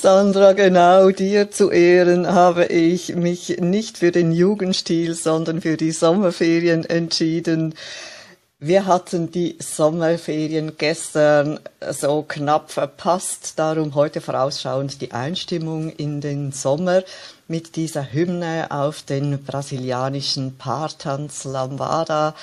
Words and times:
Sandra, 0.00 0.54
genau 0.54 1.10
dir 1.10 1.50
zu 1.50 1.70
Ehren 1.70 2.26
habe 2.26 2.64
ich 2.64 3.16
mich 3.16 3.58
nicht 3.60 3.98
für 3.98 4.12
den 4.12 4.32
Jugendstil, 4.32 5.14
sondern 5.14 5.60
für 5.60 5.76
die 5.76 5.90
Sommerferien 5.90 6.86
entschieden. 6.86 7.74
Wir 8.58 8.86
hatten 8.86 9.30
die 9.30 9.58
Sommerferien 9.58 10.78
gestern 10.78 11.60
so 11.90 12.22
knapp 12.26 12.70
verpasst, 12.70 13.58
darum 13.58 13.94
heute 13.94 14.22
vorausschauend 14.22 15.02
die 15.02 15.12
Einstimmung 15.12 15.90
in 15.90 16.22
den 16.22 16.52
Sommer 16.52 17.02
mit 17.46 17.76
dieser 17.76 18.10
Hymne 18.10 18.68
auf 18.70 19.02
den 19.02 19.44
brasilianischen 19.44 20.56
Paartanz 20.56 21.44
Lambada. 21.44 22.34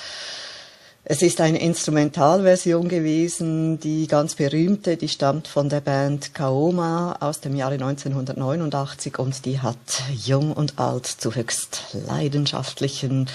Es 1.10 1.22
ist 1.22 1.40
eine 1.40 1.58
Instrumentalversion 1.58 2.86
gewesen, 2.86 3.80
die 3.80 4.06
ganz 4.08 4.34
berühmte, 4.34 4.98
die 4.98 5.08
stammt 5.08 5.48
von 5.48 5.70
der 5.70 5.80
Band 5.80 6.34
Kaoma 6.34 7.16
aus 7.20 7.40
dem 7.40 7.56
Jahre 7.56 7.76
1989 7.76 9.18
und 9.18 9.46
die 9.46 9.58
hat 9.58 9.78
jung 10.12 10.52
und 10.52 10.78
alt 10.78 11.06
zu 11.06 11.34
höchst 11.34 11.96
leidenschaftlichen 12.06 13.26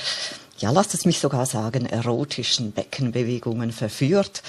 ja, 0.59 0.69
lasst 0.69 0.93
es 0.93 1.05
mich 1.05 1.17
sogar 1.19 1.47
sagen, 1.47 1.87
erotischen 1.87 2.73
Beckenbewegungen 2.73 3.71
verführt. 3.71 4.43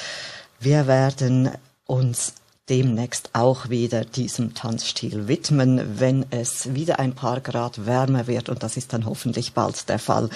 Wir 0.60 0.86
werden 0.86 1.50
uns 1.86 2.34
demnächst 2.68 3.30
auch 3.32 3.70
wieder 3.70 4.04
diesem 4.04 4.52
Tanzstil 4.52 5.28
widmen, 5.28 5.98
wenn 5.98 6.26
es 6.28 6.74
wieder 6.74 6.98
ein 6.98 7.14
paar 7.14 7.40
Grad 7.40 7.86
wärmer 7.86 8.26
wird 8.26 8.50
und 8.50 8.62
das 8.62 8.76
ist 8.76 8.92
dann 8.92 9.06
hoffentlich 9.06 9.54
bald 9.54 9.88
der 9.88 9.98
Fall. 9.98 10.28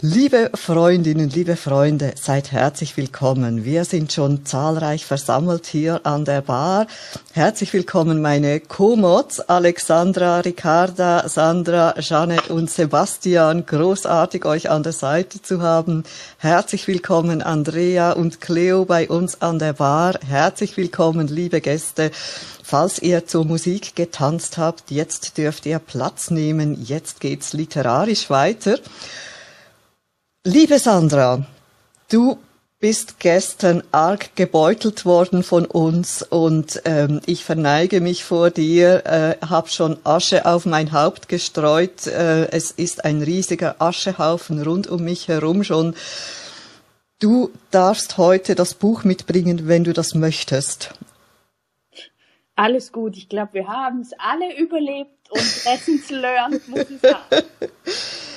Liebe 0.00 0.52
Freundinnen, 0.54 1.28
liebe 1.28 1.56
Freunde, 1.56 2.12
seid 2.14 2.52
herzlich 2.52 2.96
willkommen. 2.96 3.64
Wir 3.64 3.84
sind 3.84 4.12
schon 4.12 4.46
zahlreich 4.46 5.04
versammelt 5.04 5.66
hier 5.66 6.06
an 6.06 6.24
der 6.24 6.40
Bar. 6.40 6.86
Herzlich 7.32 7.72
willkommen 7.72 8.22
meine 8.22 8.60
Co-Mods, 8.60 9.40
Alexandra, 9.40 10.38
Ricarda, 10.38 11.28
Sandra, 11.28 11.98
Janet 11.98 12.48
und 12.48 12.70
Sebastian. 12.70 13.66
Großartig 13.66 14.44
euch 14.44 14.70
an 14.70 14.84
der 14.84 14.92
Seite 14.92 15.42
zu 15.42 15.62
haben. 15.62 16.04
Herzlich 16.36 16.86
willkommen 16.86 17.42
Andrea 17.42 18.12
und 18.12 18.40
Cleo 18.40 18.84
bei 18.84 19.08
uns 19.08 19.42
an 19.42 19.58
der 19.58 19.72
Bar. 19.72 20.20
Herzlich 20.24 20.76
willkommen, 20.76 21.26
liebe 21.26 21.60
Gäste. 21.60 22.12
Falls 22.62 23.02
ihr 23.02 23.26
zur 23.26 23.44
Musik 23.44 23.96
getanzt 23.96 24.58
habt, 24.58 24.92
jetzt 24.92 25.38
dürft 25.38 25.66
ihr 25.66 25.80
Platz 25.80 26.30
nehmen. 26.30 26.80
Jetzt 26.84 27.18
geht's 27.18 27.52
literarisch 27.52 28.30
weiter. 28.30 28.78
Liebe 30.44 30.78
Sandra, 30.78 31.44
du 32.10 32.38
bist 32.78 33.18
gestern 33.18 33.82
arg 33.90 34.36
gebeutelt 34.36 35.04
worden 35.04 35.42
von 35.42 35.66
uns 35.66 36.22
und 36.22 36.80
ähm, 36.84 37.20
ich 37.26 37.44
verneige 37.44 38.00
mich 38.00 38.22
vor 38.22 38.50
dir, 38.50 39.04
äh, 39.04 39.44
habe 39.44 39.68
schon 39.68 39.98
Asche 40.04 40.46
auf 40.46 40.64
mein 40.64 40.92
Haupt 40.92 41.28
gestreut. 41.28 42.06
Äh, 42.06 42.50
es 42.52 42.70
ist 42.70 43.04
ein 43.04 43.20
riesiger 43.20 43.82
Aschehaufen 43.82 44.62
rund 44.62 44.86
um 44.86 45.02
mich 45.02 45.26
herum 45.26 45.64
schon. 45.64 45.96
Du 47.18 47.50
darfst 47.72 48.16
heute 48.16 48.54
das 48.54 48.74
Buch 48.74 49.02
mitbringen, 49.02 49.66
wenn 49.66 49.82
du 49.82 49.92
das 49.92 50.14
möchtest. 50.14 50.94
Alles 52.54 52.92
gut. 52.92 53.16
Ich 53.16 53.28
glaube, 53.28 53.54
wir 53.54 53.66
haben 53.66 54.02
es 54.02 54.12
alle 54.18 54.56
überlebt 54.56 55.30
und 55.30 55.64
Lessons 55.64 56.10
learned, 56.10 56.68
muss 56.68 56.88
ich 56.88 57.00
sagen. 57.00 57.44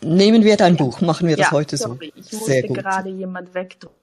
Nehmen 0.00 0.44
wir 0.44 0.56
dein. 0.56 0.76
Buch, 0.76 1.00
machen 1.00 1.28
wir 1.28 1.36
das 1.36 1.46
ja, 1.46 1.52
heute 1.52 1.76
sorry. 1.76 2.12
so. 2.14 2.20
Ich 2.20 2.32
musste 2.32 2.50
Sehr 2.50 2.62
gut. 2.62 2.78
gerade 2.78 3.08
jemand 3.08 3.54
wegdrücken. 3.54 3.96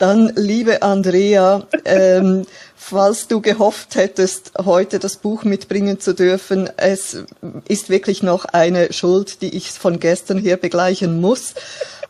Dann, 0.00 0.32
liebe 0.34 0.80
Andrea, 0.80 1.66
ähm, 1.84 2.46
falls 2.74 3.28
du 3.28 3.42
gehofft 3.42 3.96
hättest, 3.96 4.52
heute 4.64 4.98
das 4.98 5.18
Buch 5.18 5.44
mitbringen 5.44 6.00
zu 6.00 6.14
dürfen, 6.14 6.70
es 6.78 7.24
ist 7.68 7.90
wirklich 7.90 8.22
noch 8.22 8.46
eine 8.46 8.94
Schuld, 8.94 9.42
die 9.42 9.54
ich 9.54 9.72
von 9.72 10.00
gestern 10.00 10.38
her 10.38 10.56
begleichen 10.56 11.20
muss. 11.20 11.54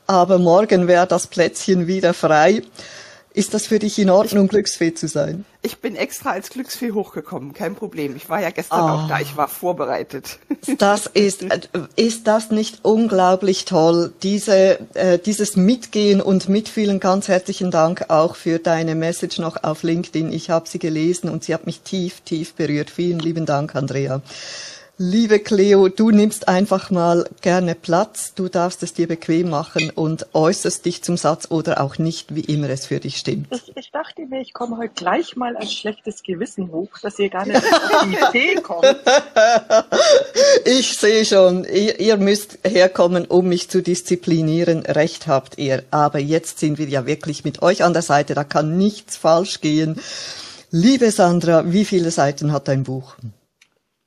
Aber 0.07 0.39
morgen 0.39 0.87
wäre 0.87 1.09
das 1.09 1.27
Plätzchen 1.27 1.89
wieder 1.89 2.15
frei. 2.15 2.63
Ist 3.41 3.55
das 3.55 3.67
für 3.67 3.79
dich 3.79 3.99
in 3.99 4.11
Ordnung, 4.11 4.45
ich, 4.45 4.51
Glücksfee 4.51 4.93
zu 4.93 5.09
sein? 5.09 5.47
Ich 5.63 5.79
bin 5.79 5.97
extra 5.97 6.33
als 6.33 6.51
Glücksfee 6.51 6.93
hochgekommen, 6.93 7.55
kein 7.55 7.75
Problem. 7.75 8.15
Ich 8.15 8.29
war 8.29 8.43
ja 8.43 8.51
gestern 8.51 8.83
oh. 8.83 8.93
auch 8.93 9.09
da, 9.09 9.19
ich 9.19 9.35
war 9.35 9.49
vorbereitet. 9.49 10.39
Das 10.79 11.07
ist, 11.07 11.43
äh, 11.43 11.61
ist 11.97 12.27
das 12.27 12.51
nicht 12.51 12.85
unglaublich 12.85 13.65
toll, 13.65 14.13
diese, 14.23 14.79
äh, 14.95 15.19
dieses 15.19 15.57
Mitgehen 15.57 16.21
und 16.21 16.51
Mitfühlen. 16.51 17.01
Ganz 17.01 17.29
herzlichen 17.29 17.71
Dank 17.71 18.11
auch 18.11 18.37
für 18.37 18.59
deine 18.59 18.95
Message 18.95 19.39
noch 19.39 19.65
auf 19.65 19.83
LinkedIn. 19.83 20.33
Ich 20.33 20.51
habe 20.51 20.69
sie 20.69 20.79
gelesen 20.79 21.31
und 21.31 21.45
sie 21.45 21.55
hat 21.55 21.65
mich 21.65 21.81
tief, 21.81 22.21
tief 22.21 22.53
berührt. 22.53 22.91
Vielen 22.91 23.21
lieben 23.21 23.47
Dank, 23.47 23.75
Andrea. 23.75 24.21
Liebe 25.03 25.39
Cleo, 25.39 25.89
du 25.89 26.11
nimmst 26.11 26.47
einfach 26.47 26.91
mal 26.91 27.27
gerne 27.41 27.75
Platz. 27.75 28.35
Du 28.35 28.51
darfst 28.51 28.83
es 28.83 28.93
dir 28.93 29.09
bequem 29.09 29.49
machen 29.49 29.89
und 29.89 30.27
äußerst 30.35 30.85
dich 30.85 31.03
zum 31.03 31.17
Satz 31.17 31.47
oder 31.51 31.81
auch 31.81 31.97
nicht, 31.97 32.35
wie 32.35 32.43
immer 32.43 32.69
es 32.69 32.85
für 32.85 33.01
dich 33.01 33.17
stimmt. 33.17 33.47
Ich, 33.51 33.75
ich 33.75 33.91
dachte 33.93 34.27
mir, 34.27 34.43
ich 34.43 34.53
komme 34.53 34.77
heute 34.77 34.93
gleich 34.95 35.37
mal 35.37 35.57
ein 35.57 35.71
schlechtes 35.71 36.23
Gewissen 36.23 36.71
hoch, 36.71 36.91
dass 37.01 37.19
ihr 37.19 37.31
gar 37.31 37.47
nicht 37.47 37.65
auf 37.65 38.05
die 38.05 38.39
Idee 38.39 38.61
kommt. 38.61 38.85
Ich 40.67 40.99
sehe 40.99 41.25
schon, 41.25 41.65
ihr, 41.65 41.99
ihr 41.99 42.19
müsst 42.19 42.59
herkommen, 42.63 43.25
um 43.25 43.49
mich 43.49 43.71
zu 43.71 43.83
disziplinieren. 43.83 44.81
Recht 44.81 45.27
habt 45.27 45.57
ihr. 45.57 45.83
Aber 45.91 46.19
jetzt 46.19 46.59
sind 46.59 46.77
wir 46.77 46.89
ja 46.89 47.07
wirklich 47.07 47.43
mit 47.43 47.63
euch 47.63 47.83
an 47.85 47.95
der 47.95 48.03
Seite. 48.03 48.35
Da 48.35 48.45
kann 48.45 48.77
nichts 48.77 49.17
falsch 49.17 49.63
gehen. 49.63 49.99
Liebe 50.71 51.11
Sandra, 51.11 51.73
wie 51.73 51.87
viele 51.87 52.11
Seiten 52.11 52.53
hat 52.53 52.69
dein 52.69 52.85
Buch? 52.85 53.17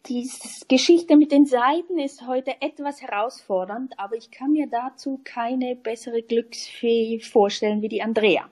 Die 0.07 0.29
Geschichte 0.67 1.15
mit 1.15 1.31
den 1.31 1.45
Seiten 1.45 1.97
ist 1.97 2.27
heute 2.27 2.61
etwas 2.61 3.01
herausfordernd, 3.01 3.97
aber 3.97 4.17
ich 4.17 4.31
kann 4.31 4.51
mir 4.51 4.67
dazu 4.67 5.21
keine 5.23 5.77
bessere 5.77 6.21
Glücksfee 6.21 7.21
vorstellen 7.21 7.81
wie 7.81 7.87
die 7.87 8.01
Andrea. 8.01 8.49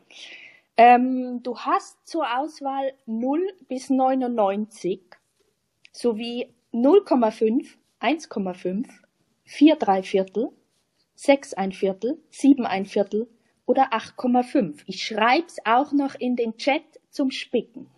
Ähm, 0.77 1.44
du 1.44 1.57
hast 1.57 2.07
zur 2.07 2.25
Auswahl 2.39 2.94
0 3.06 3.45
bis 3.68 3.89
99 3.89 5.01
sowie 5.92 6.53
0,5, 6.71 7.68
1,5, 8.00 8.88
4 9.44 9.75
3 9.75 10.03
Viertel, 10.03 10.50
6 11.15 11.53
ein 11.56 11.74
Viertel, 11.74 12.18
7 12.30 12.65
ein 12.65 12.86
Viertel 12.86 13.27
oder 13.65 13.92
8,5. 13.92 14.83
Ich 14.86 15.03
schreib's 15.03 15.57
auch 15.65 15.92
noch 15.92 16.15
in 16.15 16.38
den 16.38 16.56
Chat 16.56 16.83
zum 17.09 17.30
Spicken. 17.30 17.92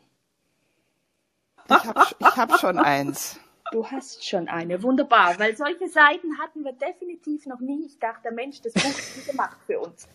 Ich 1.70 1.76
habe 1.76 2.36
hab 2.36 2.60
schon 2.60 2.80
eins. 2.80 3.40
Du 3.74 3.88
hast 3.88 4.24
schon 4.24 4.50
eine. 4.50 4.84
Wunderbar, 4.84 5.40
weil 5.40 5.58
solche 5.58 5.90
Seiten 5.90 6.38
hatten 6.38 6.64
wir 6.64 6.74
definitiv 6.74 7.48
noch 7.48 7.60
nie. 7.60 7.88
Ich 7.88 7.98
dachte, 7.98 8.30
Mensch, 8.32 8.62
das 8.62 8.72
Buch 8.72 8.84
ist 8.84 9.28
gemacht 9.28 9.58
für 9.66 9.80
uns. 9.80 10.08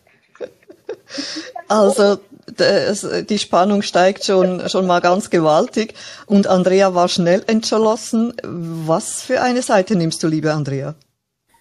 Also 1.67 2.19
das, 2.55 3.05
die 3.25 3.37
Spannung 3.37 3.81
steigt 3.81 4.23
schon, 4.23 4.69
schon 4.69 4.87
mal 4.87 5.01
ganz 5.01 5.29
gewaltig. 5.29 5.93
Und 6.25 6.47
Andrea 6.47 6.95
war 6.95 7.09
schnell 7.09 7.43
entschlossen. 7.47 8.33
Was 8.43 9.23
für 9.23 9.41
eine 9.41 9.61
Seite 9.61 9.97
nimmst 9.97 10.23
du, 10.23 10.29
liebe 10.29 10.53
Andrea? 10.53 10.95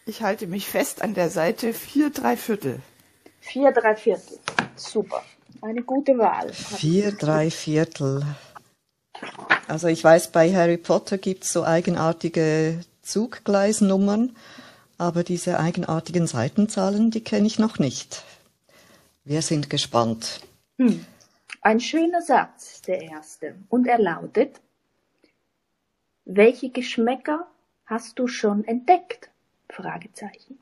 Ich 0.06 0.22
halte 0.22 0.46
mich 0.46 0.68
fest 0.68 1.02
an 1.02 1.14
der 1.14 1.30
Seite 1.30 1.74
4 1.74 2.10
3 2.10 2.36
Viertel. 2.36 2.78
4 3.40 3.72
3 3.72 3.96
Viertel. 3.96 4.38
Super. 4.76 5.24
Eine 5.62 5.82
gute 5.82 6.16
Wahl. 6.16 6.52
4 6.52 7.10
3 7.10 7.50
Viertel. 7.50 8.22
Also 9.68 9.88
ich 9.88 10.02
weiß, 10.02 10.32
bei 10.32 10.54
Harry 10.54 10.78
Potter 10.78 11.18
gibt 11.18 11.44
es 11.44 11.52
so 11.52 11.62
eigenartige 11.62 12.80
Zuggleisnummern, 13.02 14.34
aber 14.96 15.22
diese 15.22 15.60
eigenartigen 15.60 16.26
Seitenzahlen, 16.26 17.10
die 17.10 17.22
kenne 17.22 17.46
ich 17.46 17.58
noch 17.58 17.78
nicht. 17.78 18.24
Wir 19.24 19.42
sind 19.42 19.68
gespannt. 19.68 20.40
Hm. 20.78 21.04
Ein 21.60 21.80
schöner 21.80 22.22
Satz, 22.22 22.80
der 22.82 23.02
erste. 23.02 23.56
Und 23.68 23.86
er 23.86 23.98
lautet, 23.98 24.58
welche 26.24 26.70
Geschmäcker 26.70 27.46
hast 27.84 28.18
du 28.18 28.26
schon 28.26 28.64
entdeckt? 28.64 29.28
Fragezeichen. 29.68 30.58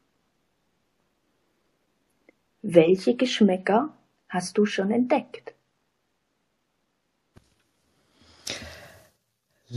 Welche 2.62 3.14
Geschmäcker 3.14 3.94
hast 4.28 4.58
du 4.58 4.66
schon 4.66 4.90
entdeckt? 4.90 5.55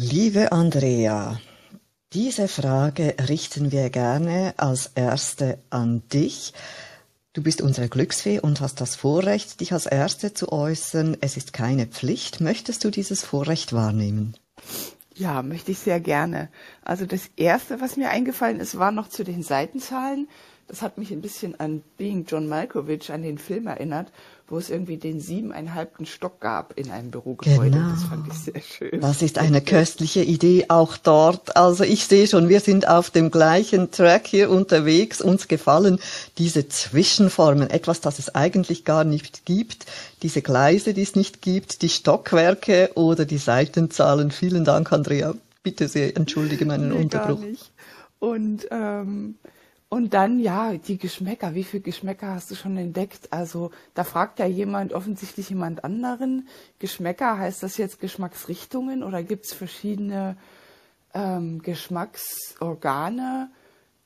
Liebe 0.02 0.54
Andrea, 0.54 1.42
diese 2.14 2.48
Frage 2.48 3.16
richten 3.28 3.74
wir 3.74 3.90
gerne 3.90 4.54
als 4.56 4.90
erste 4.96 5.60
an 5.72 6.04
dich. 6.08 6.54
Du 7.34 7.44
bist 7.44 7.62
unsere 7.62 7.90
Glücksfee 7.90 8.40
und 8.40 8.62
hast 8.62 8.80
das 8.80 8.96
Vorrecht, 8.96 9.60
dich 9.60 9.74
als 9.74 9.88
Erste 9.88 10.34
zu 10.34 10.54
äußern. 10.54 11.18
Es 11.20 11.36
ist 11.36 11.52
keine 11.52 11.86
Pflicht. 11.86 12.40
Möchtest 12.40 12.86
du 12.86 12.92
dieses 12.92 13.26
Vorrecht 13.26 13.74
wahrnehmen? 13.74 14.38
Ja, 15.16 15.44
möchte 15.44 15.74
ich 15.74 15.80
sehr 15.80 16.00
gerne. 16.00 16.48
Also 16.82 17.06
das 17.06 17.30
erste, 17.36 17.82
was 17.82 17.98
mir 17.98 18.10
eingefallen 18.10 18.62
ist, 18.62 18.80
war 18.80 18.94
noch 18.94 19.10
zu 19.10 19.26
den 19.26 19.44
Seitenzahlen. 19.44 20.30
Das 20.70 20.82
hat 20.82 20.98
mich 20.98 21.12
ein 21.12 21.22
bisschen 21.22 21.60
an 21.60 21.84
Being 21.98 22.26
John 22.26 22.48
Malkovich, 22.48 23.12
an 23.12 23.22
den 23.22 23.38
Film 23.38 23.68
erinnert, 23.68 24.14
wo 24.52 24.58
es 24.58 24.70
irgendwie 24.70 24.98
den 24.98 25.20
siebeneinhalbten 25.20 26.06
Stock 26.06 26.40
gab 26.40 26.78
in 26.78 26.92
einem 26.92 27.12
Bürogebäude. 27.12 27.72
Genau. 27.72 27.90
Das 27.90 28.04
fand 28.04 28.28
ich 28.28 28.34
sehr 28.34 28.62
schön. 28.62 29.02
Das 29.02 29.22
ist 29.22 29.38
eine 29.38 29.62
köstliche 29.62 30.24
Idee 30.24 30.66
auch 30.70 30.98
dort. 30.98 31.56
Also 31.56 31.84
ich 31.84 32.06
sehe 32.06 32.28
schon, 32.28 32.50
wir 32.50 32.60
sind 32.60 32.88
auf 32.88 33.10
dem 33.10 33.32
gleichen 33.32 33.92
Track 33.92 34.28
hier 34.28 34.50
unterwegs. 34.50 35.22
Uns 35.22 35.48
gefallen 35.48 36.00
diese 36.38 36.68
Zwischenformen, 36.68 37.70
etwas, 37.70 38.02
das 38.02 38.20
es 38.20 38.34
eigentlich 38.36 38.86
gar 38.86 39.04
nicht 39.04 39.46
gibt. 39.46 39.86
Diese 40.24 40.42
Gleise, 40.42 40.94
die 40.94 41.04
es 41.04 41.16
nicht 41.16 41.42
gibt, 41.42 41.82
die 41.82 41.90
Stockwerke 41.90 42.92
oder 42.96 43.26
die 43.26 43.38
Seitenzahlen. 43.38 44.32
Vielen 44.32 44.66
Dank, 44.66 44.92
Andrea. 44.92 45.36
Bitte 45.64 45.88
sehr, 45.88 46.16
entschuldige 46.16 46.66
meinen 46.66 46.90
Nee, 46.90 47.04
Unterbruch. 47.04 47.42
Gar 47.42 47.50
nicht. 47.50 47.72
Und 48.20 48.68
ähm, 48.72 49.36
und 49.90 50.14
dann, 50.14 50.40
ja, 50.40 50.74
die 50.76 51.00
Geschmäcker. 51.00 51.56
Wie 51.56 51.64
viele 51.64 51.82
Geschmäcker 51.82 52.28
hast 52.28 52.52
du 52.52 52.56
schon 52.56 52.78
entdeckt? 52.78 53.34
Also, 53.34 53.72
da 53.96 54.04
fragt 54.04 54.38
ja 54.38 54.46
jemand, 54.46 54.94
offensichtlich 54.94 55.50
jemand 55.50 55.84
anderen. 55.84 56.48
Geschmäcker, 56.78 57.40
heißt 57.40 57.64
das 57.64 57.78
jetzt 57.78 58.00
Geschmacksrichtungen 58.00 59.02
oder 59.02 59.24
gibt's 59.24 59.52
verschiedene 59.52 60.38
ähm, 61.16 61.64
Geschmacksorgane? 61.64 63.50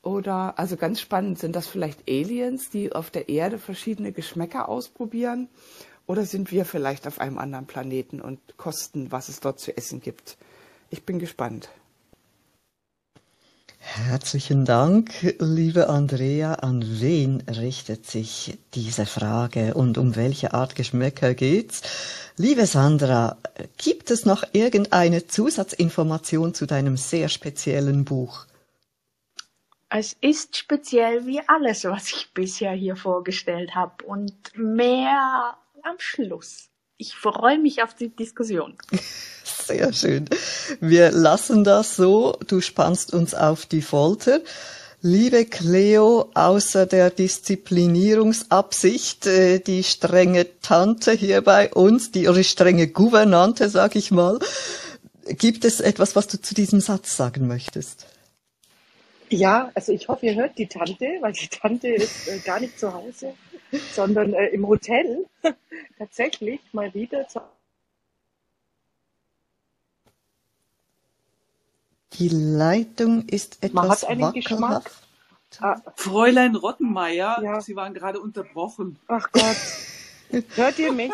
Oder, 0.04 0.58
also 0.58 0.78
ganz 0.78 1.02
spannend, 1.02 1.40
sind 1.40 1.54
das 1.54 1.68
vielleicht 1.68 2.10
Aliens, 2.10 2.70
die 2.70 2.94
auf 2.94 3.10
der 3.10 3.28
Erde 3.28 3.58
verschiedene 3.58 4.14
Geschmäcker 4.14 4.70
ausprobieren? 4.70 5.50
Oder 6.08 6.26
sind 6.26 6.52
wir 6.52 6.64
vielleicht 6.64 7.08
auf 7.08 7.20
einem 7.20 7.38
anderen 7.38 7.66
Planeten 7.66 8.22
und 8.22 8.40
kosten, 8.56 9.12
was 9.12 9.28
es 9.28 9.42
dort 9.42 9.60
zu 9.60 9.76
essen 9.76 10.00
gibt? 10.00 10.38
Ich 10.90 11.04
bin 11.04 11.20
gespannt. 11.20 11.70
Herzlichen 13.86 14.64
Dank, 14.64 15.36
liebe 15.40 15.90
Andrea. 15.90 16.54
An 16.54 17.02
wen 17.02 17.42
richtet 17.42 18.08
sich 18.08 18.58
diese 18.74 19.06
Frage 19.06 19.74
und 19.74 19.98
um 19.98 20.16
welche 20.16 20.54
Art 20.54 20.76
Geschmäcker 20.76 21.34
geht's? 21.34 21.82
Liebe 22.38 22.66
Sandra, 22.66 23.38
gibt 23.78 24.10
es 24.10 24.26
noch 24.26 24.46
irgendeine 24.54 25.28
Zusatzinformation 25.28 26.54
zu 26.54 26.66
deinem 26.66 26.96
sehr 26.96 27.28
speziellen 27.28 28.06
Buch? 28.06 28.46
Es 29.90 30.16
ist 30.22 30.56
speziell 30.56 31.26
wie 31.28 31.42
alles, 31.46 31.84
was 31.84 32.10
ich 32.14 32.34
bisher 32.34 32.72
hier 32.72 32.96
vorgestellt 32.96 33.76
habe 33.76 34.06
und 34.06 34.34
mehr 34.56 35.58
am 35.84 35.96
Schluss. 35.98 36.70
Ich 36.96 37.16
freue 37.16 37.60
mich 37.60 37.84
auf 37.84 37.94
die 37.94 38.16
Diskussion. 38.16 38.78
Sehr 39.66 39.94
schön. 39.94 40.26
Wir 40.80 41.12
lassen 41.12 41.64
das 41.64 41.96
so. 41.96 42.38
Du 42.48 42.62
spannst 42.62 43.14
uns 43.14 43.34
auf 43.34 43.66
die 43.66 43.82
Folter. 43.82 44.42
Liebe 45.02 45.46
Cleo, 45.46 46.30
außer 46.34 46.86
der 46.86 47.10
Disziplinierungsabsicht, 47.10 49.26
äh, 49.28 49.60
die 49.60 49.84
strenge 49.84 50.48
Tante 50.62 51.12
hier 51.12 51.42
bei 51.42 51.74
uns, 51.74 52.12
die 52.12 52.30
oder 52.30 52.42
strenge 52.44 52.88
Gouvernante, 52.88 53.68
sag 53.68 53.98
ich 53.98 54.12
mal, 54.12 54.40
gibt 55.26 55.66
es 55.66 55.82
etwas, 55.82 56.16
was 56.16 56.28
du 56.28 56.40
zu 56.40 56.56
diesem 56.56 56.80
Satz 56.80 57.18
sagen 57.18 57.48
möchtest? 57.48 58.06
Ja, 59.30 59.72
also 59.76 59.92
ich 59.92 60.08
hoffe, 60.08 60.28
ihr 60.28 60.36
hört 60.36 60.58
die 60.58 60.68
Tante, 60.68 61.18
weil 61.20 61.34
die 61.34 61.50
Tante 61.50 61.90
ist 61.90 62.30
äh, 62.30 62.40
gar 62.40 62.62
nicht 62.62 62.80
zu 62.80 62.94
Hause, 62.94 63.34
sondern 63.92 64.34
äh, 64.34 64.48
im 64.48 64.66
Hotel. 64.68 65.26
Tatsächlich 65.98 66.62
mal 66.72 66.94
wieder 66.94 67.28
zu 67.28 67.42
Die 72.20 72.30
Leitung 72.30 73.26
ist 73.28 73.58
Man 73.74 73.86
etwas 73.86 74.04
hat 74.04 74.10
einen 74.10 74.34
Geschmack. 74.34 74.62
wackelhaft. 74.62 75.04
Ah, 75.62 75.82
Fräulein 75.96 76.56
Rottenmeier, 76.56 77.40
Ja. 77.44 77.62
Sie 77.62 77.76
waren 77.76 77.94
gerade 77.94 78.20
unterbrochen. 78.20 78.98
ach 79.08 79.32
Gott. 79.32 79.56
Hört 80.56 80.80
ihr 80.80 80.92
mich? 80.92 81.12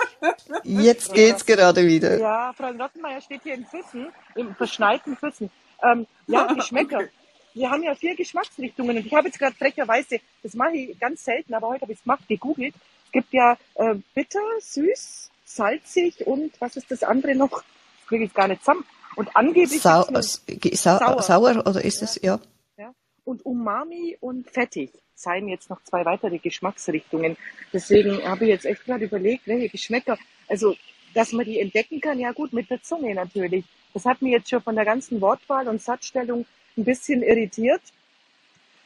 Jetzt 0.63 1.13
geht's 1.13 1.45
gerade 1.45 1.85
wieder. 1.85 2.17
Ja, 2.19 2.53
Frau 2.55 2.69
Rottenmeier 2.71 3.19
steht 3.19 3.43
hier 3.43 3.53
in 3.55 3.65
Füssen, 3.65 4.07
im 4.35 4.55
verschneiten 4.55 5.17
Füssen. 5.17 5.49
Ähm, 5.83 6.07
ja, 6.27 6.51
Geschmäcker. 6.53 6.99
Okay. 7.09 7.09
Wir 7.55 7.71
haben 7.71 7.81
ja 7.81 7.95
vier 7.95 8.15
Geschmacksrichtungen 8.15 8.95
und 8.97 9.05
ich 9.07 9.13
habe 9.13 9.27
jetzt 9.27 9.39
gerade 9.39 9.55
frecherweise, 9.55 10.19
das 10.43 10.53
mache 10.53 10.77
ich 10.77 10.99
ganz 10.99 11.25
selten, 11.25 11.55
aber 11.55 11.69
heute 11.69 11.81
habe 11.81 11.91
ich 11.91 11.97
es 11.97 12.03
gemacht, 12.03 12.21
gegoogelt. 12.27 12.75
Es 13.07 13.11
gibt 13.11 13.33
ja 13.33 13.57
äh, 13.73 13.95
bitter, 14.13 14.39
süß, 14.61 15.31
salzig 15.45 16.27
und 16.27 16.51
was 16.61 16.77
ist 16.77 16.91
das 16.91 17.01
andere 17.03 17.33
noch? 17.33 17.49
Das 17.49 18.07
kriege 18.07 18.23
ich 18.25 18.33
gar 18.35 18.47
nicht 18.47 18.61
zusammen. 18.61 18.85
Und 19.15 19.35
angeblich 19.35 19.81
Sau, 19.81 20.03
äh, 20.07 20.21
sau, 20.21 20.97
Sauer. 20.97 21.21
sauer 21.21 21.67
oder 21.67 21.83
ist 21.83 22.01
es, 22.01 22.19
ja? 22.21 22.39
ja, 22.77 22.93
und 23.25 23.45
Umami 23.45 24.17
und 24.19 24.49
fettig 24.49 24.91
seien 25.15 25.49
jetzt 25.49 25.69
noch 25.69 25.83
zwei 25.83 26.05
weitere 26.05 26.37
Geschmacksrichtungen. 26.37 27.35
Deswegen 27.73 28.23
habe 28.23 28.45
ich 28.45 28.49
jetzt 28.51 28.65
echt 28.65 28.85
gerade 28.85 29.05
überlegt, 29.05 29.47
welche 29.47 29.69
Geschmäcker, 29.69 30.17
also 30.47 30.75
dass 31.13 31.33
man 31.33 31.45
die 31.45 31.59
entdecken 31.59 31.99
kann, 32.01 32.19
ja 32.19 32.31
gut, 32.31 32.53
mit 32.53 32.69
der 32.69 32.81
Zunge 32.81 33.13
natürlich. 33.13 33.65
Das 33.93 34.05
hat 34.05 34.21
mich 34.21 34.31
jetzt 34.31 34.49
schon 34.49 34.61
von 34.61 34.75
der 34.75 34.85
ganzen 34.85 35.19
Wortwahl 35.21 35.67
und 35.67 35.81
Satzstellung 35.81 36.45
ein 36.77 36.85
bisschen 36.85 37.23
irritiert. 37.23 37.81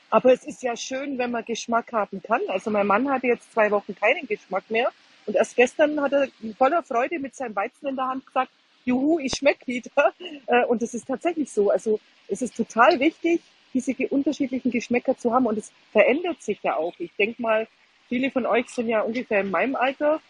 Aber 0.09 0.31
es 0.31 0.43
ist 0.45 0.63
ja 0.63 0.75
schön, 0.75 1.17
wenn 1.17 1.31
man 1.31 1.43
Geschmack 1.43 1.91
haben 1.91 2.21
kann. 2.21 2.41
Also 2.47 2.69
mein 2.69 2.87
Mann 2.87 3.09
hatte 3.09 3.27
jetzt 3.27 3.51
zwei 3.51 3.69
Wochen 3.71 3.95
keinen 3.95 4.27
Geschmack 4.27 4.63
mehr. 4.69 4.89
Und 5.25 5.35
erst 5.35 5.55
gestern 5.55 5.99
hat 6.01 6.13
er 6.13 6.27
voller 6.57 6.83
Freude 6.83 7.19
mit 7.19 7.35
seinem 7.35 7.55
Weizen 7.55 7.87
in 7.87 7.95
der 7.95 8.07
Hand 8.07 8.25
gesagt, 8.25 8.51
juhu, 8.85 9.19
ich 9.19 9.33
schmeck 9.37 9.65
wieder. 9.67 10.13
Äh, 10.47 10.65
Und 10.65 10.81
das 10.81 10.93
ist 10.93 11.07
tatsächlich 11.07 11.51
so. 11.51 11.69
Also 11.71 11.99
es 12.27 12.41
ist 12.41 12.55
total 12.55 12.99
wichtig, 12.99 13.41
diese 13.73 13.93
unterschiedlichen 14.09 14.71
Geschmäcker 14.71 15.17
zu 15.17 15.33
haben. 15.33 15.45
Und 15.47 15.57
es 15.57 15.71
verändert 15.91 16.41
sich 16.41 16.59
ja 16.63 16.75
auch. 16.77 16.93
Ich 16.99 17.11
denke 17.17 17.41
mal, 17.41 17.67
viele 18.09 18.31
von 18.31 18.45
euch 18.45 18.69
sind 18.69 18.87
ja 18.89 19.01
ungefähr 19.01 19.41
in 19.41 19.51
meinem 19.51 19.75
Alter. 19.75 20.21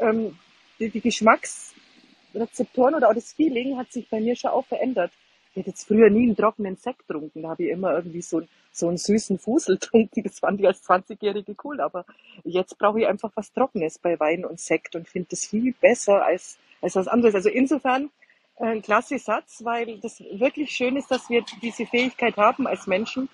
Ähm, 0.00 0.38
Die, 0.80 0.90
die 0.90 1.00
Geschmacksrezeptoren 1.00 2.94
oder 2.94 3.08
auch 3.10 3.14
das 3.14 3.32
Feeling 3.32 3.76
hat 3.76 3.92
sich 3.92 4.08
bei 4.08 4.20
mir 4.20 4.36
schon 4.36 4.50
auch 4.50 4.66
verändert. 4.66 5.12
Ich 5.50 5.56
hätte 5.58 5.70
jetzt 5.70 5.86
früher 5.86 6.10
nie 6.10 6.24
einen 6.24 6.36
trockenen 6.36 6.76
Sekt 6.76 7.06
getrunken. 7.06 7.42
Da 7.42 7.50
habe 7.50 7.64
ich 7.64 7.70
immer 7.70 7.92
irgendwie 7.94 8.22
so, 8.22 8.42
so 8.72 8.88
einen 8.88 8.98
süßen 8.98 9.38
Fusel 9.38 9.76
getrunken. 9.80 10.24
Das 10.24 10.40
fand 10.40 10.60
ich 10.60 10.66
als 10.66 10.82
20-Jährige 10.82 11.54
cool. 11.62 11.80
Aber 11.80 12.04
jetzt 12.44 12.76
brauche 12.78 13.00
ich 13.00 13.06
einfach 13.06 13.30
was 13.36 13.52
Trockenes 13.52 13.98
bei 14.00 14.18
Wein 14.18 14.44
und 14.44 14.58
Sekt 14.58 14.96
und 14.96 15.08
finde 15.08 15.28
das 15.30 15.46
viel 15.46 15.72
besser 15.80 16.24
als, 16.24 16.58
als 16.84 16.94
was 16.94 17.08
anderes. 17.08 17.34
Also 17.34 17.48
insofern 17.48 18.10
äh, 18.56 18.66
ein 18.66 18.82
klasse 18.82 19.18
Satz, 19.18 19.64
weil 19.64 19.98
das 19.98 20.20
wirklich 20.20 20.70
schön 20.70 20.96
ist, 20.96 21.10
dass 21.10 21.28
wir 21.28 21.44
diese 21.62 21.86
Fähigkeit 21.86 22.36
haben 22.36 22.66
als 22.66 22.86
Menschen. 22.86 23.28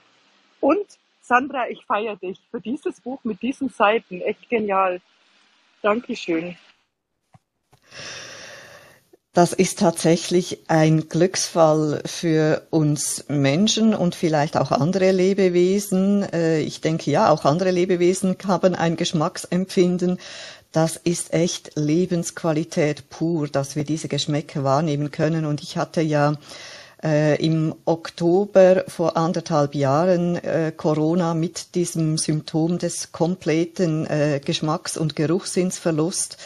Und 0.60 0.86
Sandra, 1.20 1.68
ich 1.68 1.84
feiere 1.84 2.16
dich 2.16 2.40
für 2.50 2.60
dieses 2.60 3.00
Buch 3.00 3.20
mit 3.24 3.42
diesen 3.42 3.68
Seiten. 3.68 4.20
Echt 4.20 4.48
genial. 4.48 5.00
Dankeschön. 5.82 6.56
Das 9.32 9.52
ist 9.52 9.78
tatsächlich 9.78 10.64
ein 10.66 11.08
Glücksfall 11.08 12.02
für 12.04 12.66
uns 12.70 13.26
Menschen 13.28 13.94
und 13.94 14.16
vielleicht 14.16 14.56
auch 14.56 14.72
andere 14.72 15.12
Lebewesen. 15.12 16.24
Äh, 16.32 16.62
Ich 16.62 16.80
denke, 16.80 17.12
ja, 17.12 17.30
auch 17.30 17.44
andere 17.44 17.70
Lebewesen 17.70 18.36
haben 18.46 18.74
ein 18.74 18.96
Geschmacksempfinden. 18.96 20.18
Das 20.72 20.96
ist 20.96 21.32
echt 21.32 21.72
Lebensqualität 21.74 23.10
pur, 23.10 23.48
dass 23.48 23.74
wir 23.74 23.84
diese 23.84 24.08
Geschmäcker 24.08 24.62
wahrnehmen 24.62 25.10
können. 25.10 25.44
Und 25.44 25.62
ich 25.62 25.76
hatte 25.76 26.00
ja 26.00 26.36
äh, 27.02 27.44
im 27.44 27.74
Oktober 27.86 28.84
vor 28.86 29.16
anderthalb 29.16 29.74
Jahren 29.74 30.36
äh, 30.36 30.72
Corona 30.76 31.34
mit 31.34 31.74
diesem 31.74 32.18
Symptom 32.18 32.78
des 32.78 33.10
kompletten 33.10 34.06
äh, 34.06 34.40
Geschmacks- 34.44 34.96
und 34.96 35.16
Geruchssinnsverlust. 35.16 36.36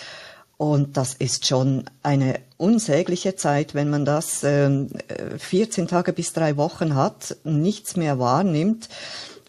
Und 0.57 0.97
das 0.97 1.14
ist 1.14 1.47
schon 1.47 1.85
eine 2.02 2.38
unsägliche 2.57 3.35
Zeit, 3.35 3.75
wenn 3.75 3.90
man 3.90 4.04
das 4.04 4.45
ähm, 4.45 4.90
äh, 5.09 5.37
14 5.37 5.88
Tage 5.88 6.12
bis 6.12 6.33
drei 6.33 6.57
Wochen 6.57 6.95
hat, 6.95 7.37
nichts 7.45 7.97
mehr 7.97 8.19
wahrnimmt. 8.19 8.88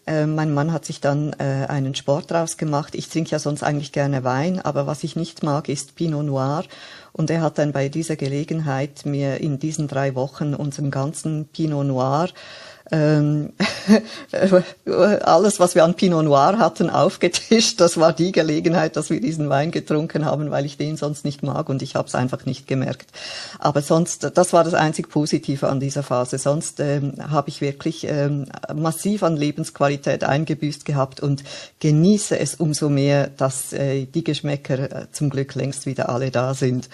Äh, 0.06 0.26
mein 0.26 0.54
Mann 0.54 0.72
hat 0.72 0.84
sich 0.84 1.00
dann 1.00 1.34
äh, 1.38 1.66
einen 1.68 1.94
Sport 1.94 2.30
draus 2.30 2.56
gemacht. 2.56 2.94
Ich 2.94 3.08
trinke 3.08 3.30
ja 3.30 3.38
sonst 3.38 3.62
eigentlich 3.62 3.92
gerne 3.92 4.22
Wein, 4.24 4.60
aber 4.60 4.86
was 4.86 5.02
ich 5.04 5.16
nicht 5.16 5.42
mag, 5.42 5.68
ist 5.68 5.96
Pinot 5.96 6.24
Noir. 6.24 6.64
Und 7.12 7.30
er 7.30 7.40
hat 7.40 7.58
dann 7.58 7.72
bei 7.72 7.88
dieser 7.88 8.16
Gelegenheit 8.16 9.04
mir 9.04 9.40
in 9.40 9.58
diesen 9.58 9.88
drei 9.88 10.14
Wochen 10.14 10.54
unseren 10.54 10.90
ganzen 10.90 11.46
Pinot 11.46 11.86
Noir 11.86 12.28
ähm, 12.92 13.52
alles, 14.84 15.58
was 15.58 15.74
wir 15.74 15.84
an 15.84 15.94
Pinot 15.94 16.24
Noir 16.24 16.58
hatten, 16.58 16.90
aufgetischt. 16.90 17.80
Das 17.80 17.98
war 17.98 18.12
die 18.12 18.32
Gelegenheit, 18.32 18.96
dass 18.96 19.10
wir 19.10 19.20
diesen 19.20 19.48
Wein 19.48 19.70
getrunken 19.70 20.24
haben, 20.24 20.50
weil 20.50 20.64
ich 20.64 20.76
den 20.76 20.96
sonst 20.96 21.24
nicht 21.24 21.42
mag 21.42 21.68
und 21.68 21.82
ich 21.82 21.96
habe 21.96 22.06
es 22.06 22.14
einfach 22.14 22.46
nicht 22.46 22.66
gemerkt. 22.66 23.06
Aber 23.58 23.82
sonst, 23.82 24.30
das 24.34 24.52
war 24.52 24.62
das 24.64 24.74
einzig 24.74 25.08
Positive 25.08 25.68
an 25.68 25.80
dieser 25.80 26.02
Phase. 26.02 26.38
Sonst 26.38 26.80
ähm, 26.80 27.14
habe 27.30 27.48
ich 27.48 27.60
wirklich 27.60 28.06
ähm, 28.08 28.46
massiv 28.74 29.22
an 29.22 29.36
Lebensqualität 29.36 30.22
eingebüßt 30.24 30.84
gehabt 30.84 31.20
und 31.20 31.42
genieße 31.80 32.38
es 32.38 32.54
umso 32.54 32.88
mehr, 32.88 33.28
dass 33.28 33.72
äh, 33.72 34.06
die 34.06 34.24
Geschmäcker 34.24 34.78
äh, 34.78 35.06
zum 35.10 35.30
Glück 35.30 35.54
längst 35.54 35.86
wieder 35.86 36.08
alle 36.08 36.30
da 36.30 36.54
sind. 36.54 36.88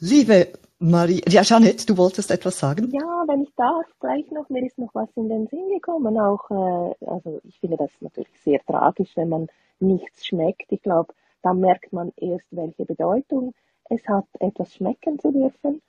Liebe 0.00 0.48
Marie, 0.78 1.22
ja, 1.28 1.42
Jeanette, 1.42 1.86
du 1.86 1.96
wolltest 1.96 2.30
etwas 2.30 2.58
sagen? 2.58 2.90
Ja, 2.90 3.24
wenn 3.26 3.42
ich 3.42 3.54
darf, 3.56 3.86
gleich 4.00 4.30
noch, 4.30 4.48
mir 4.48 4.66
ist 4.66 4.78
noch 4.78 4.94
was 4.94 5.08
in 5.14 5.28
den 5.28 5.46
Sinn 5.46 5.68
gekommen. 5.70 6.18
Auch, 6.18 6.50
äh, 6.50 7.06
also 7.06 7.40
ich 7.44 7.58
finde 7.60 7.76
das 7.76 7.90
natürlich 8.00 8.40
sehr 8.42 8.60
tragisch, 8.66 9.10
wenn 9.14 9.28
man 9.28 9.46
nichts 9.78 10.26
schmeckt. 10.26 10.72
Ich 10.72 10.82
glaube, 10.82 11.14
da 11.42 11.54
merkt 11.54 11.92
man 11.92 12.12
erst, 12.16 12.46
welche 12.50 12.84
Bedeutung 12.84 13.54
es 13.88 14.06
hat, 14.08 14.26
etwas 14.40 14.74
schmecken 14.74 15.18
zu 15.18 15.30
dürfen. 15.30 15.80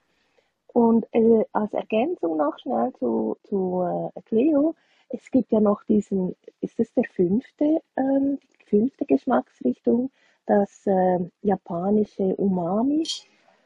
Und 0.68 1.08
äh, 1.14 1.46
als 1.54 1.74
Ergänzung 1.74 2.38
noch 2.38 2.60
schnell 2.60 2.92
zu, 3.00 3.38
zu 3.44 4.12
äh, 4.16 4.22
Cleo, 4.24 4.76
es 5.10 5.32
gibt 5.32 5.52
ja 5.52 5.60
noch 5.60 5.84
diesen, 5.84 6.36
ist 6.62 6.78
das 6.78 6.94
der 6.94 7.06
fünfte, 7.06 7.82
ähm, 7.96 8.40
fünfte 8.66 9.06
Geschmacksrichtung, 9.06 10.12
das 10.46 10.86
äh, 10.86 11.20
japanische 11.42 12.36
Umami, 12.36 13.04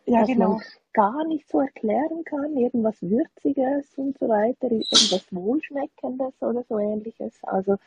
Ja, 0.10 0.22
das 0.22 0.28
genau. 0.28 0.50
man 0.52 0.62
gar 0.94 1.26
nicht 1.26 1.50
so 1.50 1.60
erklären 1.62 2.24
kann, 2.26 2.58
irgendwas 2.58 3.02
Würziges 3.02 3.88
und 3.98 4.18
so 4.20 4.30
weiter, 4.30 4.72
irgendwas 4.72 5.26
Wohlschmeckendes 5.32 6.34
oder 6.42 6.64
so 6.70 6.80
ähnliches. 6.80 7.34
Also 7.44 7.78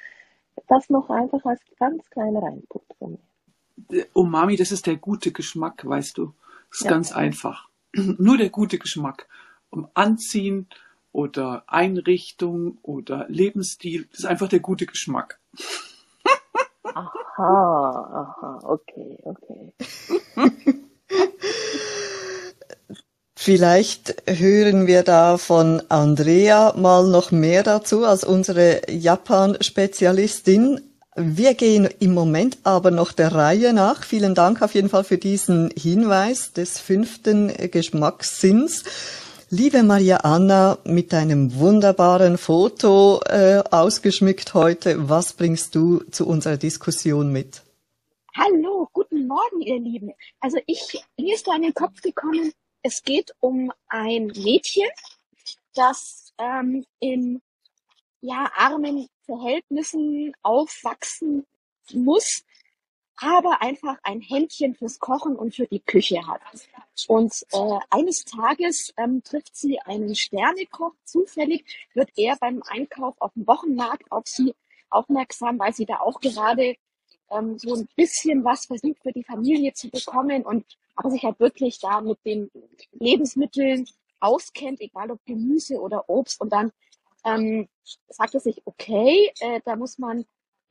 das 0.68 0.90
noch 0.90 1.10
einfach 1.10 1.44
als 1.46 1.60
ganz 1.78 2.08
kleiner 2.10 2.48
Input 2.52 2.82
von 2.98 3.12
mir. 3.12 3.18
Umami, 4.14 4.56
das 4.56 4.72
ist 4.72 4.86
der 4.86 4.96
gute 4.96 5.32
Geschmack, 5.32 5.86
weißt 5.86 6.18
du. 6.18 6.34
Das 6.70 6.80
ist 6.80 6.86
Ja. 6.86 6.88
ganz 6.88 7.12
einfach. 7.12 7.68
Nur 7.96 8.38
der 8.38 8.50
gute 8.50 8.78
Geschmack. 8.78 9.28
Um 9.70 9.88
Anziehen 9.94 10.68
oder 11.12 11.64
Einrichtung 11.66 12.78
oder 12.82 13.26
Lebensstil, 13.28 14.06
das 14.10 14.20
ist 14.20 14.26
einfach 14.26 14.48
der 14.48 14.60
gute 14.60 14.86
Geschmack. 14.86 15.40
Aha, 16.94 17.44
aha, 18.22 18.60
okay, 18.64 19.18
okay. 19.24 19.72
Vielleicht 23.44 24.22
hören 24.28 24.87
wir 24.87 25.02
da 25.02 25.37
von 25.37 25.82
Andrea 25.88 26.75
mal 26.76 27.08
noch 27.08 27.32
mehr 27.32 27.64
dazu 27.64 28.04
als 28.04 28.22
unsere 28.22 28.88
Japan-Spezialistin. 28.88 30.80
Wir 31.16 31.54
gehen 31.54 31.88
im 31.99 32.14
Moment 32.14 32.58
aber 32.62 32.92
noch 32.92 33.11
der 33.11 33.34
Reihe 33.34 33.72
nach. 33.72 34.04
Vielen 34.04 34.37
Dank 34.37 34.62
auf 34.62 34.76
jeden 34.76 34.90
Fall 34.90 35.02
für 35.02 35.18
diesen 35.18 35.72
Hinweis 35.76 36.52
des 36.52 36.78
fünften 36.78 37.52
Geschmackssinns. 37.72 38.84
Liebe 39.50 39.82
Maria 39.82 40.18
Anna, 40.18 40.78
mit 40.84 41.12
deinem 41.12 41.58
wunderbaren 41.58 42.38
Foto 42.38 43.22
äh, 43.25 43.61
ausgeschmückt 43.72 44.54
heute, 44.54 45.08
was 45.08 45.32
bringst 45.32 45.75
du 45.75 46.04
zu 46.12 46.28
unserer 46.28 46.58
Diskussion 46.58 47.32
mit? 47.32 47.62
Hallo, 48.37 48.88
guten 48.92 49.26
Morgen, 49.26 49.62
ihr 49.62 49.80
Lieben. 49.80 50.12
Also 50.38 50.58
ich, 50.66 51.02
mir 51.18 51.34
ist 51.34 51.49
da 51.49 51.56
in 51.56 51.62
den 51.62 51.75
Kopf 51.75 52.00
gekommen, 52.02 52.52
es 52.82 53.02
geht 53.02 53.34
um 53.40 53.72
ein 53.88 54.26
Mädchen, 54.26 54.88
das 55.74 56.32
ähm, 56.38 56.84
in 57.00 57.40
ja, 58.20 58.50
armen 58.56 59.08
Verhältnissen 59.24 60.32
aufwachsen 60.42 61.46
muss, 61.92 62.44
aber 63.16 63.62
einfach 63.62 63.98
ein 64.02 64.20
Händchen 64.20 64.74
fürs 64.74 64.98
Kochen 64.98 65.36
und 65.36 65.54
für 65.54 65.66
die 65.66 65.80
Küche 65.80 66.26
hat. 66.26 66.40
Und 67.08 67.32
äh, 67.52 67.78
eines 67.90 68.24
Tages 68.24 68.92
ähm, 68.96 69.22
trifft 69.22 69.56
sie 69.56 69.80
einen 69.80 70.14
Sternekoch. 70.14 70.92
Zufällig 71.04 71.64
wird 71.94 72.10
er 72.16 72.36
beim 72.36 72.62
Einkauf 72.68 73.14
auf 73.20 73.32
dem 73.34 73.46
Wochenmarkt 73.46 74.10
auf 74.10 74.26
sie 74.26 74.54
aufmerksam, 74.90 75.58
weil 75.58 75.72
sie 75.72 75.86
da 75.86 76.00
auch 76.00 76.20
gerade 76.20 76.76
ähm, 77.32 77.58
so 77.58 77.74
ein 77.74 77.88
bisschen 77.96 78.44
was 78.44 78.66
versucht 78.66 79.02
für 79.02 79.12
die 79.12 79.24
Familie 79.24 79.72
zu 79.72 79.90
bekommen 79.90 80.42
und 80.42 80.64
aber 80.94 81.10
sich 81.10 81.24
halt 81.24 81.40
wirklich 81.40 81.78
da 81.78 82.00
mit 82.00 82.18
den 82.24 82.50
Lebensmitteln 82.92 83.86
auskennt, 84.20 84.80
egal 84.80 85.10
ob 85.10 85.24
Gemüse 85.24 85.80
oder 85.80 86.08
Obst. 86.08 86.40
Und 86.40 86.52
dann 86.52 86.72
ähm, 87.24 87.68
sagt 88.08 88.34
er 88.34 88.40
sich, 88.40 88.62
okay, 88.64 89.32
äh, 89.40 89.60
da 89.64 89.76
muss 89.76 89.98
man, 89.98 90.24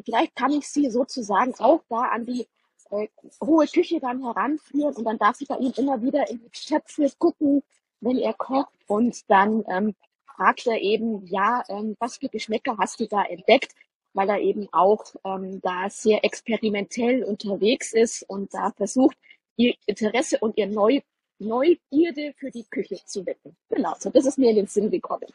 vielleicht 0.04 0.36
kann 0.36 0.52
ich 0.52 0.68
sie 0.68 0.90
sozusagen 0.90 1.54
auch 1.60 1.82
da 1.90 2.02
an 2.04 2.26
die 2.26 2.48
äh, 2.92 3.08
hohe 3.44 3.68
Küche 3.68 4.00
dann 4.00 4.24
heranführen 4.24 4.96
und 4.96 5.04
dann 5.06 5.18
darf 5.18 5.38
sie 5.38 5.46
bei 5.46 5.58
ihm 5.58 5.74
immer 5.78 6.02
wieder 6.02 6.30
in 6.30 6.40
die 6.40 6.50
Töpfe 6.50 7.12
gucken, 7.18 7.64
wenn 8.00 8.18
er 8.18 8.34
kocht 8.34 8.74
und 8.88 9.30
dann 9.30 9.64
ähm, 9.70 9.96
fragt 10.26 10.68
er 10.68 10.82
eben, 10.82 11.26
ja, 11.28 11.64
ähm, 11.70 11.96
was 12.00 12.18
für 12.18 12.30
Geschmäcker 12.30 12.78
hast 12.78 13.00
du 13.00 13.08
da 13.08 13.24
entdeckt? 13.24 13.74
Weil 14.14 14.30
er 14.30 14.40
eben 14.40 14.68
auch 14.72 15.04
ähm, 15.24 15.62
da 15.62 15.90
sehr 15.90 16.24
experimentell 16.24 17.24
unterwegs 17.24 17.94
ist 17.94 18.24
und 18.24 18.54
da 18.54 18.72
versucht, 18.72 19.18
ihr 19.56 19.76
Interesse 19.86 20.40
und 20.40 20.58
ihr 20.58 20.68
Neu 20.68 21.02
Neugierde 21.40 22.34
für 22.38 22.52
die 22.52 22.66
Küche 22.66 23.00
zu 23.04 23.26
wecken. 23.26 23.58
Genau, 23.70 23.96
so 23.98 24.12
das 24.12 24.28
ist 24.28 24.38
mir 24.38 24.52
in 24.52 24.58
den 24.58 24.68
Sinn 24.68 24.92
gekommen. 24.92 25.28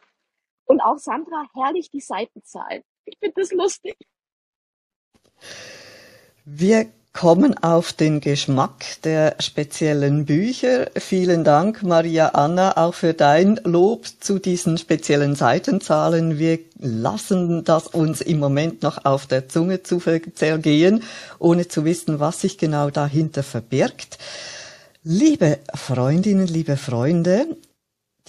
Und 0.65 0.79
auch 0.79 0.97
Sandra, 0.97 1.49
herrlich 1.53 1.89
die 1.89 1.99
Seitenzahlen. 1.99 2.81
Ich 3.03 3.17
finde 3.19 3.41
das 3.41 3.51
lustig. 3.51 3.97
Wir 6.45 6.91
kommen 7.17 7.57
auf 7.63 7.93
den 7.93 8.21
Geschmack 8.21 9.01
der 9.03 9.37
speziellen 9.39 10.25
Bücher. 10.25 10.85
Vielen 10.95 11.43
Dank, 11.43 11.81
Maria 11.81 12.27
Anna, 12.29 12.77
auch 12.77 12.93
für 12.93 13.15
dein 13.15 13.59
Lob 13.63 14.05
zu 14.19 14.37
diesen 14.37 14.77
speziellen 14.77 15.33
Seitenzahlen. 15.33 16.37
Wir 16.37 16.59
lassen 16.77 17.63
das 17.63 17.87
uns 17.87 18.21
im 18.21 18.37
Moment 18.37 18.83
noch 18.83 19.03
auf 19.03 19.25
der 19.25 19.49
Zunge 19.49 19.81
zu 19.81 19.99
zergehen, 20.35 21.01
ohne 21.39 21.67
zu 21.67 21.85
wissen, 21.85 22.19
was 22.19 22.41
sich 22.41 22.59
genau 22.59 22.91
dahinter 22.91 23.41
verbirgt. 23.41 24.19
Liebe 25.03 25.57
Freundinnen, 25.73 26.45
liebe 26.45 26.77
Freunde, 26.77 27.47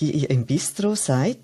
die 0.01 0.13
ihr 0.13 0.31
im 0.31 0.47
Bistro 0.47 0.95
seid, 0.95 1.39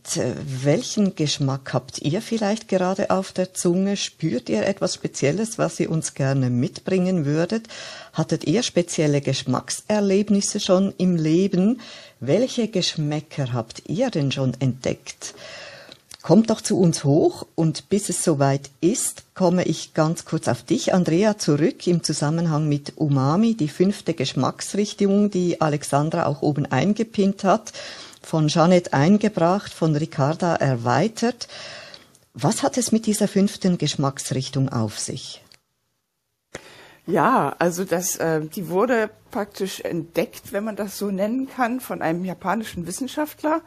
welchen 0.63 1.17
Geschmack 1.17 1.73
habt 1.73 1.99
ihr 2.03 2.23
vielleicht 2.23 2.69
gerade 2.69 3.11
auf 3.11 3.33
der 3.33 3.53
Zunge? 3.53 3.97
Spürt 3.97 4.49
ihr 4.49 4.65
etwas 4.65 4.95
Spezielles, 4.95 5.59
was 5.59 5.81
ihr 5.81 5.91
uns 5.91 6.15
gerne 6.15 6.51
mitbringen 6.51 7.25
würdet? 7.25 7.67
Hattet 8.13 8.45
ihr 8.45 8.63
spezielle 8.63 9.21
Geschmackserlebnisse 9.21 10.61
schon 10.61 10.95
im 10.99 11.17
Leben? 11.17 11.81
Welche 12.21 12.69
Geschmäcker 12.69 13.53
habt 13.53 13.83
ihr 13.89 14.11
denn 14.11 14.31
schon 14.31 14.55
entdeckt? 14.61 15.35
Kommt 16.23 16.49
doch 16.49 16.63
zu 16.63 16.79
uns 16.79 17.05
hoch 17.05 17.45
und 17.55 17.91
bis 17.91 18.09
es 18.09 18.25
soweit 18.25 18.71
ist, 18.81 19.25
komme 19.35 19.65
ich 19.65 19.93
ganz 19.93 20.25
kurz 20.25 20.49
auf 20.49 20.63
dich, 20.63 20.95
Andrea, 20.95 21.37
zurück 21.37 21.87
im 21.87 22.03
Zusammenhang 22.03 22.67
mit 22.67 22.95
Umami, 22.97 23.55
die 23.55 23.69
fünfte 23.69 24.15
Geschmacksrichtung, 24.15 25.31
die 25.31 25.61
Alexandra 25.61 26.25
auch 26.25 26.41
oben 26.41 26.65
eingepinnt 26.65 27.45
hat 27.45 27.75
von 28.25 28.49
Jeanette 28.49 28.93
eingebracht, 28.93 29.73
von 29.73 29.95
Ricarda 29.95 30.57
erweitert. 30.57 31.49
Was 32.33 32.63
hat 32.63 32.79
es 32.79 32.91
mit 32.91 33.07
dieser 33.07 33.29
fünften 33.29 33.79
Geschmacksrichtung 33.79 34.69
auf 34.69 34.99
sich? 34.99 35.45
Ja, 37.07 37.55
also 37.59 37.85
das, 37.85 38.17
äh, 38.17 38.41
die 38.47 38.69
wurde 38.69 39.11
praktisch 39.31 39.81
entdeckt, 39.81 40.53
wenn 40.53 40.65
man 40.65 40.75
das 40.75 40.97
so 40.97 41.11
nennen 41.11 41.49
kann, 41.49 41.81
von 41.81 42.01
einem 42.01 42.25
japanischen 42.25 42.87
Wissenschaftler 42.87 43.61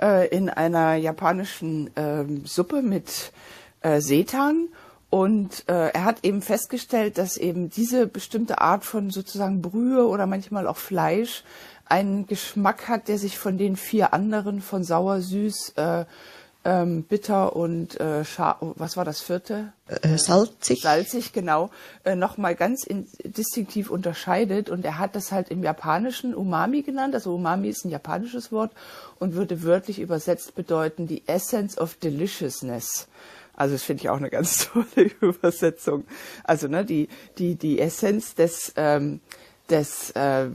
äh, 0.00 0.28
in 0.28 0.50
einer 0.50 0.94
japanischen 0.96 1.96
äh, 1.96 2.24
Suppe 2.44 2.82
mit 2.82 3.32
äh, 3.80 4.00
Setan. 4.00 4.68
Und 5.08 5.64
äh, 5.68 5.90
er 5.90 6.04
hat 6.04 6.24
eben 6.24 6.42
festgestellt, 6.42 7.18
dass 7.18 7.36
eben 7.36 7.70
diese 7.70 8.06
bestimmte 8.06 8.60
Art 8.60 8.84
von 8.84 9.10
sozusagen 9.10 9.62
Brühe 9.62 10.06
oder 10.06 10.26
manchmal 10.26 10.66
auch 10.66 10.76
Fleisch 10.76 11.44
einen 11.86 12.26
Geschmack 12.26 12.88
hat, 12.88 13.08
der 13.08 13.18
sich 13.18 13.38
von 13.38 13.58
den 13.58 13.76
vier 13.76 14.14
anderen, 14.14 14.60
von 14.60 14.84
sauer, 14.84 15.20
süß, 15.20 15.74
äh, 15.76 16.04
ähm, 16.64 17.02
bitter 17.02 17.54
und 17.54 18.00
äh, 18.00 18.24
scharf, 18.24 18.56
was 18.60 18.96
war 18.96 19.04
das 19.04 19.20
vierte? 19.20 19.72
Äh, 19.86 20.16
salzig. 20.16 20.80
Salzig, 20.80 21.32
genau, 21.32 21.70
äh, 22.04 22.14
nochmal 22.16 22.54
ganz 22.54 22.84
in, 22.84 23.06
distinktiv 23.22 23.90
unterscheidet. 23.90 24.70
Und 24.70 24.84
er 24.84 24.98
hat 24.98 25.14
das 25.14 25.30
halt 25.30 25.50
im 25.50 25.62
Japanischen 25.62 26.34
Umami 26.34 26.82
genannt. 26.82 27.14
Also 27.14 27.34
Umami 27.34 27.68
ist 27.68 27.84
ein 27.84 27.90
japanisches 27.90 28.50
Wort 28.50 28.72
und 29.18 29.34
würde 29.34 29.62
wörtlich 29.62 29.98
übersetzt 29.98 30.54
bedeuten 30.54 31.06
die 31.06 31.22
Essence 31.26 31.76
of 31.76 31.96
Deliciousness. 31.96 33.08
Also 33.56 33.74
das 33.74 33.82
finde 33.82 34.02
ich 34.02 34.08
auch 34.08 34.16
eine 34.16 34.30
ganz 34.30 34.70
tolle 34.72 35.10
Übersetzung. 35.20 36.04
Also 36.44 36.66
ne, 36.68 36.84
die 36.84 37.08
die 37.36 37.56
die 37.56 37.78
Essenz 37.78 38.34
des 38.34 38.72
ähm, 38.76 39.20
des 39.68 40.10
äh, 40.12 40.48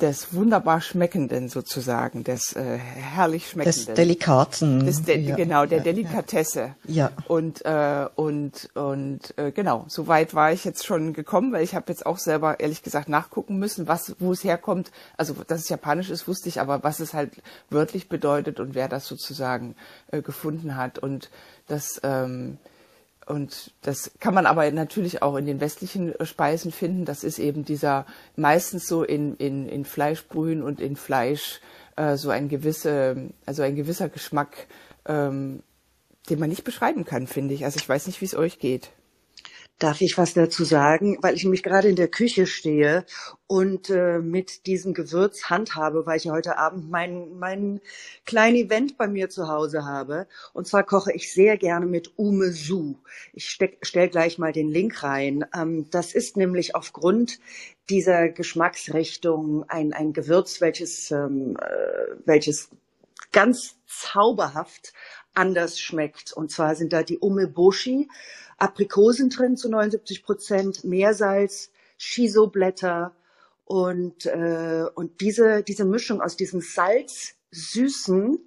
des 0.00 0.34
wunderbar 0.34 0.80
Schmeckenden 0.80 1.48
sozusagen, 1.48 2.24
des 2.24 2.54
äh, 2.54 2.78
herrlich 2.78 3.50
Schmeckenden. 3.50 3.86
Des 3.86 3.94
Delikaten. 3.94 4.84
Des 4.84 5.02
De 5.02 5.18
ja, 5.18 5.36
genau, 5.36 5.66
der 5.66 5.78
ja, 5.78 5.84
Delikatesse. 5.84 6.74
Ja. 6.86 7.12
Und, 7.28 7.64
äh, 7.64 8.08
und, 8.16 8.70
und 8.74 9.38
äh, 9.38 9.52
genau, 9.52 9.84
so 9.88 10.06
weit 10.08 10.34
war 10.34 10.52
ich 10.52 10.64
jetzt 10.64 10.84
schon 10.84 11.12
gekommen, 11.12 11.52
weil 11.52 11.62
ich 11.62 11.74
habe 11.74 11.86
jetzt 11.88 12.06
auch 12.06 12.18
selber 12.18 12.60
ehrlich 12.60 12.82
gesagt 12.82 13.08
nachgucken 13.08 13.58
müssen, 13.58 13.86
was, 13.86 14.16
wo 14.18 14.32
es 14.32 14.42
herkommt. 14.42 14.90
Also, 15.16 15.34
dass 15.46 15.60
es 15.60 15.68
japanisch 15.68 16.10
ist, 16.10 16.26
wusste 16.26 16.48
ich, 16.48 16.60
aber 16.60 16.82
was 16.82 17.00
es 17.00 17.14
halt 17.14 17.30
wörtlich 17.70 18.08
bedeutet 18.08 18.58
und 18.60 18.74
wer 18.74 18.88
das 18.88 19.06
sozusagen 19.06 19.76
äh, 20.10 20.22
gefunden 20.22 20.76
hat. 20.76 20.98
Und 20.98 21.30
das, 21.68 22.00
ähm, 22.02 22.58
und 23.26 23.72
das 23.82 24.12
kann 24.20 24.34
man 24.34 24.46
aber 24.46 24.70
natürlich 24.70 25.22
auch 25.22 25.36
in 25.36 25.46
den 25.46 25.60
westlichen 25.60 26.14
äh, 26.18 26.26
Speisen 26.26 26.72
finden. 26.72 27.04
Das 27.04 27.24
ist 27.24 27.38
eben 27.38 27.64
dieser 27.64 28.06
meistens 28.36 28.86
so 28.86 29.02
in, 29.02 29.36
in, 29.36 29.68
in 29.68 29.84
Fleischbrühen 29.84 30.62
und 30.62 30.80
in 30.80 30.96
Fleisch 30.96 31.60
äh, 31.96 32.16
so 32.16 32.30
ein 32.30 32.48
gewisse, 32.48 33.30
also 33.46 33.62
ein 33.62 33.76
gewisser 33.76 34.08
Geschmack, 34.08 34.66
ähm, 35.06 35.62
den 36.28 36.38
man 36.38 36.48
nicht 36.48 36.64
beschreiben 36.64 37.04
kann, 37.04 37.26
finde 37.26 37.54
ich. 37.54 37.64
Also 37.64 37.78
ich 37.78 37.88
weiß 37.88 38.06
nicht, 38.06 38.20
wie 38.20 38.26
es 38.26 38.36
euch 38.36 38.58
geht. 38.58 38.90
Darf 39.80 40.00
ich 40.00 40.16
was 40.16 40.34
dazu 40.34 40.64
sagen? 40.64 41.18
Weil 41.20 41.34
ich 41.34 41.44
mich 41.44 41.64
gerade 41.64 41.88
in 41.88 41.96
der 41.96 42.06
Küche 42.08 42.46
stehe 42.46 43.04
und 43.48 43.90
äh, 43.90 44.20
mit 44.20 44.66
diesem 44.66 44.94
Gewürz 44.94 45.50
handhabe, 45.50 46.06
weil 46.06 46.16
ich 46.16 46.30
heute 46.30 46.58
Abend 46.58 46.90
mein, 46.90 47.36
mein 47.38 47.80
kleinen 48.24 48.56
Event 48.56 48.96
bei 48.96 49.08
mir 49.08 49.30
zu 49.30 49.48
Hause 49.48 49.84
habe. 49.84 50.28
Und 50.52 50.68
zwar 50.68 50.84
koche 50.84 51.12
ich 51.12 51.32
sehr 51.32 51.58
gerne 51.58 51.86
mit 51.86 52.16
Umesu. 52.16 52.94
Ich 53.32 53.48
stelle 53.48 54.08
gleich 54.08 54.38
mal 54.38 54.52
den 54.52 54.68
Link 54.68 55.02
rein. 55.02 55.44
Ähm, 55.54 55.90
das 55.90 56.14
ist 56.14 56.36
nämlich 56.36 56.76
aufgrund 56.76 57.40
dieser 57.90 58.28
Geschmacksrichtung 58.28 59.68
ein, 59.68 59.92
ein 59.92 60.12
Gewürz, 60.12 60.60
welches, 60.60 61.10
ähm, 61.10 61.56
äh, 61.60 62.14
welches 62.24 62.70
ganz 63.32 63.76
zauberhaft 63.86 64.92
anders 65.34 65.80
schmeckt. 65.80 66.32
Und 66.32 66.50
zwar 66.50 66.76
sind 66.76 66.92
da 66.92 67.02
die 67.02 67.18
Umeboshi. 67.18 68.08
Aprikosen 68.64 69.28
drin 69.28 69.56
zu 69.58 69.68
79 69.68 70.24
Prozent, 70.24 70.84
Meersalz, 70.84 71.70
Shiso-Blätter 71.98 73.14
und, 73.66 74.24
äh, 74.24 74.86
und 74.94 75.20
diese, 75.20 75.62
diese 75.62 75.84
Mischung 75.84 76.22
aus 76.22 76.36
diesem 76.36 76.62
Salz, 76.62 77.34
Süßen 77.50 78.38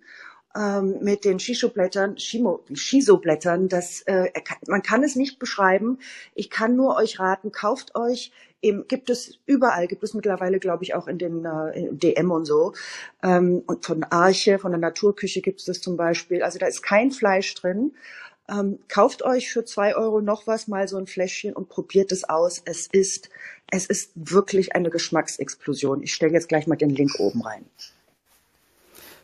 ähm, 0.55 0.97
mit 1.01 1.23
den 1.23 1.37
Shisho-Blättern, 1.39 2.17
Shiso-Blättern, 2.17 3.69
das, 3.69 4.01
äh, 4.07 4.31
man 4.67 4.81
kann 4.81 5.03
es 5.03 5.15
nicht 5.15 5.37
beschreiben. 5.37 5.99
Ich 6.33 6.49
kann 6.49 6.75
nur 6.75 6.95
euch 6.95 7.19
raten, 7.19 7.51
kauft 7.51 7.95
euch 7.95 8.31
Eben, 8.59 8.87
gibt 8.87 9.11
es 9.11 9.39
überall, 9.45 9.85
gibt 9.87 10.03
es 10.03 10.15
mittlerweile, 10.15 10.57
glaube 10.57 10.83
ich, 10.83 10.95
auch 10.95 11.07
in 11.07 11.19
den 11.19 11.45
äh, 11.45 11.93
DM 11.93 12.31
und 12.31 12.45
so. 12.45 12.73
Ähm, 13.21 13.61
und 13.67 13.85
von 13.85 14.03
Arche, 14.03 14.57
von 14.57 14.71
der 14.71 14.79
Naturküche 14.79 15.41
gibt 15.41 15.59
es 15.59 15.67
das 15.67 15.79
zum 15.79 15.95
Beispiel. 15.95 16.41
Also 16.41 16.57
da 16.57 16.65
ist 16.65 16.81
kein 16.81 17.11
Fleisch 17.11 17.53
drin. 17.53 17.93
Ähm, 18.49 18.79
kauft 18.87 19.23
euch 19.23 19.51
für 19.51 19.65
zwei 19.65 19.95
Euro 19.95 20.21
noch 20.21 20.47
was 20.47 20.67
mal 20.67 20.87
so 20.87 20.97
ein 20.97 21.07
Fläschchen 21.07 21.53
und 21.53 21.69
probiert 21.69 22.11
es 22.11 22.23
aus. 22.23 22.61
Es 22.63 22.87
ist, 22.87 23.29
es 23.69 23.85
ist 23.85 24.11
wirklich 24.15 24.73
eine 24.75 24.89
Geschmacksexplosion. 24.89 26.01
Ich 26.01 26.13
stelle 26.13 26.33
jetzt 26.33 26.47
gleich 26.47 26.67
mal 26.67 26.77
den 26.77 26.91
Link 26.91 27.19
oben 27.19 27.41
rein. 27.41 27.65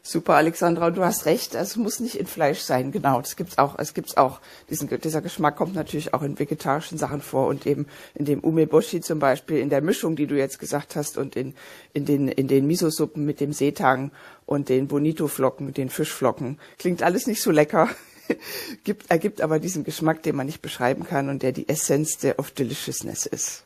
Super, 0.06 0.34
Alexandra, 0.34 0.92
du 0.92 1.06
hast 1.06 1.26
recht. 1.26 1.56
Es 1.56 1.78
muss 1.78 2.02
nicht 2.02 2.16
in 2.16 2.26
Fleisch 2.26 2.60
sein. 2.60 2.92
Genau, 2.92 3.22
das 3.22 3.38
gibt's 3.38 3.58
auch. 3.58 3.80
Es 3.80 3.94
gibt's 3.94 4.18
auch. 4.18 4.42
Diesen, 4.70 4.90
dieser 5.00 5.22
Geschmack 5.22 5.56
kommt 5.56 5.76
natürlich 5.76 6.14
auch 6.14 6.24
in 6.24 6.38
vegetarischen 6.38 6.98
Sachen 6.98 7.22
vor 7.22 7.48
und 7.48 7.66
eben 7.66 7.88
in 8.14 8.26
dem 8.26 8.42
Umeboshi 8.42 9.00
zum 9.00 9.20
Beispiel, 9.20 9.60
in 9.60 9.70
der 9.70 9.82
Mischung, 9.82 10.18
die 10.18 10.28
du 10.28 10.38
jetzt 10.38 10.60
gesagt 10.60 10.98
hast 10.98 11.18
und 11.18 11.38
in, 11.38 11.56
in 11.94 12.04
den, 12.04 12.28
in 12.28 12.50
den 12.50 12.68
Miso-Suppen 12.68 13.24
mit 13.24 13.40
dem 13.40 13.54
Seetang 13.54 14.12
und 14.46 14.68
den 14.68 14.90
Bonito-Flocken, 14.90 15.74
den 15.74 15.90
Fischflocken. 15.90 16.60
Klingt 16.78 17.02
alles 17.02 17.26
nicht 17.26 17.42
so 17.42 17.52
lecker. 17.52 17.90
gibt, 18.84 19.10
ergibt 19.10 19.42
aber 19.42 19.60
diesen 19.60 19.84
Geschmack, 19.84 20.24
den 20.24 20.36
man 20.36 20.46
nicht 20.46 20.62
beschreiben 20.62 21.06
kann 21.06 21.30
und 21.30 21.44
der 21.44 21.52
die 21.52 21.68
Essenz 21.70 22.18
der 22.18 22.40
of 22.40 22.52
Deliciousness 22.52 23.26
ist. 23.26 23.66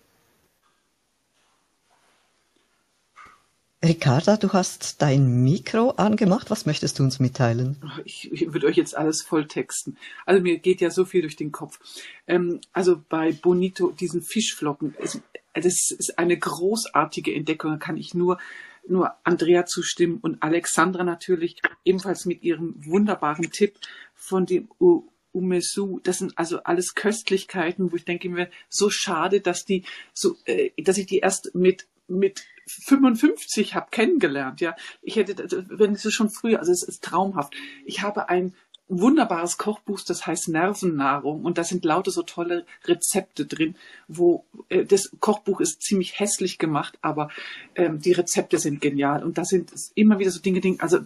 Ricarda, 3.84 4.38
du 4.38 4.54
hast 4.54 5.04
dein 5.04 5.44
Mikro 5.44 5.92
angemacht. 5.92 6.50
Was 6.50 6.66
möchtest 6.66 6.98
du 6.98 7.04
uns 7.04 7.20
mitteilen? 7.20 7.78
Ich, 8.06 8.32
ich 8.32 8.52
würde 8.52 8.66
euch 8.66 8.76
jetzt 8.76 8.98
alles 8.98 9.22
volltexten. 9.22 9.98
Also 10.26 10.42
mir 10.42 10.58
geht 10.58 10.82
ja 10.82 10.90
so 10.90 11.06
viel 11.06 11.22
durch 11.22 11.36
den 11.36 11.52
Kopf. 11.52 11.80
Ähm, 12.26 12.60
also 12.74 13.02
bei 13.08 13.34
Bonito, 13.34 13.92
diesen 13.92 14.24
Fischflocken, 14.24 14.96
ist, 14.96 15.22
das 15.54 15.92
ist 15.92 16.18
eine 16.18 16.38
großartige 16.38 17.34
Entdeckung. 17.34 17.72
Da 17.72 17.78
kann 17.78 17.98
ich 17.98 18.16
nur 18.16 18.40
nur 18.90 19.14
Andrea 19.24 19.66
zustimmen 19.66 20.20
und 20.22 20.42
Alexandra 20.42 21.04
natürlich 21.04 21.62
ebenfalls 21.84 22.26
mit 22.26 22.44
ihrem 22.44 22.74
wunderbaren 22.78 23.52
Tipp 23.52 23.76
von 24.18 24.46
dem 24.46 24.68
Umesu. 25.32 26.00
Das 26.04 26.18
sind 26.18 26.38
also 26.38 26.64
alles 26.64 26.96
Köstlichkeiten, 26.96 27.92
wo 27.92 27.96
ich 27.96 28.06
denke 28.06 28.30
mir, 28.30 28.50
so 28.70 28.90
schade, 28.90 29.40
dass 29.40 29.64
die 29.64 29.86
so, 30.14 30.36
äh, 30.46 30.72
dass 30.82 30.98
ich 30.98 31.06
die 31.06 31.20
erst 31.20 31.56
mit 31.56 31.88
mit 32.10 32.46
55 32.68 33.76
habe 33.76 33.88
kennengelernt, 33.92 34.62
ja. 34.62 34.76
Ich 35.02 35.16
hätte, 35.16 35.36
wenn 35.70 35.94
es 35.94 36.14
schon 36.14 36.30
früher, 36.30 36.60
also 36.60 36.72
es 36.72 36.84
ist 36.84 37.04
traumhaft. 37.04 37.54
Ich 37.86 38.02
habe 38.02 38.30
ein 38.30 38.54
wunderbares 38.90 39.58
Kochbuch, 39.58 40.00
das 40.02 40.26
heißt 40.26 40.50
Nervennahrung 40.50 41.44
und 41.44 41.58
da 41.58 41.64
sind 41.64 41.84
lauter 41.84 42.12
so 42.12 42.24
tolle 42.24 42.66
Rezepte 42.86 43.46
drin, 43.46 43.76
wo 44.08 44.46
äh, 44.70 44.86
das 44.86 45.12
Kochbuch 45.20 45.60
ist 45.60 45.82
ziemlich 45.82 46.20
hässlich 46.20 46.58
gemacht, 46.58 46.98
aber 47.02 47.30
ähm, 47.76 48.00
die 48.00 48.14
Rezepte 48.14 48.60
sind 48.60 48.82
genial 48.82 49.24
und 49.24 49.38
da 49.38 49.46
sind 49.46 49.72
immer 49.96 50.20
wieder 50.20 50.32
so 50.32 50.40
Dinge, 50.40 50.62
Dinge 50.62 50.80
also 50.80 51.00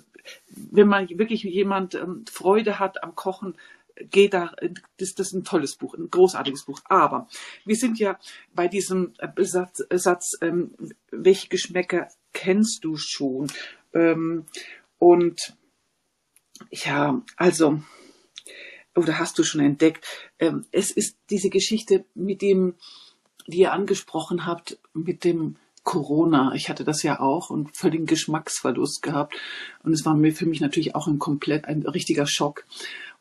wenn 0.49 0.87
man 0.87 1.09
wirklich 1.09 1.43
jemand 1.43 1.95
ähm, 1.95 2.25
Freude 2.31 2.79
hat 2.79 3.03
am 3.03 3.15
Kochen, 3.15 3.55
geht 4.09 4.33
da, 4.33 4.51
das, 4.97 5.13
das 5.15 5.27
ist 5.27 5.33
ein 5.33 5.43
tolles 5.43 5.75
Buch, 5.75 5.93
ein 5.93 6.09
großartiges 6.09 6.65
Buch. 6.65 6.79
Aber 6.85 7.27
wir 7.65 7.75
sind 7.75 7.99
ja 7.99 8.19
bei 8.53 8.67
diesem 8.67 9.13
Satz, 9.37 9.83
Satz 9.91 10.37
ähm, 10.41 10.71
welche 11.11 11.49
Geschmäcker 11.49 12.07
kennst 12.33 12.83
du 12.83 12.95
schon? 12.97 13.47
Ähm, 13.93 14.45
und 14.97 15.55
ja, 16.69 17.21
also, 17.37 17.81
oder 18.95 19.19
hast 19.19 19.39
du 19.39 19.43
schon 19.43 19.61
entdeckt, 19.61 20.05
ähm, 20.39 20.65
es 20.71 20.91
ist 20.91 21.17
diese 21.29 21.49
Geschichte 21.49 22.05
mit 22.13 22.41
dem, 22.41 22.75
die 23.47 23.59
ihr 23.59 23.73
angesprochen 23.73 24.45
habt, 24.45 24.79
mit 24.93 25.23
dem 25.23 25.57
Corona. 25.83 26.53
Ich 26.53 26.69
hatte 26.69 26.83
das 26.83 27.01
ja 27.01 27.19
auch 27.19 27.49
und 27.49 27.75
völligen 27.75 28.05
Geschmacksverlust 28.05 29.01
gehabt. 29.01 29.35
Und 29.83 29.93
es 29.93 30.05
war 30.05 30.15
mir 30.15 30.33
für 30.33 30.45
mich 30.45 30.61
natürlich 30.61 30.95
auch 30.95 31.07
ein 31.07 31.17
komplett, 31.17 31.65
ein 31.65 31.81
richtiger 31.81 32.27
Schock. 32.27 32.65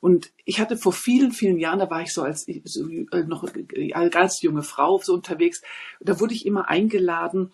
Und 0.01 0.31
ich 0.45 0.61
hatte 0.61 0.77
vor 0.77 0.93
vielen, 0.93 1.33
vielen 1.33 1.59
Jahren, 1.59 1.79
da 1.79 1.91
war 1.91 2.03
ich 2.03 2.13
so 2.13 2.23
als 2.23 2.47
so, 2.65 2.89
äh, 2.89 3.25
noch 3.25 3.45
äh, 3.55 3.93
als 3.93 4.43
junge 4.43 4.63
Frau 4.63 4.99
so 5.03 5.15
unterwegs, 5.15 5.63
da 6.01 6.21
wurde 6.21 6.35
ich 6.35 6.47
immer 6.47 6.69
eingeladen 6.69 7.53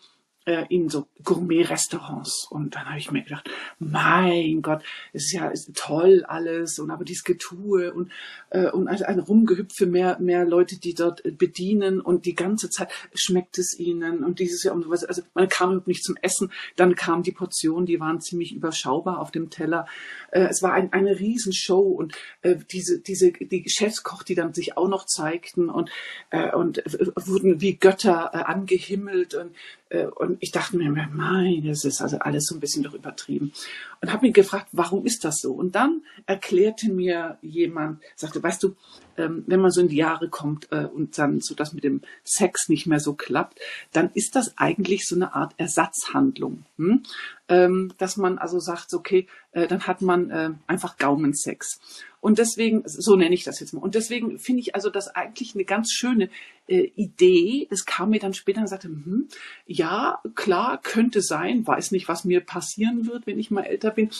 in 0.68 0.88
so 0.88 1.06
Gourmet-Restaurants. 1.24 2.46
Und 2.50 2.74
dann 2.74 2.86
habe 2.86 2.98
ich 2.98 3.10
mir 3.10 3.22
gedacht, 3.22 3.50
mein 3.78 4.62
Gott, 4.62 4.82
es 5.12 5.24
ist 5.24 5.32
ja 5.32 5.48
ist 5.48 5.74
toll 5.74 6.24
alles 6.26 6.78
und 6.78 6.90
aber 6.90 7.04
dieses 7.04 7.24
Getue 7.24 7.92
und, 7.92 8.12
äh, 8.50 8.70
und 8.70 8.88
ein, 8.88 9.02
ein 9.02 9.18
Rumgehüpfe, 9.18 9.86
mehr, 9.86 10.18
mehr 10.20 10.44
Leute, 10.44 10.78
die 10.78 10.94
dort 10.94 11.22
bedienen 11.36 12.00
und 12.00 12.26
die 12.26 12.34
ganze 12.34 12.70
Zeit 12.70 12.90
schmeckt 13.14 13.58
es 13.58 13.78
ihnen 13.78 14.24
und 14.24 14.38
dieses 14.38 14.62
Jahr 14.62 14.74
und 14.74 14.84
sowas. 14.84 15.04
Also 15.04 15.22
man 15.34 15.48
kam 15.48 15.70
überhaupt 15.70 15.88
nicht 15.88 16.04
zum 16.04 16.16
Essen. 16.22 16.52
Dann 16.76 16.94
kamen 16.94 17.22
die 17.22 17.32
Portionen, 17.32 17.86
die 17.86 18.00
waren 18.00 18.20
ziemlich 18.20 18.54
überschaubar 18.54 19.18
auf 19.18 19.30
dem 19.30 19.50
Teller. 19.50 19.86
Äh, 20.30 20.46
es 20.48 20.62
war 20.62 20.72
ein, 20.72 20.92
eine 20.92 21.18
Riesenshow 21.18 21.80
und 21.80 22.14
äh, 22.42 22.56
diese, 22.70 23.00
diese, 23.00 23.32
die 23.32 23.68
Chefskoch, 23.68 24.22
die 24.22 24.34
dann 24.34 24.54
sich 24.54 24.76
auch 24.76 24.88
noch 24.88 25.06
zeigten 25.06 25.68
und, 25.68 25.90
äh, 26.30 26.54
und 26.54 26.82
wurden 27.16 27.60
wie 27.60 27.76
Götter 27.76 28.30
äh, 28.32 28.38
angehimmelt 28.38 29.34
und 29.34 29.52
äh, 29.85 29.85
und 30.16 30.38
ich 30.40 30.50
dachte 30.50 30.76
mir, 30.76 30.90
mein, 30.90 31.64
das 31.64 31.84
ist 31.84 32.02
also 32.02 32.18
alles 32.18 32.46
so 32.46 32.56
ein 32.56 32.60
bisschen 32.60 32.82
doch 32.82 32.94
übertrieben. 32.94 33.52
Und 34.00 34.12
habe 34.12 34.26
mich 34.26 34.34
gefragt, 34.34 34.68
warum 34.72 35.06
ist 35.06 35.24
das 35.24 35.38
so? 35.40 35.52
Und 35.52 35.74
dann 35.74 36.02
erklärte 36.26 36.90
mir 36.90 37.38
jemand, 37.40 38.02
sagte, 38.16 38.42
weißt 38.42 38.62
du, 38.64 38.74
ähm, 39.16 39.44
wenn 39.46 39.60
man 39.60 39.70
so 39.70 39.80
in 39.80 39.88
die 39.88 39.96
Jahre 39.96 40.28
kommt 40.28 40.70
äh, 40.72 40.86
und 40.86 41.16
dann 41.18 41.40
so 41.40 41.54
das 41.54 41.72
mit 41.72 41.84
dem 41.84 42.02
Sex 42.24 42.68
nicht 42.68 42.86
mehr 42.86 43.00
so 43.00 43.14
klappt, 43.14 43.60
dann 43.92 44.10
ist 44.14 44.36
das 44.36 44.58
eigentlich 44.58 45.06
so 45.06 45.14
eine 45.14 45.34
Art 45.34 45.54
Ersatzhandlung. 45.56 46.64
Hm? 46.78 47.02
Ähm, 47.48 47.92
dass 47.98 48.16
man 48.16 48.38
also 48.38 48.58
sagt, 48.58 48.92
okay, 48.92 49.28
äh, 49.52 49.68
dann 49.68 49.86
hat 49.86 50.02
man 50.02 50.30
äh, 50.30 50.50
einfach 50.66 50.96
Gaumensex. 50.98 51.80
Und 52.26 52.38
deswegen, 52.38 52.82
so 52.84 53.14
nenne 53.14 53.36
ich 53.36 53.44
das 53.44 53.60
jetzt 53.60 53.72
mal. 53.72 53.78
Und 53.82 53.94
deswegen 53.94 54.40
finde 54.40 54.60
ich 54.60 54.74
also 54.74 54.90
das 54.90 55.06
eigentlich 55.06 55.54
eine 55.54 55.64
ganz 55.64 55.92
schöne 55.92 56.28
äh, 56.66 56.90
Idee. 56.96 57.68
Es 57.70 57.86
kam 57.86 58.10
mir 58.10 58.18
dann 58.18 58.34
später 58.34 58.62
und 58.62 58.66
sagte, 58.66 58.88
hm, 58.88 59.28
ja, 59.64 60.20
klar, 60.34 60.82
könnte 60.82 61.22
sein, 61.22 61.64
weiß 61.64 61.92
nicht, 61.92 62.08
was 62.08 62.24
mir 62.24 62.40
passieren 62.40 63.06
wird, 63.06 63.28
wenn 63.28 63.38
ich 63.38 63.52
mal 63.52 63.62
älter 63.62 63.92
bin. 63.92 64.10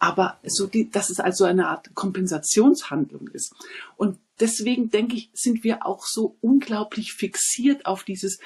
Aber 0.00 0.40
so 0.42 0.66
die, 0.66 0.90
dass 0.90 1.10
es 1.10 1.20
also 1.20 1.44
eine 1.44 1.68
Art 1.68 1.94
Kompensationshandlung 1.94 3.28
ist. 3.28 3.54
Und 3.96 4.18
deswegen 4.40 4.90
denke 4.90 5.14
ich, 5.14 5.30
sind 5.32 5.62
wir 5.62 5.86
auch 5.86 6.06
so 6.06 6.36
unglaublich 6.40 7.12
fixiert 7.12 7.86
auf 7.86 8.02
dieses 8.02 8.40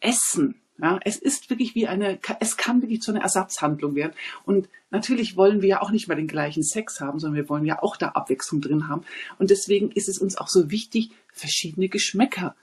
Essen. 0.00 0.61
Ja, 0.82 0.98
es 1.04 1.16
ist 1.16 1.48
wirklich 1.48 1.76
wie 1.76 1.86
eine, 1.86 2.18
es 2.40 2.56
kann 2.56 2.82
wirklich 2.82 3.00
zu 3.00 3.12
einer 3.12 3.22
Ersatzhandlung 3.22 3.94
werden. 3.94 4.14
Und 4.44 4.68
natürlich 4.90 5.36
wollen 5.36 5.62
wir 5.62 5.68
ja 5.68 5.80
auch 5.80 5.92
nicht 5.92 6.08
mehr 6.08 6.16
den 6.16 6.26
gleichen 6.26 6.64
Sex 6.64 7.00
haben, 7.00 7.20
sondern 7.20 7.36
wir 7.36 7.48
wollen 7.48 7.64
ja 7.64 7.80
auch 7.80 7.96
da 7.96 8.08
Abwechslung 8.08 8.60
drin 8.60 8.88
haben. 8.88 9.04
Und 9.38 9.50
deswegen 9.50 9.92
ist 9.92 10.08
es 10.08 10.18
uns 10.18 10.36
auch 10.36 10.48
so 10.48 10.72
wichtig, 10.72 11.12
verschiedene 11.32 11.88
Geschmäcker 11.88 12.56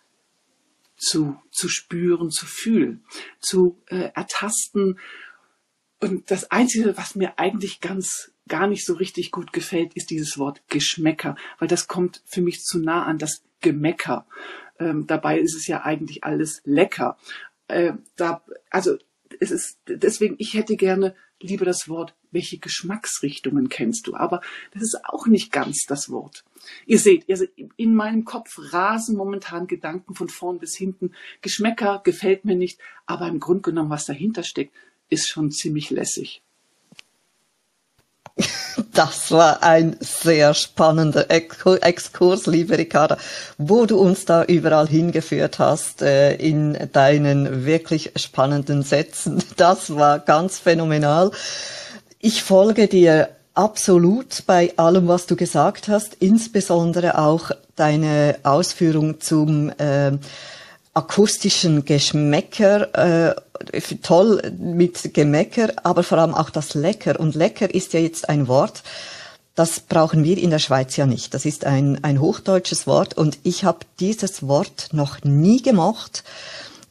zu, 0.98 1.38
zu 1.50 1.70
spüren, 1.70 2.30
zu 2.30 2.46
fühlen, 2.46 3.06
zu 3.40 3.78
äh, 3.88 4.12
ertasten. 4.14 5.00
Und 6.02 6.30
das 6.30 6.52
Einzige, 6.52 6.98
was 6.98 7.16
mir 7.16 7.40
eigentlich 7.40 7.80
ganz 7.80 8.34
gar 8.50 8.68
nicht 8.68 8.86
so 8.86 8.96
richtig 8.96 9.32
gut 9.32 9.54
gefällt, 9.54 9.94
ist 9.94 10.10
dieses 10.10 10.38
Wort 10.38 10.62
Geschmäcker, 10.68 11.38
weil 11.58 11.70
das 11.70 11.88
kommt 11.88 12.22
für 12.26 12.42
mich 12.42 12.64
zu 12.64 12.80
nah 12.80 13.06
an 13.06 13.18
das 13.18 13.44
Gemecker. 13.62 14.26
Ähm, 14.80 15.08
dabei 15.08 15.40
ist 15.40 15.56
es 15.56 15.68
ja 15.68 15.84
eigentlich 15.84 16.24
alles 16.24 16.62
lecker. 16.66 17.18
Äh, 17.70 17.94
da, 18.16 18.44
also 18.70 18.98
es 19.40 19.52
ist 19.52 19.80
deswegen, 19.88 20.36
ich 20.40 20.54
hätte 20.54 20.76
gerne 20.76 21.16
lieber 21.40 21.66
das 21.66 21.88
Wort, 21.88 22.16
welche 22.32 22.58
Geschmacksrichtungen 22.58 23.70
kennst 23.70 24.08
du? 24.08 24.16
Aber 24.16 24.42
das 24.74 24.84
ist 24.84 25.06
auch 25.06 25.28
nicht 25.28 25.52
ganz 25.52 25.86
das 25.88 26.10
Wort. 26.10 26.44
Ihr 26.86 27.00
seht, 27.00 27.30
also 27.30 27.46
in 27.78 27.96
meinem 27.96 28.26
Kopf 28.26 28.58
rasen 28.74 29.16
momentan 29.16 29.68
Gedanken 29.68 30.16
von 30.16 30.30
vorn 30.30 30.60
bis 30.60 30.76
hinten. 30.76 31.14
Geschmäcker 31.42 32.02
gefällt 32.04 32.44
mir 32.44 32.56
nicht, 32.56 32.80
aber 33.06 33.28
im 33.28 33.40
Grunde 33.40 33.62
genommen, 33.62 33.90
was 33.90 34.06
dahinter 34.06 34.44
steckt, 34.44 34.76
ist 35.10 35.30
schon 35.30 35.52
ziemlich 35.52 35.90
lässig. 35.90 36.44
Das 38.94 39.32
war 39.32 39.62
ein 39.64 39.98
sehr 40.00 40.54
spannender 40.54 41.28
Exkurs, 41.30 42.48
liebe 42.48 42.78
Ricarda, 42.78 43.18
wo 43.58 43.86
du 43.86 43.98
uns 43.98 44.26
da 44.26 44.44
überall 44.44 44.88
hingeführt 44.88 45.60
hast 45.60 46.02
äh, 46.02 46.36
in 46.36 46.78
deinen 46.92 47.66
wirklich 47.66 48.12
spannenden 48.16 48.84
Sätzen. 48.84 49.44
Das 49.58 49.96
war 49.96 50.20
ganz 50.20 50.60
phänomenal. 50.60 51.32
Ich 52.20 52.44
folge 52.44 52.88
dir 52.88 53.30
absolut 53.54 54.46
bei 54.48 54.74
allem, 54.78 55.08
was 55.08 55.26
du 55.26 55.36
gesagt 55.36 55.88
hast, 55.88 56.16
insbesondere 56.16 57.18
auch 57.18 57.52
deine 57.76 58.38
Ausführung 58.44 59.22
zum 59.22 59.70
äh, 59.78 60.12
akustischen 60.94 61.86
Geschmäcker, 61.86 63.30
äh, 63.30 63.36
toll 64.02 64.42
mit 64.58 65.14
Gemäcker, 65.14 65.74
aber 65.84 66.04
vor 66.04 66.18
allem 66.18 66.34
auch 66.34 66.50
das 66.50 66.74
Lecker. 66.74 67.20
Und 67.20 67.36
Lecker 67.36 67.74
ist 67.74 67.94
ja 67.94 68.00
jetzt 68.00 68.30
ein 68.30 68.48
Wort, 68.48 68.84
das 69.56 69.82
brauchen 69.82 70.24
wir 70.24 70.38
in 70.38 70.52
der 70.52 70.60
Schweiz 70.60 70.96
ja 70.96 71.06
nicht. 71.06 71.34
Das 71.34 71.46
ist 71.46 71.66
ein, 71.66 72.02
ein 72.04 72.22
hochdeutsches 72.22 72.88
Wort 72.88 73.18
und 73.18 73.40
ich 73.44 73.66
habe 73.66 73.80
dieses 74.00 74.48
Wort 74.48 74.90
noch 74.94 75.22
nie 75.24 75.62
gemocht. 75.62 76.24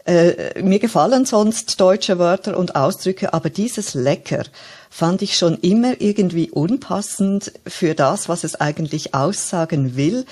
Äh, 0.08 0.62
mir 0.62 0.78
gefallen 0.78 1.26
sonst 1.26 1.78
deutsche 1.78 2.18
Wörter 2.18 2.56
und 2.56 2.76
Ausdrücke, 2.76 3.34
aber 3.34 3.50
dieses 3.50 3.92
Lecker 3.92 4.44
fand 4.88 5.20
ich 5.20 5.36
schon 5.36 5.58
immer 5.58 6.00
irgendwie 6.00 6.50
unpassend 6.50 7.52
für 7.66 7.94
das, 7.94 8.26
was 8.26 8.42
es 8.42 8.54
eigentlich 8.54 9.14
aussagen 9.14 9.96
will. 9.96 10.24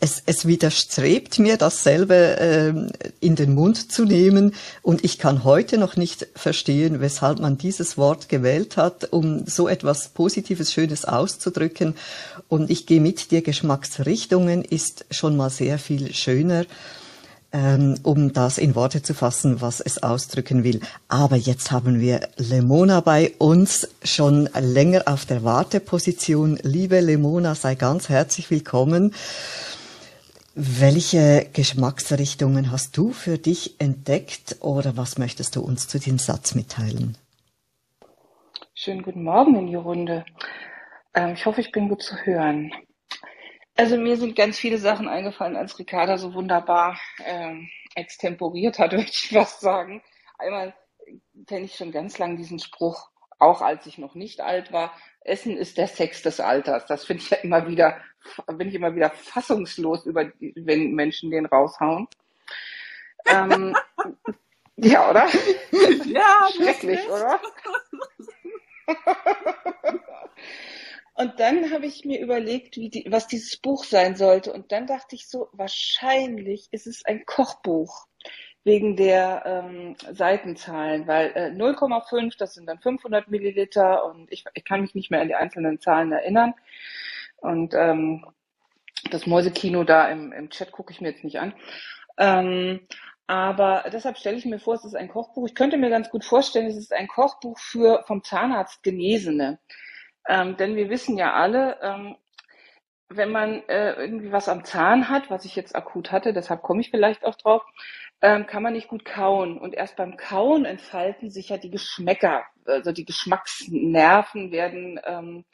Es, 0.00 0.22
es 0.26 0.46
widerstrebt 0.46 1.38
mir, 1.38 1.56
dasselbe 1.56 2.14
äh, 2.14 2.74
in 3.20 3.34
den 3.34 3.54
Mund 3.54 3.90
zu 3.90 4.04
nehmen 4.04 4.54
und 4.82 5.02
ich 5.02 5.18
kann 5.18 5.44
heute 5.44 5.78
noch 5.78 5.96
nicht 5.96 6.26
verstehen, 6.36 7.00
weshalb 7.00 7.40
man 7.40 7.56
dieses 7.56 7.96
Wort 7.96 8.28
gewählt 8.28 8.76
hat, 8.76 9.14
um 9.14 9.46
so 9.46 9.66
etwas 9.66 10.10
Positives, 10.10 10.74
Schönes 10.74 11.06
auszudrücken. 11.06 11.94
Und 12.48 12.68
ich 12.70 12.84
gehe 12.84 13.00
mit 13.00 13.30
dir, 13.30 13.40
Geschmacksrichtungen 13.40 14.62
ist 14.62 15.06
schon 15.10 15.38
mal 15.38 15.48
sehr 15.48 15.78
viel 15.78 16.12
schöner 16.12 16.66
ähm, 17.52 17.96
um 18.02 18.32
das 18.32 18.58
in 18.58 18.74
Worte 18.74 19.02
zu 19.02 19.14
fassen, 19.14 19.60
was 19.60 19.80
es 19.80 20.02
ausdrücken 20.02 20.64
will. 20.64 20.80
Aber 21.08 21.36
jetzt 21.36 21.70
haben 21.70 22.00
wir 22.00 22.28
Lemona 22.36 23.00
bei 23.00 23.32
uns 23.38 23.88
schon 24.02 24.48
länger 24.58 25.02
auf 25.06 25.26
der 25.26 25.44
Warteposition. 25.44 26.58
Liebe 26.62 27.00
Lemona, 27.00 27.54
sei 27.54 27.74
ganz 27.74 28.08
herzlich 28.08 28.50
willkommen. 28.50 29.14
Welche 30.54 31.46
Geschmacksrichtungen 31.52 32.70
hast 32.70 32.96
du 32.96 33.12
für 33.12 33.38
dich 33.38 33.80
entdeckt 33.80 34.56
oder 34.60 34.96
was 34.96 35.16
möchtest 35.16 35.56
du 35.56 35.62
uns 35.62 35.88
zu 35.88 35.98
diesem 35.98 36.18
Satz 36.18 36.54
mitteilen? 36.54 37.16
Schönen 38.74 39.02
guten 39.02 39.22
Morgen 39.22 39.54
in 39.56 39.66
die 39.68 39.76
Runde. 39.76 40.24
Ähm, 41.14 41.34
ich 41.34 41.46
hoffe, 41.46 41.60
ich 41.60 41.72
bin 41.72 41.88
gut 41.88 42.02
zu 42.02 42.16
hören. 42.16 42.72
Also 43.76 43.96
mir 43.96 44.16
sind 44.16 44.36
ganz 44.36 44.58
viele 44.58 44.78
Sachen 44.78 45.08
eingefallen, 45.08 45.56
als 45.56 45.78
Ricarda 45.78 46.18
so 46.18 46.34
wunderbar 46.34 46.98
ähm, 47.24 47.70
extemporiert 47.94 48.78
hat, 48.78 48.92
würde 48.92 49.04
ich 49.04 49.28
fast 49.30 49.60
sagen. 49.60 50.02
Einmal 50.38 50.74
kenne 51.46 51.64
ich 51.64 51.76
schon 51.76 51.92
ganz 51.92 52.18
lang 52.18 52.36
diesen 52.36 52.58
Spruch, 52.58 53.08
auch 53.38 53.62
als 53.62 53.86
ich 53.86 53.98
noch 53.98 54.14
nicht 54.14 54.40
alt 54.40 54.72
war. 54.72 54.92
Essen 55.20 55.56
ist 55.56 55.78
der 55.78 55.86
Sex 55.88 56.22
des 56.22 56.40
Alters. 56.40 56.86
Das 56.86 57.04
finde 57.04 57.22
ich 57.22 57.30
ja 57.30 57.38
immer 57.38 57.66
wieder, 57.68 58.00
bin 58.46 58.68
ich 58.68 58.74
immer 58.74 58.94
wieder 58.94 59.10
fassungslos 59.10 60.04
über, 60.04 60.30
wenn 60.40 60.92
Menschen 60.92 61.30
den 61.30 61.46
raushauen. 61.46 62.08
ähm, 63.26 63.74
ja, 64.76 65.08
oder? 65.10 65.28
Ja, 66.04 66.48
schrecklich, 66.54 67.08
oder? 67.08 67.40
Und 71.22 71.38
dann 71.38 71.70
habe 71.70 71.86
ich 71.86 72.04
mir 72.04 72.20
überlegt, 72.20 72.74
die, 72.74 73.06
was 73.08 73.28
dieses 73.28 73.56
Buch 73.56 73.84
sein 73.84 74.16
sollte. 74.16 74.52
Und 74.52 74.72
dann 74.72 74.88
dachte 74.88 75.14
ich 75.14 75.28
so, 75.28 75.48
wahrscheinlich 75.52 76.66
ist 76.72 76.88
es 76.88 77.04
ein 77.04 77.24
Kochbuch 77.26 78.08
wegen 78.64 78.96
der 78.96 79.44
ähm, 79.46 79.94
Seitenzahlen, 80.10 81.06
weil 81.06 81.30
äh, 81.36 81.50
0,5, 81.50 82.36
das 82.36 82.54
sind 82.54 82.66
dann 82.66 82.80
500 82.80 83.28
Milliliter 83.28 84.04
und 84.04 84.32
ich, 84.32 84.44
ich 84.54 84.64
kann 84.64 84.80
mich 84.80 84.96
nicht 84.96 85.12
mehr 85.12 85.20
an 85.20 85.28
die 85.28 85.36
einzelnen 85.36 85.80
Zahlen 85.80 86.10
erinnern. 86.10 86.54
Und 87.36 87.72
ähm, 87.74 88.26
das 89.12 89.26
Mäusekino 89.26 89.84
da 89.84 90.08
im, 90.08 90.32
im 90.32 90.50
Chat 90.50 90.72
gucke 90.72 90.92
ich 90.92 91.00
mir 91.00 91.10
jetzt 91.10 91.22
nicht 91.22 91.38
an. 91.38 91.54
Ähm, 92.18 92.80
aber 93.28 93.84
deshalb 93.92 94.18
stelle 94.18 94.38
ich 94.38 94.44
mir 94.44 94.58
vor, 94.58 94.74
es 94.74 94.84
ist 94.84 94.96
ein 94.96 95.08
Kochbuch. 95.08 95.46
Ich 95.46 95.54
könnte 95.54 95.76
mir 95.76 95.88
ganz 95.88 96.10
gut 96.10 96.24
vorstellen, 96.24 96.66
es 96.66 96.76
ist 96.76 96.92
ein 96.92 97.06
Kochbuch 97.06 97.60
für 97.60 98.02
vom 98.08 98.24
Zahnarzt 98.24 98.82
Genesene. 98.82 99.60
Ähm, 100.28 100.56
denn 100.56 100.76
wir 100.76 100.88
wissen 100.90 101.16
ja 101.18 101.32
alle, 101.32 101.78
ähm, 101.82 102.16
wenn 103.08 103.30
man 103.30 103.62
äh, 103.68 103.94
irgendwie 103.94 104.32
was 104.32 104.48
am 104.48 104.64
Zahn 104.64 105.08
hat, 105.08 105.30
was 105.30 105.44
ich 105.44 105.56
jetzt 105.56 105.76
akut 105.76 106.12
hatte, 106.12 106.32
deshalb 106.32 106.62
komme 106.62 106.80
ich 106.80 106.90
vielleicht 106.90 107.24
auch 107.24 107.34
drauf, 107.34 107.62
ähm, 108.22 108.46
kann 108.46 108.62
man 108.62 108.72
nicht 108.72 108.88
gut 108.88 109.04
kauen. 109.04 109.58
Und 109.58 109.74
erst 109.74 109.96
beim 109.96 110.16
Kauen 110.16 110.64
entfalten 110.64 111.30
sich 111.30 111.48
ja 111.50 111.56
die 111.56 111.70
Geschmäcker, 111.70 112.44
also 112.64 112.92
die 112.92 113.04
Geschmacksnerven 113.04 114.52
werden 114.52 115.00
ähm, 115.04 115.44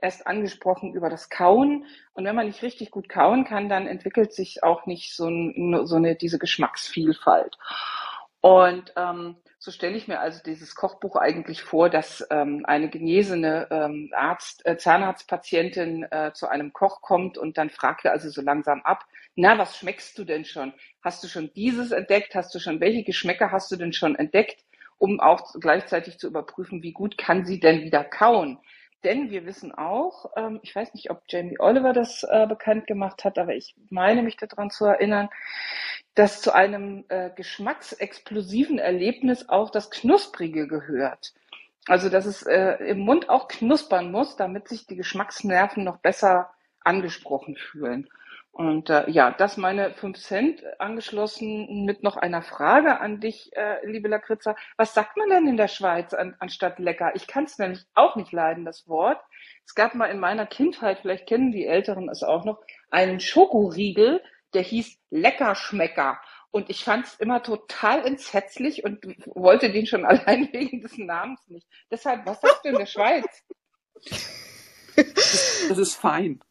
erst 0.00 0.26
angesprochen 0.26 0.94
über 0.94 1.10
das 1.10 1.28
Kauen. 1.30 1.86
Und 2.12 2.24
wenn 2.24 2.36
man 2.36 2.46
nicht 2.46 2.62
richtig 2.62 2.90
gut 2.90 3.08
kauen 3.08 3.44
kann, 3.44 3.68
dann 3.68 3.86
entwickelt 3.86 4.32
sich 4.32 4.62
auch 4.62 4.86
nicht 4.86 5.14
so, 5.14 5.28
ein, 5.28 5.86
so 5.86 5.96
eine, 5.96 6.16
diese 6.16 6.38
Geschmacksvielfalt. 6.38 7.56
Und 8.40 8.92
ähm, 8.96 9.36
so 9.64 9.70
stelle 9.70 9.96
ich 9.96 10.08
mir 10.08 10.18
also 10.18 10.42
dieses 10.44 10.74
Kochbuch 10.74 11.14
eigentlich 11.14 11.62
vor, 11.62 11.88
dass 11.88 12.26
ähm, 12.30 12.66
eine 12.66 12.88
genesene 12.90 13.68
ähm, 13.70 14.10
Arzt, 14.12 14.66
äh, 14.66 14.76
Zahnarztpatientin 14.76 16.02
äh, 16.10 16.32
zu 16.34 16.48
einem 16.48 16.72
Koch 16.72 17.00
kommt 17.00 17.38
und 17.38 17.56
dann 17.58 17.70
fragt 17.70 18.04
er 18.04 18.10
also 18.10 18.28
so 18.28 18.42
langsam 18.42 18.82
ab, 18.82 19.06
na, 19.36 19.56
was 19.58 19.78
schmeckst 19.78 20.18
du 20.18 20.24
denn 20.24 20.44
schon? 20.44 20.74
Hast 21.00 21.22
du 21.22 21.28
schon 21.28 21.52
dieses 21.54 21.92
entdeckt? 21.92 22.34
Hast 22.34 22.52
du 22.52 22.58
schon, 22.58 22.80
welche 22.80 23.04
Geschmäcker 23.04 23.52
hast 23.52 23.70
du 23.70 23.76
denn 23.76 23.92
schon 23.92 24.16
entdeckt? 24.16 24.64
Um 24.98 25.20
auch 25.20 25.52
gleichzeitig 25.60 26.18
zu 26.18 26.26
überprüfen, 26.26 26.82
wie 26.82 26.92
gut 26.92 27.16
kann 27.16 27.44
sie 27.44 27.60
denn 27.60 27.82
wieder 27.82 28.02
kauen? 28.02 28.58
Denn 29.04 29.30
wir 29.30 29.46
wissen 29.46 29.74
auch, 29.74 30.30
ähm, 30.36 30.60
ich 30.62 30.74
weiß 30.74 30.94
nicht, 30.94 31.10
ob 31.10 31.22
Jamie 31.28 31.58
Oliver 31.58 31.92
das 31.92 32.22
äh, 32.22 32.46
bekannt 32.46 32.86
gemacht 32.86 33.24
hat, 33.24 33.38
aber 33.38 33.54
ich 33.54 33.74
meine 33.90 34.22
mich 34.22 34.36
daran 34.36 34.70
zu 34.70 34.84
erinnern, 34.84 35.28
dass 36.14 36.40
zu 36.40 36.54
einem 36.54 37.04
äh, 37.08 37.30
geschmacksexplosiven 37.30 38.78
Erlebnis 38.78 39.48
auch 39.48 39.70
das 39.70 39.90
Knusprige 39.90 40.68
gehört. 40.68 41.32
Also 41.86 42.08
dass 42.08 42.26
es 42.26 42.42
äh, 42.42 42.74
im 42.84 43.00
Mund 43.00 43.28
auch 43.28 43.48
knuspern 43.48 44.12
muss, 44.12 44.36
damit 44.36 44.68
sich 44.68 44.86
die 44.86 44.96
Geschmacksnerven 44.96 45.82
noch 45.82 45.98
besser 45.98 46.50
angesprochen 46.84 47.56
fühlen. 47.56 48.08
Und 48.52 48.90
äh, 48.90 49.08
ja, 49.10 49.30
das 49.30 49.56
meine 49.56 49.94
fünf 49.94 50.18
Cent 50.18 50.62
angeschlossen 50.78 51.86
mit 51.86 52.02
noch 52.02 52.18
einer 52.18 52.42
Frage 52.42 53.00
an 53.00 53.18
dich, 53.18 53.50
äh, 53.56 53.84
liebe 53.86 54.08
Lakritza. 54.08 54.56
Was 54.76 54.92
sagt 54.92 55.16
man 55.16 55.30
denn 55.30 55.48
in 55.48 55.56
der 55.56 55.68
Schweiz 55.68 56.12
an, 56.12 56.36
anstatt 56.38 56.78
lecker? 56.78 57.12
Ich 57.16 57.26
kann 57.26 57.44
es 57.44 57.58
nämlich 57.58 57.86
auch 57.94 58.14
nicht 58.14 58.30
leiden, 58.30 58.66
das 58.66 58.86
Wort. 58.86 59.18
Es 59.64 59.74
gab 59.74 59.94
mal 59.94 60.06
in 60.06 60.20
meiner 60.20 60.44
Kindheit, 60.44 60.98
vielleicht 61.00 61.26
kennen 61.26 61.50
die 61.50 61.66
Älteren 61.66 62.10
es 62.10 62.22
auch 62.22 62.44
noch, 62.44 62.60
einen 62.90 63.20
Schokoriegel, 63.20 64.22
der 64.52 64.62
hieß 64.62 64.98
Leckerschmecker. 65.08 66.20
Und 66.50 66.68
ich 66.68 66.84
fand 66.84 67.06
es 67.06 67.14
immer 67.14 67.42
total 67.42 68.06
entsetzlich 68.06 68.84
und 68.84 69.02
wollte 69.34 69.72
den 69.72 69.86
schon 69.86 70.04
allein 70.04 70.52
wegen 70.52 70.82
des 70.82 70.98
Namens 70.98 71.40
nicht. 71.48 71.66
Deshalb, 71.90 72.26
was 72.26 72.42
sagst 72.42 72.66
du 72.66 72.68
in 72.68 72.76
der 72.76 72.86
Schweiz? 72.86 73.24
Das 74.94 75.78
ist 75.78 75.94
fein. 75.94 76.42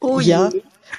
Oh 0.00 0.18
ja, 0.18 0.50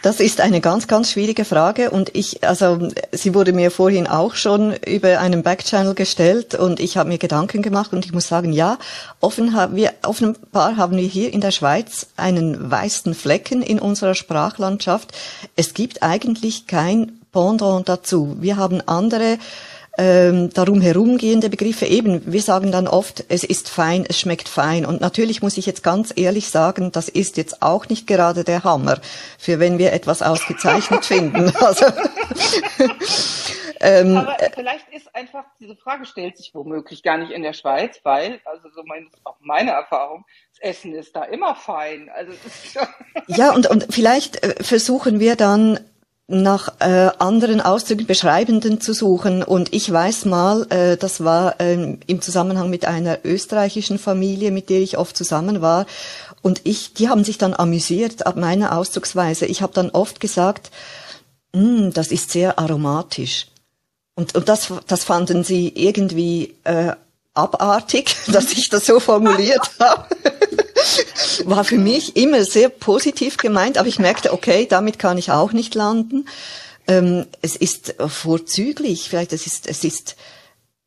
das 0.04 0.20
ist 0.20 0.42
eine 0.42 0.62
ganz, 0.62 0.88
ganz 0.88 1.12
schwierige 1.12 1.46
Frage 1.46 1.92
und 1.92 2.16
ich, 2.16 2.44
also 2.44 2.90
sie 3.12 3.34
wurde 3.34 3.54
mir 3.54 3.72
vorhin 3.72 4.08
auch 4.08 4.36
schon 4.36 4.74
über 4.86 5.20
einen 5.20 5.44
Backchannel 5.44 5.94
gestellt 5.94 6.56
und 6.56 6.80
ich 6.80 6.98
habe 6.98 7.10
mir 7.10 7.18
Gedanken 7.18 7.62
gemacht 7.62 7.94
und 7.94 8.06
ich 8.06 8.14
muss 8.14 8.28
sagen, 8.28 8.52
ja, 8.52 8.78
offen 9.20 9.54
haben 9.56 9.76
wir, 9.76 9.94
offenbar 10.04 10.78
haben 10.78 10.98
wir 10.98 11.08
hier 11.08 11.34
in 11.34 11.42
der 11.42 11.52
Schweiz 11.52 12.08
einen 12.16 12.72
weißen 12.72 13.14
Flecken 13.14 13.62
in 13.62 13.80
unserer 13.80 14.16
Sprachlandschaft. 14.16 15.12
Es 15.56 15.74
gibt 15.74 16.02
eigentlich 16.02 16.68
kein 16.68 17.20
Pendant 17.32 17.88
dazu. 17.88 18.38
Wir 18.40 18.58
haben 18.58 18.82
andere 18.88 19.38
ähm, 19.98 20.50
darum 20.54 20.80
herumgehende 20.82 21.50
Begriffe. 21.50 21.86
Eben, 21.86 22.32
wir 22.32 22.42
sagen 22.42 22.72
dann 22.72 22.88
oft, 22.88 23.26
es 23.28 23.44
ist 23.44 23.70
fein, 23.70 24.06
es 24.08 24.20
schmeckt 24.20 24.48
fein. 24.48 24.86
Und 24.86 25.02
natürlich 25.02 25.42
muss 25.42 25.58
ich 25.58 25.66
jetzt 25.66 25.84
ganz 25.84 26.14
ehrlich 26.16 26.50
sagen, 26.50 26.92
das 26.92 27.10
ist 27.10 27.38
jetzt 27.38 27.62
auch 27.62 27.90
nicht 27.90 28.08
gerade 28.08 28.44
der 28.44 28.64
Hammer, 28.64 29.00
für 29.38 29.60
wenn 29.60 29.78
wir 29.78 29.92
etwas 29.92 30.22
ausgezeichnet 30.22 31.06
finden. 31.12 31.52
Also, 31.58 31.86
ähm, 33.82 34.18
Aber 34.18 34.38
vielleicht 34.54 34.88
ist 34.94 35.14
einfach, 35.14 35.44
diese 35.60 35.76
Frage 35.76 36.06
stellt 36.06 36.38
sich 36.38 36.54
womöglich 36.54 37.04
gar 37.04 37.18
nicht 37.18 37.32
in 37.32 37.42
der 37.42 37.54
Schweiz, 37.54 38.00
weil, 38.04 38.40
also 38.46 38.70
so 38.74 38.84
mein, 38.86 39.10
auch 39.24 39.38
meine 39.40 39.72
Erfahrung, 39.72 40.26
das 40.52 40.78
Essen 40.78 40.94
ist 40.94 41.16
da 41.16 41.24
immer 41.24 41.56
fein. 41.56 42.10
Also 42.16 42.32
ja, 43.28 43.54
und, 43.54 43.68
und 43.68 43.88
vielleicht 43.90 44.44
äh, 44.44 44.64
versuchen 44.64 45.20
wir 45.20 45.36
dann 45.36 45.80
nach 46.32 46.74
äh, 46.80 47.10
anderen 47.20 47.62
Ausdrücken 47.62 48.06
beschreibenden 48.06 48.82
zu 48.82 48.94
suchen. 48.94 49.44
Und 49.44 49.74
ich 49.74 49.92
weiß 49.92 50.26
mal, 50.26 50.66
äh, 50.70 50.98
das 50.98 51.24
war 51.24 51.56
ähm, 51.60 52.00
im 52.08 52.22
Zusammenhang 52.22 52.70
mit 52.70 52.86
einer 52.86 53.20
österreichischen 53.24 54.00
Familie, 54.00 54.52
mit 54.52 54.70
der 54.70 54.80
ich 54.80 54.98
oft 54.98 55.16
zusammen 55.16 55.62
war. 55.62 55.86
Und 56.42 56.62
ich, 56.64 56.94
die 56.94 57.10
haben 57.10 57.24
sich 57.24 57.38
dann 57.38 57.54
amüsiert 57.54 58.26
ab 58.26 58.36
meiner 58.36 58.78
Ausdrucksweise. 58.78 59.46
Ich 59.46 59.62
habe 59.62 59.74
dann 59.74 59.92
oft 59.92 60.20
gesagt, 60.20 60.72
mm, 61.54 61.90
das 61.94 62.12
ist 62.12 62.32
sehr 62.32 62.58
aromatisch. 62.58 63.48
Und, 64.16 64.36
und 64.36 64.50
das, 64.50 64.74
das 64.88 65.04
fanden 65.04 65.44
sie 65.44 65.70
irgendwie 65.76 66.56
äh, 66.64 66.94
abartig, 67.34 68.16
dass 68.28 68.52
ich 68.52 68.70
das 68.70 68.86
so 68.86 69.00
formuliert 69.00 69.72
habe. 69.80 70.08
War 71.46 71.64
für 71.64 71.78
mich 71.78 72.16
immer 72.16 72.44
sehr 72.44 72.70
positiv 72.70 73.38
gemeint, 73.38 73.78
aber 73.78 73.88
ich 73.88 74.00
merkte, 74.00 74.34
okay, 74.34 74.68
damit 74.68 75.00
kann 75.00 75.18
ich 75.18 75.32
auch 75.32 75.54
nicht 75.54 75.76
landen. 75.76 76.28
Ähm, 76.88 77.28
es 77.42 77.56
ist 77.56 77.96
vorzüglich, 78.00 79.08
vielleicht 79.10 79.34
es 79.34 79.46
ist, 79.46 79.68
es 79.68 79.84
ist, 79.84 80.16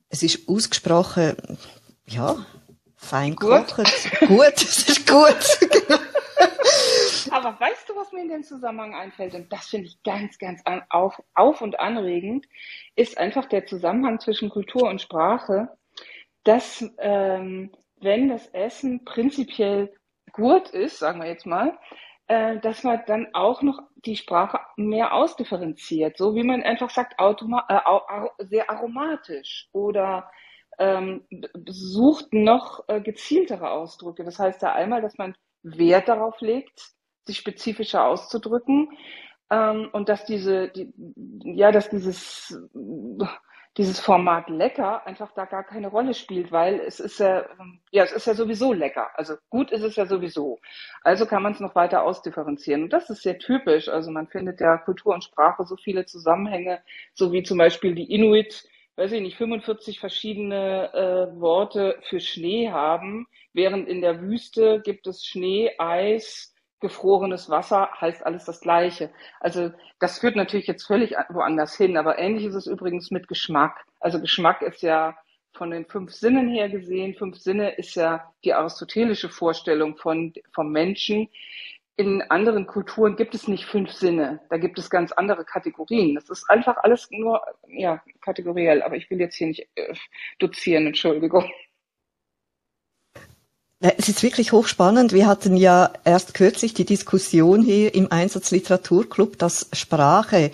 es 0.09 0.23
ist 0.23 0.49
ausgesprochen, 0.49 1.37
ja, 2.07 2.45
fein 2.97 3.37
gut. 3.37 3.75
gut, 4.27 4.55
es 4.57 4.89
ist 4.89 5.07
gut. 5.09 5.37
Aber 7.31 7.59
weißt 7.59 7.89
du, 7.89 7.97
was 7.97 8.13
mir 8.13 8.23
in 8.23 8.29
dem 8.29 8.45
Zusammenhang 8.45 8.95
einfällt? 8.95 9.35
Und 9.35 9.53
das 9.53 9.67
finde 9.67 9.87
ich 9.87 10.03
ganz, 10.03 10.39
ganz 10.39 10.61
an, 10.65 10.83
auf, 10.89 11.21
auf 11.35 11.63
und 11.63 11.81
anregend, 11.81 12.47
ist 12.97 13.19
einfach 13.19 13.47
der 13.47 13.67
Zusammenhang 13.67 14.21
zwischen 14.21 14.51
Kultur 14.51 14.89
und 14.89 15.01
Sprache, 15.01 15.69
dass 16.45 16.85
ähm, 16.99 17.73
wenn 18.01 18.29
das 18.29 18.47
Essen 18.49 19.05
prinzipiell 19.05 19.93
gut 20.33 20.69
ist, 20.71 20.99
sagen 20.99 21.21
wir 21.21 21.29
jetzt 21.29 21.47
mal, 21.47 21.79
äh, 22.27 22.59
dass 22.61 22.85
man 22.85 23.03
dann 23.07 23.29
auch 23.35 23.63
noch 23.63 23.81
die 23.97 24.17
Sprache 24.17 24.61
mehr 24.77 25.15
ausdifferenziert, 25.15 26.17
so 26.17 26.35
wie 26.35 26.43
man 26.43 26.63
einfach 26.63 26.91
sagt, 26.91 27.19
automa 27.19 27.65
äh, 27.69 28.45
sehr 28.45 28.71
aromatisch 28.71 29.69
oder 29.73 30.31
ähm, 30.79 31.27
sucht 31.67 32.33
noch 32.33 32.85
äh, 32.89 33.01
gezieltere 33.01 33.71
Ausdrücke. 33.71 34.25
Das 34.25 34.39
heißt 34.39 34.63
ja 34.63 34.73
einmal, 34.73 35.03
dass 35.03 35.17
man 35.19 35.37
Wert 35.63 36.09
darauf 36.09 36.41
legt, 36.41 36.93
sich 37.27 37.39
spezifischer 37.39 38.05
auszudrücken 38.05 38.91
ähm, 39.51 39.89
und 39.93 40.09
dass 40.09 40.25
diese, 40.25 40.69
die, 40.69 40.93
ja, 41.45 41.73
dass 41.73 41.89
dieses 41.89 42.59
dieses 43.77 43.99
Format 43.99 44.49
lecker 44.49 45.05
einfach 45.07 45.33
da 45.33 45.47
gar 45.47 45.65
keine 45.65 45.89
Rolle 45.89 46.15
spielt, 46.15 46.53
weil 46.53 46.79
es 46.81 47.01
ist 47.01 47.19
ja, 47.19 47.45
ja, 47.91 48.05
es 48.05 48.13
ist 48.13 48.27
ja 48.27 48.35
sowieso 48.35 48.73
lecker. 48.73 49.11
Also 49.15 49.35
gut 49.51 49.73
ist 49.73 49.83
es 49.83 49.97
ja 49.97 50.07
sowieso. 50.07 50.61
Also 51.03 51.27
kann 51.27 51.43
man 51.43 51.53
es 51.53 51.61
noch 51.61 51.75
weiter 51.75 52.05
ausdifferenzieren. 52.05 52.85
Und 52.85 52.93
das 52.93 53.11
ist 53.11 53.23
sehr 53.23 53.39
typisch. 53.39 53.89
Also 53.89 54.13
man 54.13 54.29
findet 54.29 54.61
ja 54.61 54.79
Kultur 54.79 55.15
und 55.15 55.25
Sprache 55.25 55.65
so 55.65 55.77
viele 55.77 56.07
Zusammenhänge, 56.07 56.83
so 57.15 57.33
wie 57.33 57.43
zum 57.43 57.59
Beispiel 57.59 57.95
die 57.97 58.13
Inuit, 58.13 58.65
weiß 58.97 59.11
ich 59.11 59.21
nicht, 59.21 59.37
45 59.37 59.99
verschiedene 59.99 60.93
äh, 60.95 61.41
Worte 61.41 61.99
für 62.03 62.21
Schnee 62.21 62.71
haben, 62.71 63.27
während 63.53 63.89
in 63.89 64.01
der 64.01 64.21
Wüste 64.21 64.81
gibt 64.85 65.09
es 65.09 65.27
Schnee, 65.27 65.73
Eis, 65.79 66.54
gefrorenes 66.81 67.49
Wasser 67.49 67.89
heißt 68.01 68.25
alles 68.27 68.45
das 68.45 68.61
Gleiche. 68.61 69.11
Also 69.41 69.73
das 70.01 70.19
führt 70.19 70.37
natürlich 70.37 70.67
jetzt 70.67 70.87
völlig 70.87 71.13
woanders 71.31 71.77
hin, 71.77 71.97
aber 71.97 72.19
ähnlich 72.19 72.45
ist 72.45 72.55
es 72.55 72.67
übrigens 72.67 73.11
mit 73.11 73.29
Geschmack. 73.29 73.85
Also 74.01 74.21
Geschmack 74.21 74.63
ist 74.63 74.83
ja 74.83 75.17
von 75.55 75.71
den 75.71 75.87
fünf 75.87 76.13
Sinnen 76.13 76.49
her 76.49 76.69
gesehen, 76.69 77.15
fünf 77.15 77.37
Sinne 77.39 77.71
ist 77.77 77.95
ja 77.95 78.33
die 78.45 78.53
aristotelische 78.53 79.29
Vorstellung 79.29 79.97
von, 79.97 80.33
vom 80.53 80.71
Menschen. 80.73 81.29
In 81.97 82.23
anderen 82.23 82.67
Kulturen 82.67 83.15
gibt 83.15 83.37
es 83.37 83.47
nicht 83.47 83.67
fünf 83.67 83.93
Sinne, 83.93 84.41
da 84.51 84.57
gibt 84.57 84.79
es 84.81 84.91
ganz 84.91 85.13
andere 85.13 85.45
Kategorien. 85.45 86.17
Das 86.17 86.29
ist 86.29 86.51
einfach 86.51 86.77
alles 86.79 87.09
nur 87.13 87.41
ja, 87.69 88.03
kategoriell, 88.21 88.83
aber 88.83 88.97
ich 88.97 89.09
will 89.11 89.21
jetzt 89.21 89.37
hier 89.37 89.47
nicht 89.47 89.69
äh, 89.77 89.95
dozieren, 90.41 90.89
Entschuldigung. 90.89 91.49
Es 93.87 94.09
ist 94.09 94.23
wirklich 94.23 94.53
hochspannend. 94.53 95.13
Wir 95.13 95.27
hatten 95.27 95.59
ja 95.59 95.91
erst 96.05 96.33
kürzlich 96.33 96.73
die 96.73 96.87
Diskussion 96.87 97.63
hier 97.63 97.95
im 97.95 98.11
Einsatzliteraturclub, 98.11 99.39
dass 99.39 99.69
Sprache 99.75 100.53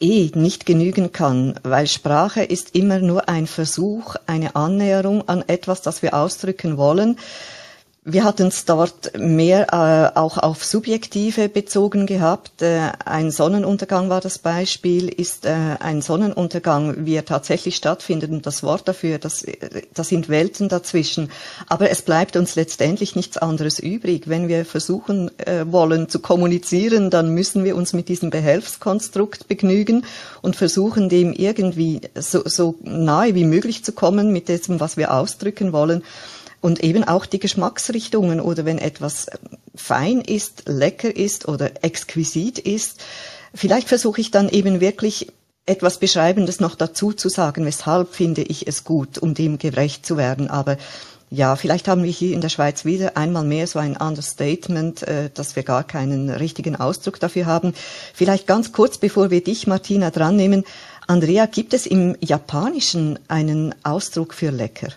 eh 0.00 0.30
nicht 0.34 0.66
genügen 0.66 1.12
kann, 1.12 1.58
weil 1.62 1.86
Sprache 1.86 2.42
ist 2.42 2.74
immer 2.74 2.98
nur 2.98 3.30
ein 3.30 3.46
Versuch, 3.46 4.16
eine 4.26 4.54
Annäherung 4.54 5.26
an 5.30 5.42
etwas, 5.46 5.80
das 5.80 6.02
wir 6.02 6.12
ausdrücken 6.12 6.76
wollen. 6.76 7.16
Wir 8.02 8.24
hatten 8.24 8.46
es 8.46 8.64
dort 8.64 9.12
mehr 9.18 9.74
äh, 10.14 10.18
auch 10.18 10.38
auf 10.38 10.64
Subjektive 10.64 11.50
bezogen 11.50 12.06
gehabt. 12.06 12.62
Äh, 12.62 12.92
ein 13.04 13.30
Sonnenuntergang 13.30 14.08
war 14.08 14.22
das 14.22 14.38
Beispiel. 14.38 15.10
Ist 15.10 15.44
äh, 15.44 15.76
ein 15.80 16.00
Sonnenuntergang, 16.00 17.04
wie 17.04 17.14
er 17.14 17.26
tatsächlich 17.26 17.76
stattfindet 17.76 18.30
und 18.30 18.46
das 18.46 18.62
Wort 18.62 18.88
dafür, 18.88 19.18
das, 19.18 19.42
äh, 19.42 19.82
das 19.92 20.08
sind 20.08 20.30
Welten 20.30 20.70
dazwischen. 20.70 21.30
Aber 21.68 21.90
es 21.90 22.00
bleibt 22.00 22.36
uns 22.36 22.54
letztendlich 22.56 23.16
nichts 23.16 23.36
anderes 23.36 23.78
übrig. 23.78 24.30
Wenn 24.30 24.48
wir 24.48 24.64
versuchen 24.64 25.30
äh, 25.36 25.70
wollen 25.70 26.08
zu 26.08 26.20
kommunizieren, 26.20 27.10
dann 27.10 27.34
müssen 27.34 27.64
wir 27.64 27.76
uns 27.76 27.92
mit 27.92 28.08
diesem 28.08 28.30
Behelfskonstrukt 28.30 29.46
begnügen 29.46 30.06
und 30.40 30.56
versuchen, 30.56 31.10
dem 31.10 31.34
irgendwie 31.34 32.00
so, 32.14 32.44
so 32.46 32.76
nahe 32.82 33.34
wie 33.34 33.44
möglich 33.44 33.84
zu 33.84 33.92
kommen 33.92 34.32
mit 34.32 34.48
dem, 34.48 34.80
was 34.80 34.96
wir 34.96 35.12
ausdrücken 35.12 35.74
wollen. 35.74 36.02
Und 36.60 36.82
eben 36.82 37.04
auch 37.04 37.26
die 37.26 37.38
Geschmacksrichtungen 37.38 38.40
oder 38.40 38.64
wenn 38.64 38.78
etwas 38.78 39.26
fein 39.74 40.20
ist, 40.20 40.64
lecker 40.66 41.14
ist 41.14 41.48
oder 41.48 41.82
exquisit 41.82 42.58
ist, 42.58 43.00
vielleicht 43.54 43.88
versuche 43.88 44.20
ich 44.20 44.30
dann 44.30 44.48
eben 44.48 44.80
wirklich 44.80 45.32
etwas 45.66 45.98
Beschreibendes 45.98 46.60
noch 46.60 46.74
dazu 46.74 47.12
zu 47.12 47.28
sagen, 47.28 47.64
weshalb 47.64 48.14
finde 48.14 48.42
ich 48.42 48.66
es 48.66 48.84
gut, 48.84 49.18
um 49.18 49.34
dem 49.34 49.58
gerecht 49.58 50.04
zu 50.04 50.16
werden. 50.16 50.50
Aber 50.50 50.76
ja, 51.30 51.54
vielleicht 51.54 51.86
haben 51.86 52.02
wir 52.02 52.10
hier 52.10 52.34
in 52.34 52.40
der 52.40 52.48
Schweiz 52.48 52.84
wieder 52.84 53.16
einmal 53.16 53.44
mehr 53.44 53.68
so 53.68 53.78
ein 53.78 53.96
Understatement, 53.96 55.02
äh, 55.04 55.30
dass 55.32 55.54
wir 55.54 55.62
gar 55.62 55.84
keinen 55.84 56.28
richtigen 56.28 56.74
Ausdruck 56.74 57.20
dafür 57.20 57.46
haben. 57.46 57.72
Vielleicht 58.14 58.48
ganz 58.48 58.72
kurz, 58.72 58.98
bevor 58.98 59.30
wir 59.30 59.44
dich, 59.44 59.68
Martina, 59.68 60.10
dran 60.10 60.34
nehmen. 60.36 60.64
Andrea, 61.06 61.46
gibt 61.46 61.72
es 61.72 61.86
im 61.86 62.16
Japanischen 62.20 63.18
einen 63.28 63.74
Ausdruck 63.84 64.34
für 64.34 64.50
lecker? 64.50 64.88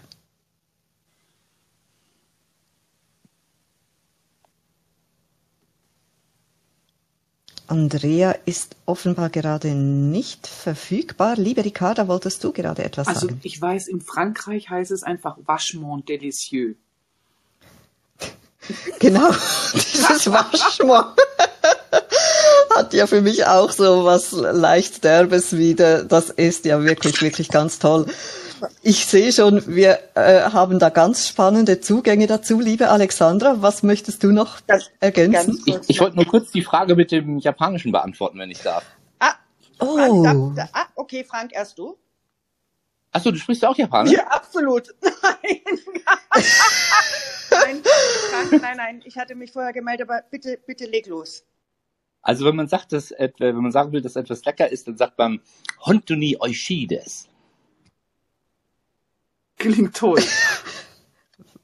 Andrea 7.74 8.36
ist 8.46 8.76
offenbar 8.86 9.32
gerade 9.32 9.70
nicht 9.70 10.46
verfügbar. 10.46 11.36
Liebe 11.38 11.66
Ricarda, 11.66 12.08
wolltest 12.08 12.44
du 12.44 12.52
gerade 12.52 12.84
etwas 12.84 13.08
also, 13.08 13.22
sagen? 13.22 13.34
Also 13.34 13.48
ich 13.48 13.60
weiß, 13.60 13.88
in 13.88 14.00
Frankreich 14.00 14.70
heißt 14.70 14.92
es 14.92 15.02
einfach 15.02 15.38
Vachement 15.44 16.08
délicieux. 16.08 16.76
genau, 19.00 19.32
dieses 19.74 20.32
Vachement 20.32 21.08
hat 22.76 22.94
ja 22.94 23.08
für 23.08 23.22
mich 23.22 23.48
auch 23.48 23.72
so 23.72 24.06
was 24.06 24.32
leicht 24.34 25.04
Derbes 25.04 25.58
wieder. 25.58 26.04
Das 26.04 26.30
ist 26.30 26.66
ja 26.66 26.84
wirklich, 26.84 27.24
wirklich 27.24 27.50
ganz 27.50 27.80
toll. 27.80 28.06
Ich 28.82 29.06
sehe 29.06 29.32
schon, 29.32 29.64
wir 29.68 30.00
äh, 30.16 30.42
haben 30.42 30.80
da 30.80 30.90
ganz 30.90 31.28
spannende 31.28 31.82
Zugänge 31.82 32.28
dazu. 32.28 32.60
Liebe 32.60 32.90
Alexandra, 32.90 33.62
was 33.62 33.84
möchtest 33.84 34.24
du 34.24 34.32
noch 34.32 34.60
das 34.62 34.92
ergänzen? 35.00 35.62
Ich, 35.66 35.78
ich 35.88 36.00
wollte 36.00 36.16
nur 36.16 36.26
kurz 36.26 36.52
die 36.52 36.62
Frage 36.62 36.96
mit 36.96 37.12
dem 37.12 37.40
Japanischen 37.40 37.92
beantworten, 37.92 38.40
wenn 38.40 38.52
ich 38.52 38.62
darf. 38.62 38.84
Ah, 39.20 39.34
oh. 39.80 39.96
Frank, 39.96 40.56
darf, 40.56 40.70
ah 40.74 40.86
okay, 40.96 41.24
Frank, 41.24 41.52
erst 41.54 41.78
du. 41.78 41.98
Achso, 43.12 43.32
du 43.32 43.38
sprichst 43.38 43.64
auch 43.66 43.78
Japanisch? 43.78 44.14
Ja, 44.14 44.28
absolut. 44.28 44.88
Nein. 45.02 45.62
nein, 47.52 47.84
Frank, 47.84 48.62
nein, 48.62 48.78
nein, 48.78 49.02
ich 49.06 49.18
hatte 49.18 49.36
mich 49.36 49.52
vorher 49.52 49.72
gemeldet, 49.72 50.10
aber 50.10 50.24
bitte, 50.32 50.58
bitte 50.66 50.86
leg 50.86 51.06
los. 51.08 51.44
Also 52.24 52.46
wenn 52.46 52.56
man 52.56 52.68
sagt, 52.68 52.94
dass, 52.94 53.12
wenn 53.12 53.56
man 53.56 53.72
sagen 53.72 53.92
will, 53.92 54.02
dass 54.02 54.16
etwas 54.16 54.44
lecker 54.46 54.72
ist, 54.72 54.88
dann 54.88 54.98
sagt 54.98 55.18
man 55.18 55.42
Hontoni 55.86 56.38
Oishides. 56.40 57.28
Klingt 59.58 59.96
toll. 59.96 60.22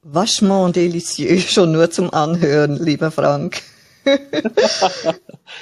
Vachement 0.01 0.71
délicieux, 0.71 1.39
schon 1.49 1.71
nur 1.71 1.91
zum 1.91 2.13
Anhören, 2.13 2.77
lieber 2.83 3.11
Frank. 3.11 3.61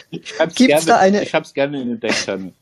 ich 0.09 0.39
hab's 0.39 0.55
Gibt's 0.55 0.85
gerne, 0.85 0.85
da 0.85 0.97
eine... 0.97 1.23
Ich 1.23 1.33
hab's 1.33 1.53
gerne 1.53 1.81
in 1.81 1.89
den 1.89 1.99
Deckchannel. 1.99 2.53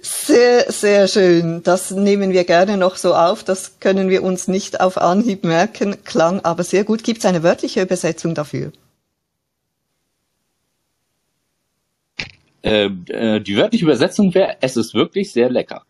Sehr, 0.00 0.72
sehr 0.72 1.06
schön. 1.08 1.62
Das 1.62 1.90
nehmen 1.90 2.32
wir 2.32 2.44
gerne 2.44 2.76
noch 2.76 2.96
so 2.96 3.14
auf. 3.14 3.44
Das 3.44 3.78
können 3.80 4.08
wir 4.08 4.22
uns 4.22 4.48
nicht 4.48 4.80
auf 4.80 4.96
Anhieb 4.96 5.44
merken. 5.44 6.02
Klang 6.04 6.40
aber 6.40 6.64
sehr 6.64 6.84
gut. 6.84 7.04
Gibt 7.04 7.18
es 7.18 7.26
eine 7.26 7.42
wörtliche 7.42 7.82
Übersetzung 7.82 8.34
dafür? 8.34 8.72
Äh, 12.62 12.86
äh, 12.86 13.40
die 13.40 13.56
wörtliche 13.56 13.84
Übersetzung 13.84 14.32
wäre, 14.32 14.56
es 14.62 14.78
ist 14.78 14.94
wirklich 14.94 15.30
sehr 15.32 15.50
lecker. 15.50 15.84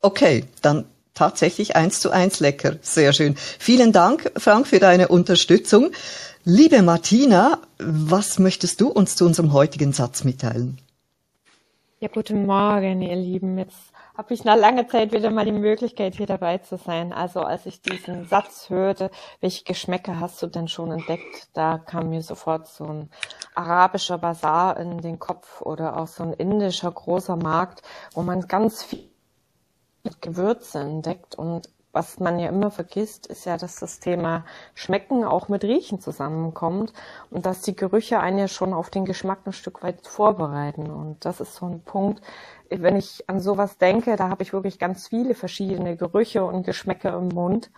Okay, 0.00 0.44
dann 0.60 0.86
tatsächlich 1.16 1.74
eins 1.74 2.00
zu 2.00 2.10
eins 2.10 2.38
lecker. 2.38 2.76
Sehr 2.82 3.12
schön. 3.12 3.34
Vielen 3.36 3.92
Dank, 3.92 4.30
Frank, 4.36 4.68
für 4.68 4.78
deine 4.78 5.08
Unterstützung. 5.08 5.90
Liebe 6.44 6.82
Martina, 6.82 7.58
was 7.78 8.38
möchtest 8.38 8.80
du 8.80 8.88
uns 8.88 9.16
zu 9.16 9.26
unserem 9.26 9.52
heutigen 9.52 9.92
Satz 9.92 10.22
mitteilen? 10.22 10.78
Ja, 11.98 12.08
guten 12.08 12.46
Morgen, 12.46 13.02
ihr 13.02 13.16
Lieben. 13.16 13.58
Jetzt 13.58 13.90
habe 14.16 14.34
ich 14.34 14.44
nach 14.44 14.56
langer 14.56 14.86
Zeit 14.86 15.12
wieder 15.12 15.30
mal 15.30 15.44
die 15.44 15.52
Möglichkeit, 15.52 16.14
hier 16.14 16.26
dabei 16.26 16.58
zu 16.58 16.76
sein. 16.76 17.12
Also 17.12 17.40
als 17.40 17.66
ich 17.66 17.80
diesen 17.80 18.26
Satz 18.26 18.70
hörte, 18.70 19.10
welche 19.40 19.64
Geschmäcker 19.64 20.20
hast 20.20 20.42
du 20.42 20.46
denn 20.46 20.68
schon 20.68 20.92
entdeckt, 20.92 21.48
da 21.54 21.78
kam 21.78 22.10
mir 22.10 22.22
sofort 22.22 22.68
so 22.68 22.84
ein 22.84 23.10
arabischer 23.54 24.18
Bazar 24.18 24.78
in 24.78 24.98
den 24.98 25.18
Kopf 25.18 25.62
oder 25.62 25.96
auch 25.96 26.06
so 26.06 26.22
ein 26.22 26.32
indischer 26.34 26.92
großer 26.92 27.36
Markt, 27.36 27.82
wo 28.12 28.22
man 28.22 28.42
ganz 28.42 28.82
viel 28.82 29.08
Gewürze 30.20 30.80
entdeckt 30.80 31.34
und 31.34 31.68
was 31.96 32.20
man 32.20 32.38
ja 32.38 32.50
immer 32.50 32.70
vergisst, 32.70 33.26
ist 33.26 33.46
ja, 33.46 33.56
dass 33.56 33.76
das 33.76 34.00
Thema 34.00 34.44
Schmecken 34.74 35.24
auch 35.24 35.48
mit 35.48 35.64
Riechen 35.64 35.98
zusammenkommt 35.98 36.92
und 37.30 37.46
dass 37.46 37.62
die 37.62 37.74
Gerüche 37.74 38.20
einen 38.20 38.38
ja 38.38 38.48
schon 38.48 38.74
auf 38.74 38.90
den 38.90 39.06
Geschmack 39.06 39.38
ein 39.46 39.54
Stück 39.54 39.82
weit 39.82 40.06
vorbereiten. 40.06 40.90
Und 40.90 41.24
das 41.24 41.40
ist 41.40 41.54
so 41.54 41.64
ein 41.64 41.80
Punkt, 41.80 42.22
wenn 42.68 42.96
ich 42.96 43.24
an 43.30 43.40
sowas 43.40 43.78
denke, 43.78 44.16
da 44.16 44.28
habe 44.28 44.42
ich 44.42 44.52
wirklich 44.52 44.78
ganz 44.78 45.08
viele 45.08 45.34
verschiedene 45.34 45.96
Gerüche 45.96 46.44
und 46.44 46.64
Geschmäcke 46.64 47.08
im 47.08 47.28
Mund. 47.28 47.70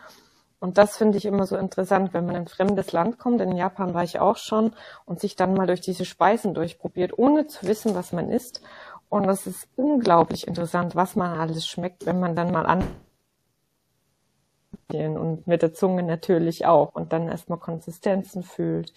Und 0.58 0.78
das 0.78 0.96
finde 0.96 1.16
ich 1.16 1.24
immer 1.24 1.46
so 1.46 1.56
interessant, 1.56 2.12
wenn 2.12 2.26
man 2.26 2.34
in 2.34 2.40
ein 2.42 2.48
fremdes 2.48 2.90
Land 2.90 3.18
kommt. 3.18 3.40
In 3.40 3.56
Japan 3.56 3.94
war 3.94 4.02
ich 4.02 4.18
auch 4.18 4.36
schon 4.36 4.72
und 5.04 5.20
sich 5.20 5.36
dann 5.36 5.54
mal 5.54 5.68
durch 5.68 5.80
diese 5.80 6.04
Speisen 6.04 6.54
durchprobiert, 6.54 7.16
ohne 7.16 7.46
zu 7.46 7.68
wissen, 7.68 7.94
was 7.94 8.12
man 8.12 8.30
isst. 8.30 8.62
Und 9.08 9.26
das 9.26 9.46
ist 9.46 9.68
unglaublich 9.76 10.46
interessant, 10.46 10.94
was 10.94 11.16
man 11.16 11.38
alles 11.38 11.66
schmeckt, 11.66 12.06
wenn 12.06 12.20
man 12.20 12.36
dann 12.36 12.52
mal 12.52 12.66
an 12.66 12.84
und 14.90 15.46
mit 15.46 15.62
der 15.62 15.74
Zunge 15.74 16.02
natürlich 16.02 16.66
auch 16.66 16.94
und 16.94 17.12
dann 17.12 17.28
erstmal 17.28 17.58
Konsistenzen 17.58 18.42
fühlt 18.42 18.92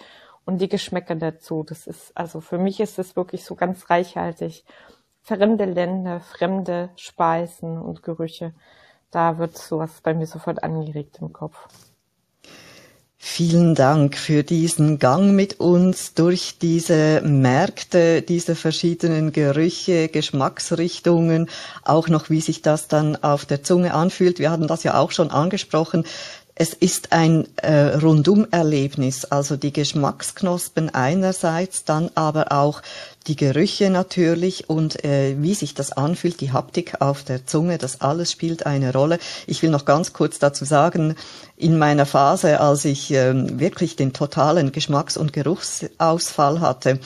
und 0.45 0.59
die 0.59 0.69
Geschmäcker 0.69 1.15
dazu. 1.15 1.63
Das 1.63 1.87
ist, 1.87 2.15
also 2.15 2.41
für 2.41 2.57
mich 2.57 2.79
ist 2.79 2.97
das 2.97 3.15
wirklich 3.15 3.43
so 3.45 3.55
ganz 3.55 3.89
reichhaltig. 3.89 4.65
Fremde 5.21 5.65
Länder, 5.65 6.19
fremde 6.21 6.89
Speisen 6.95 7.77
und 7.77 8.03
Gerüche, 8.03 8.53
da 9.11 9.37
wird 9.37 9.57
sowas 9.57 10.01
bei 10.01 10.13
mir 10.13 10.25
sofort 10.25 10.63
angeregt 10.63 11.19
im 11.21 11.33
Kopf. 11.33 11.67
Vielen 13.23 13.75
Dank 13.75 14.17
für 14.17 14.41
diesen 14.41 14.97
Gang 14.97 15.33
mit 15.33 15.59
uns 15.59 16.15
durch 16.15 16.55
diese 16.59 17.21
Märkte, 17.21 18.23
diese 18.23 18.55
verschiedenen 18.55 19.31
Gerüche, 19.31 20.07
Geschmacksrichtungen, 20.07 21.47
auch 21.83 22.07
noch 22.07 22.31
wie 22.31 22.41
sich 22.41 22.63
das 22.63 22.87
dann 22.87 23.15
auf 23.23 23.45
der 23.45 23.61
Zunge 23.61 23.93
anfühlt. 23.93 24.39
Wir 24.39 24.49
hatten 24.49 24.65
das 24.65 24.83
ja 24.83 24.97
auch 24.97 25.11
schon 25.11 25.29
angesprochen. 25.29 26.03
Es 26.61 26.75
ist 26.75 27.11
ein 27.11 27.47
äh, 27.55 27.95
Rundumerlebnis, 27.95 29.25
also 29.25 29.57
die 29.57 29.73
Geschmacksknospen 29.73 30.93
einerseits, 30.93 31.85
dann 31.85 32.11
aber 32.13 32.51
auch 32.51 32.83
die 33.25 33.35
Gerüche 33.35 33.89
natürlich 33.89 34.69
und 34.69 35.03
äh, 35.03 35.41
wie 35.41 35.55
sich 35.55 35.73
das 35.73 35.91
anfühlt, 35.91 36.39
die 36.39 36.51
Haptik 36.51 37.01
auf 37.01 37.23
der 37.23 37.47
Zunge, 37.47 37.79
das 37.79 38.01
alles 38.01 38.31
spielt 38.31 38.67
eine 38.67 38.93
Rolle. 38.93 39.17
Ich 39.47 39.63
will 39.63 39.71
noch 39.71 39.85
ganz 39.85 40.13
kurz 40.13 40.37
dazu 40.37 40.63
sagen, 40.63 41.15
in 41.57 41.79
meiner 41.79 42.05
Phase, 42.05 42.59
als 42.59 42.85
ich 42.85 43.11
äh, 43.11 43.59
wirklich 43.59 43.95
den 43.95 44.13
totalen 44.13 44.71
Geschmacks- 44.71 45.17
und 45.17 45.33
Geruchsausfall 45.33 46.59
hatte, 46.59 46.99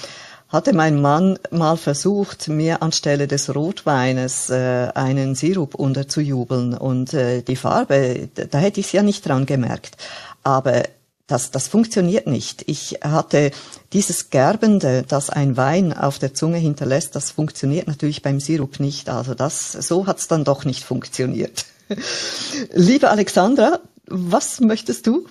hatte 0.56 0.74
mein 0.74 1.02
Mann 1.02 1.38
mal 1.52 1.76
versucht, 1.76 2.48
mir 2.48 2.82
anstelle 2.82 3.28
des 3.28 3.54
Rotweines 3.54 4.50
äh, 4.50 4.88
einen 4.96 5.36
Sirup 5.36 5.76
unterzujubeln. 5.76 6.74
Und 6.74 7.14
äh, 7.14 7.42
die 7.42 7.58
Farbe, 7.58 8.30
da 8.34 8.58
hätte 8.58 8.80
ich 8.80 8.88
es 8.88 8.92
ja 8.94 9.04
nicht 9.04 9.28
dran 9.28 9.46
gemerkt. 9.46 9.98
Aber 10.44 10.84
das, 11.28 11.52
das 11.52 11.68
funktioniert 11.68 12.26
nicht. 12.26 12.64
Ich 12.68 13.00
hatte 13.04 13.52
dieses 13.92 14.30
Gerbende, 14.30 15.04
das 15.06 15.30
ein 15.30 15.58
Wein 15.58 15.92
auf 15.92 16.20
der 16.20 16.34
Zunge 16.34 16.58
hinterlässt, 16.58 17.16
das 17.16 17.32
funktioniert 17.32 17.88
natürlich 17.88 18.22
beim 18.22 18.40
Sirup 18.40 18.80
nicht. 18.80 19.10
Also 19.10 19.34
das, 19.34 19.74
so 19.74 20.08
es 20.08 20.28
dann 20.30 20.46
doch 20.46 20.64
nicht 20.64 20.86
funktioniert. 20.86 21.66
Liebe 22.74 23.10
Alexandra, 23.10 23.80
was 24.08 24.62
möchtest 24.62 25.06
du 25.06 25.28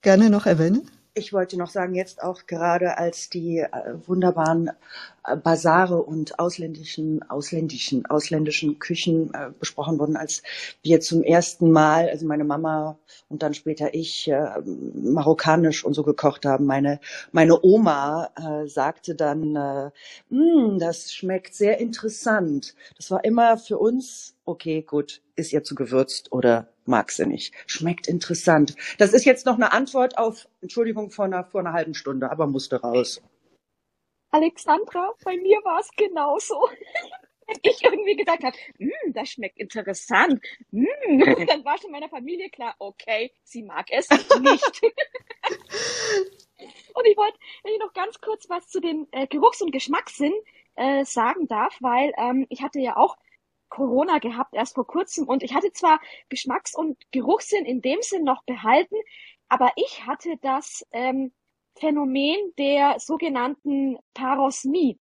gerne 0.00 0.30
noch 0.30 0.46
erwähnen? 0.46 0.88
Ich 1.14 1.34
wollte 1.34 1.58
noch 1.58 1.68
sagen, 1.68 1.94
jetzt 1.94 2.22
auch 2.22 2.46
gerade 2.46 2.96
als 2.96 3.28
die 3.28 3.58
äh, 3.58 3.68
wunderbaren 4.06 4.70
äh, 5.26 5.36
Basare 5.36 6.02
und 6.02 6.38
ausländischen, 6.38 7.22
ausländischen, 7.28 8.06
ausländischen 8.06 8.78
Küchen 8.78 9.32
äh, 9.34 9.50
besprochen 9.60 9.98
wurden, 9.98 10.16
als 10.16 10.42
wir 10.82 11.00
zum 11.00 11.22
ersten 11.22 11.70
Mal, 11.70 12.08
also 12.08 12.24
meine 12.26 12.44
Mama 12.44 12.98
und 13.28 13.42
dann 13.42 13.52
später 13.52 13.92
ich, 13.92 14.28
äh, 14.28 14.60
marokkanisch 14.94 15.84
und 15.84 15.92
so 15.92 16.02
gekocht 16.02 16.46
haben. 16.46 16.64
Meine, 16.64 16.98
meine 17.30 17.62
Oma 17.62 18.30
äh, 18.36 18.66
sagte 18.66 19.14
dann, 19.14 19.54
äh, 19.54 19.90
mm, 20.30 20.78
das 20.78 21.12
schmeckt 21.12 21.54
sehr 21.54 21.78
interessant. 21.78 22.74
Das 22.96 23.10
war 23.10 23.22
immer 23.22 23.58
für 23.58 23.76
uns, 23.76 24.31
okay, 24.44 24.82
gut, 24.82 25.22
ist 25.36 25.52
ihr 25.52 25.62
zu 25.62 25.74
gewürzt 25.74 26.32
oder 26.32 26.72
mag 26.84 27.10
sie 27.10 27.26
nicht. 27.26 27.54
Schmeckt 27.66 28.08
interessant. 28.08 28.74
Das 28.98 29.12
ist 29.12 29.24
jetzt 29.24 29.46
noch 29.46 29.54
eine 29.54 29.72
Antwort 29.72 30.18
auf, 30.18 30.48
Entschuldigung, 30.60 31.10
vor 31.10 31.26
einer, 31.26 31.44
vor 31.44 31.60
einer 31.60 31.72
halben 31.72 31.94
Stunde, 31.94 32.30
aber 32.30 32.46
musste 32.46 32.80
raus. 32.80 33.22
Alexandra, 34.30 35.12
bei 35.24 35.36
mir 35.36 35.58
war 35.64 35.80
es 35.80 35.90
genauso. 35.96 36.68
Wenn 37.46 37.58
ich 37.62 37.84
irgendwie 37.84 38.16
gesagt 38.16 38.44
habe, 38.44 38.56
mm, 38.78 39.12
das 39.12 39.30
schmeckt 39.30 39.58
interessant, 39.58 40.40
mm, 40.70 40.86
dann 41.46 41.64
war 41.64 41.76
schon 41.78 41.90
meiner 41.90 42.08
Familie 42.08 42.48
klar, 42.50 42.74
okay, 42.78 43.32
sie 43.42 43.62
mag 43.62 43.86
es 43.90 44.08
nicht. 44.08 44.22
und 46.94 47.06
ich 47.06 47.16
wollte, 47.16 47.36
wenn 47.64 47.72
ich 47.74 47.80
noch 47.80 47.92
ganz 47.92 48.20
kurz 48.20 48.48
was 48.48 48.68
zu 48.68 48.80
dem 48.80 49.08
äh, 49.10 49.26
Geruchs- 49.26 49.60
und 49.60 49.72
Geschmackssinn 49.72 50.32
äh, 50.76 51.04
sagen 51.04 51.48
darf, 51.48 51.76
weil 51.80 52.12
ähm, 52.16 52.46
ich 52.48 52.62
hatte 52.62 52.78
ja 52.78 52.96
auch 52.96 53.16
Corona 53.72 54.18
gehabt, 54.18 54.52
erst 54.52 54.74
vor 54.74 54.86
kurzem. 54.86 55.26
Und 55.26 55.42
ich 55.42 55.54
hatte 55.54 55.72
zwar 55.72 55.98
Geschmacks- 56.28 56.76
und 56.76 56.98
Geruchssinn 57.10 57.64
in 57.64 57.80
dem 57.80 58.02
Sinn 58.02 58.22
noch 58.22 58.44
behalten, 58.44 58.96
aber 59.48 59.72
ich 59.76 60.06
hatte 60.06 60.36
das 60.42 60.86
ähm, 60.92 61.32
Phänomen 61.76 62.52
der 62.58 62.98
sogenannten 62.98 63.98
Parosmie. 64.12 64.98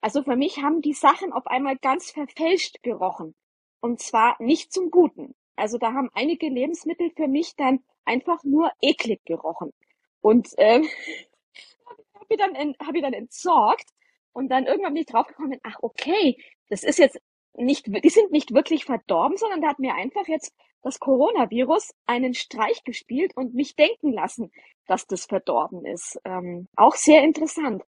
Also 0.00 0.22
für 0.22 0.36
mich 0.36 0.62
haben 0.62 0.80
die 0.80 0.92
Sachen 0.92 1.32
auf 1.32 1.48
einmal 1.48 1.76
ganz 1.76 2.12
verfälscht 2.12 2.84
gerochen. 2.84 3.34
Und 3.80 4.00
zwar 4.00 4.36
nicht 4.40 4.72
zum 4.72 4.92
Guten. 4.92 5.34
Also 5.56 5.78
da 5.78 5.92
haben 5.92 6.08
einige 6.14 6.48
Lebensmittel 6.48 7.10
für 7.16 7.26
mich 7.26 7.56
dann 7.56 7.80
einfach 8.04 8.44
nur 8.44 8.70
eklig 8.80 9.24
gerochen. 9.24 9.72
Und 10.20 10.50
ähm, 10.58 10.84
habe 11.86 12.02
ich, 12.28 12.40
hab 12.78 12.94
ich 12.94 13.02
dann 13.02 13.12
entsorgt 13.12 13.88
und 14.32 14.50
dann 14.50 14.66
irgendwann 14.66 14.94
bin 14.94 15.02
ich 15.02 15.08
draufgekommen, 15.08 15.58
ach 15.64 15.78
okay, 15.82 16.36
das 16.68 16.84
ist 16.84 16.98
jetzt 16.98 17.18
nicht, 17.56 17.86
die 17.86 18.10
sind 18.10 18.32
nicht 18.32 18.54
wirklich 18.54 18.84
verdorben, 18.84 19.36
sondern 19.36 19.60
da 19.60 19.68
hat 19.68 19.78
mir 19.78 19.94
einfach 19.94 20.26
jetzt 20.26 20.52
das 20.82 20.98
Coronavirus 21.00 21.94
einen 22.06 22.34
Streich 22.34 22.84
gespielt 22.84 23.32
und 23.36 23.54
mich 23.54 23.74
denken 23.74 24.12
lassen, 24.12 24.52
dass 24.86 25.06
das 25.06 25.24
verdorben 25.24 25.84
ist. 25.86 26.20
Ähm, 26.24 26.68
auch 26.76 26.94
sehr 26.94 27.22
interessant. 27.22 27.82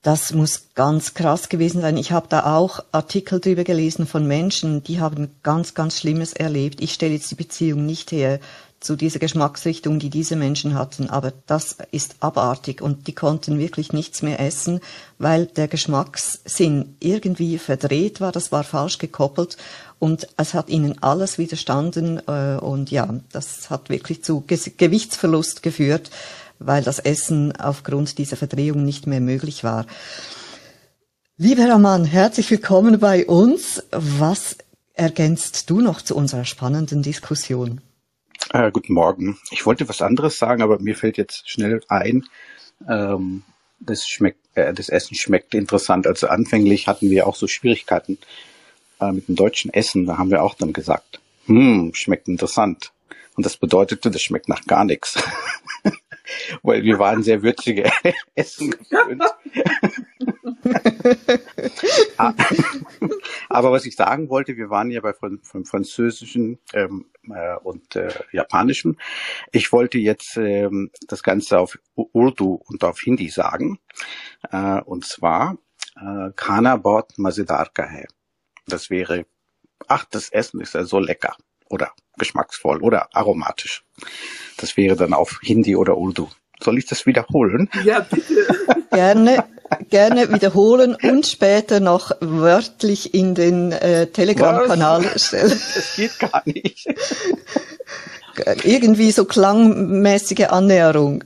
Das 0.00 0.34
muss 0.34 0.74
ganz 0.74 1.14
krass 1.14 1.48
gewesen 1.48 1.80
sein. 1.80 1.96
Ich 1.96 2.12
habe 2.12 2.28
da 2.28 2.56
auch 2.56 2.80
Artikel 2.92 3.40
drüber 3.40 3.64
gelesen 3.64 4.06
von 4.06 4.26
Menschen, 4.26 4.82
die 4.82 5.00
haben 5.00 5.34
ganz, 5.42 5.72
ganz 5.72 5.98
Schlimmes 5.98 6.34
erlebt. 6.34 6.82
Ich 6.82 6.92
stelle 6.92 7.14
jetzt 7.14 7.30
die 7.30 7.36
Beziehung 7.36 7.86
nicht 7.86 8.12
her 8.12 8.38
zu 8.84 8.96
dieser 8.96 9.18
Geschmacksrichtung, 9.18 9.98
die 9.98 10.10
diese 10.10 10.36
Menschen 10.36 10.74
hatten. 10.74 11.08
Aber 11.08 11.32
das 11.46 11.76
ist 11.90 12.16
abartig 12.20 12.82
und 12.82 13.06
die 13.06 13.14
konnten 13.14 13.58
wirklich 13.58 13.92
nichts 13.92 14.22
mehr 14.22 14.40
essen, 14.40 14.80
weil 15.18 15.46
der 15.46 15.68
Geschmackssinn 15.68 16.96
irgendwie 17.00 17.58
verdreht 17.58 18.20
war, 18.20 18.30
das 18.30 18.52
war 18.52 18.62
falsch 18.62 18.98
gekoppelt 18.98 19.56
und 19.98 20.28
es 20.36 20.52
hat 20.52 20.68
ihnen 20.68 21.02
alles 21.02 21.38
widerstanden 21.38 22.20
äh, 22.28 22.58
und 22.60 22.90
ja, 22.90 23.08
das 23.32 23.70
hat 23.70 23.88
wirklich 23.88 24.22
zu 24.22 24.42
Ge 24.42 24.58
Gewichtsverlust 24.76 25.62
geführt, 25.62 26.10
weil 26.58 26.82
das 26.82 26.98
Essen 26.98 27.56
aufgrund 27.56 28.18
dieser 28.18 28.36
Verdrehung 28.36 28.84
nicht 28.84 29.06
mehr 29.06 29.20
möglich 29.20 29.64
war. 29.64 29.86
Lieber 31.36 31.68
Raman, 31.68 32.04
herzlich 32.04 32.50
willkommen 32.50 33.00
bei 33.00 33.26
uns. 33.26 33.82
Was 33.90 34.56
ergänzt 34.92 35.70
du 35.70 35.80
noch 35.80 36.02
zu 36.02 36.14
unserer 36.14 36.44
spannenden 36.44 37.02
Diskussion? 37.02 37.80
Äh, 38.52 38.70
guten 38.70 38.92
Morgen. 38.92 39.38
Ich 39.50 39.64
wollte 39.64 39.88
was 39.88 40.02
anderes 40.02 40.38
sagen, 40.38 40.62
aber 40.62 40.78
mir 40.78 40.96
fällt 40.96 41.16
jetzt 41.16 41.48
schnell 41.48 41.80
ein, 41.88 42.24
ähm, 42.88 43.42
das 43.80 44.06
schmeckt, 44.06 44.38
äh, 44.54 44.72
das 44.74 44.88
Essen 44.88 45.14
schmeckt 45.14 45.54
interessant. 45.54 46.06
Also 46.06 46.28
anfänglich 46.28 46.86
hatten 46.86 47.10
wir 47.10 47.26
auch 47.26 47.36
so 47.36 47.46
Schwierigkeiten 47.46 48.18
äh, 49.00 49.12
mit 49.12 49.28
dem 49.28 49.34
deutschen 49.34 49.72
Essen. 49.72 50.06
Da 50.06 50.18
haben 50.18 50.30
wir 50.30 50.42
auch 50.42 50.54
dann 50.54 50.72
gesagt, 50.72 51.20
hm, 51.46 51.92
schmeckt 51.94 52.28
interessant. 52.28 52.92
Und 53.36 53.46
das 53.46 53.56
bedeutete, 53.56 54.10
das 54.10 54.22
schmeckt 54.22 54.48
nach 54.48 54.64
gar 54.66 54.84
nichts. 54.84 55.22
Weil 56.62 56.82
wir 56.82 56.98
waren 56.98 57.22
sehr 57.22 57.42
würzige 57.42 57.90
Essen 58.34 58.70
gewöhnt. 58.70 59.22
Aber 63.48 63.72
was 63.72 63.84
ich 63.86 63.96
sagen 63.96 64.28
wollte, 64.30 64.56
wir 64.56 64.70
waren 64.70 64.90
ja 64.90 65.00
bei 65.00 65.12
von, 65.12 65.40
von 65.42 65.64
französischen 65.64 66.58
ähm, 66.72 67.06
äh, 67.30 67.56
und 67.56 67.96
äh, 67.96 68.12
japanischen. 68.32 68.98
Ich 69.52 69.72
wollte 69.72 69.98
jetzt 69.98 70.36
ähm, 70.36 70.90
das 71.08 71.22
Ganze 71.22 71.58
auf 71.58 71.78
Urdu 71.94 72.60
und 72.66 72.84
auf 72.84 73.00
Hindi 73.00 73.28
sagen. 73.28 73.78
Äh, 74.50 74.80
und 74.82 75.04
zwar 75.06 75.58
äh, 75.96 76.30
Kana 76.36 76.76
Bot 76.76 77.18
Mazedar. 77.18 77.70
Das 78.66 78.90
wäre, 78.90 79.26
ach, 79.88 80.04
das 80.06 80.30
Essen 80.30 80.60
ist 80.60 80.74
ja 80.74 80.84
so 80.84 80.98
lecker 80.98 81.36
oder 81.68 81.92
geschmacksvoll 82.18 82.82
oder 82.82 83.08
aromatisch. 83.12 83.84
Das 84.56 84.76
wäre 84.76 84.96
dann 84.96 85.12
auf 85.14 85.40
Hindi 85.42 85.76
oder 85.76 85.96
Urdu. 85.96 86.28
Soll 86.60 86.78
ich 86.78 86.86
das 86.86 87.04
wiederholen? 87.06 87.68
Ja, 87.84 88.00
bitte. 88.00 88.46
Gerne, 88.90 89.44
gerne 89.90 90.32
wiederholen 90.32 90.94
und 91.02 91.26
später 91.26 91.80
noch 91.80 92.12
wörtlich 92.20 93.12
in 93.12 93.34
den 93.34 93.72
äh, 93.72 94.06
Telegram-Kanal 94.06 95.18
stellen. 95.18 95.50
Das 95.74 95.96
geht 95.96 96.16
gar 96.20 96.42
nicht. 96.44 96.86
Irgendwie 98.62 99.10
so 99.10 99.24
klangmäßige 99.24 100.46
Annäherung. 100.48 101.24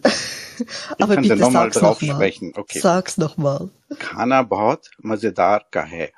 Aber 0.99 1.15
kann 1.15 1.23
bitte 1.23 1.37
noch 1.37 1.51
mal 1.51 1.65
sag's 1.65 1.77
drauf 1.79 2.01
nochmal. 2.01 2.17
sprechen. 2.17 2.53
Okay. 2.57 2.79
Sag's 2.81 3.19
nochmal. 3.19 3.69
Kana 3.99 4.43
bahut 4.43 4.91
mazedar 4.99 5.65
kahe. 5.71 6.09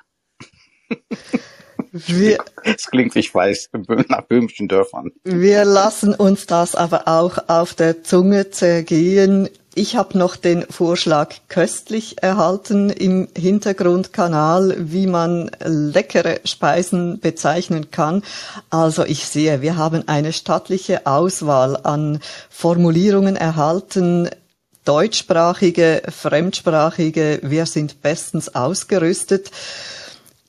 Wir, 1.91 2.37
Es 2.63 2.87
klingt, 2.87 3.15
ich 3.15 3.33
weiß, 3.33 3.69
nach 4.07 4.21
böhmischen 4.21 4.67
Dörfern. 4.67 5.11
Wir 5.23 5.65
lassen 5.65 6.13
uns 6.13 6.45
das 6.45 6.75
aber 6.75 7.07
auch 7.07 7.49
auf 7.49 7.73
der 7.73 8.03
Zunge 8.03 8.49
zergehen. 8.49 9.49
Ich 9.73 9.95
habe 9.95 10.17
noch 10.17 10.35
den 10.35 10.63
Vorschlag 10.63 11.33
köstlich 11.47 12.21
erhalten 12.21 12.89
im 12.89 13.29
Hintergrundkanal, 13.37 14.75
wie 14.79 15.07
man 15.07 15.49
leckere 15.63 16.41
Speisen 16.43 17.19
bezeichnen 17.19 17.89
kann. 17.89 18.23
Also 18.69 19.05
ich 19.05 19.25
sehe, 19.25 19.61
wir 19.61 19.77
haben 19.77 20.07
eine 20.07 20.33
stattliche 20.33 21.05
Auswahl 21.05 21.77
an 21.83 22.19
Formulierungen 22.49 23.37
erhalten, 23.37 24.29
deutschsprachige, 24.83 26.01
fremdsprachige. 26.09 27.39
Wir 27.43 27.65
sind 27.65 28.01
bestens 28.01 28.53
ausgerüstet. 28.53 29.51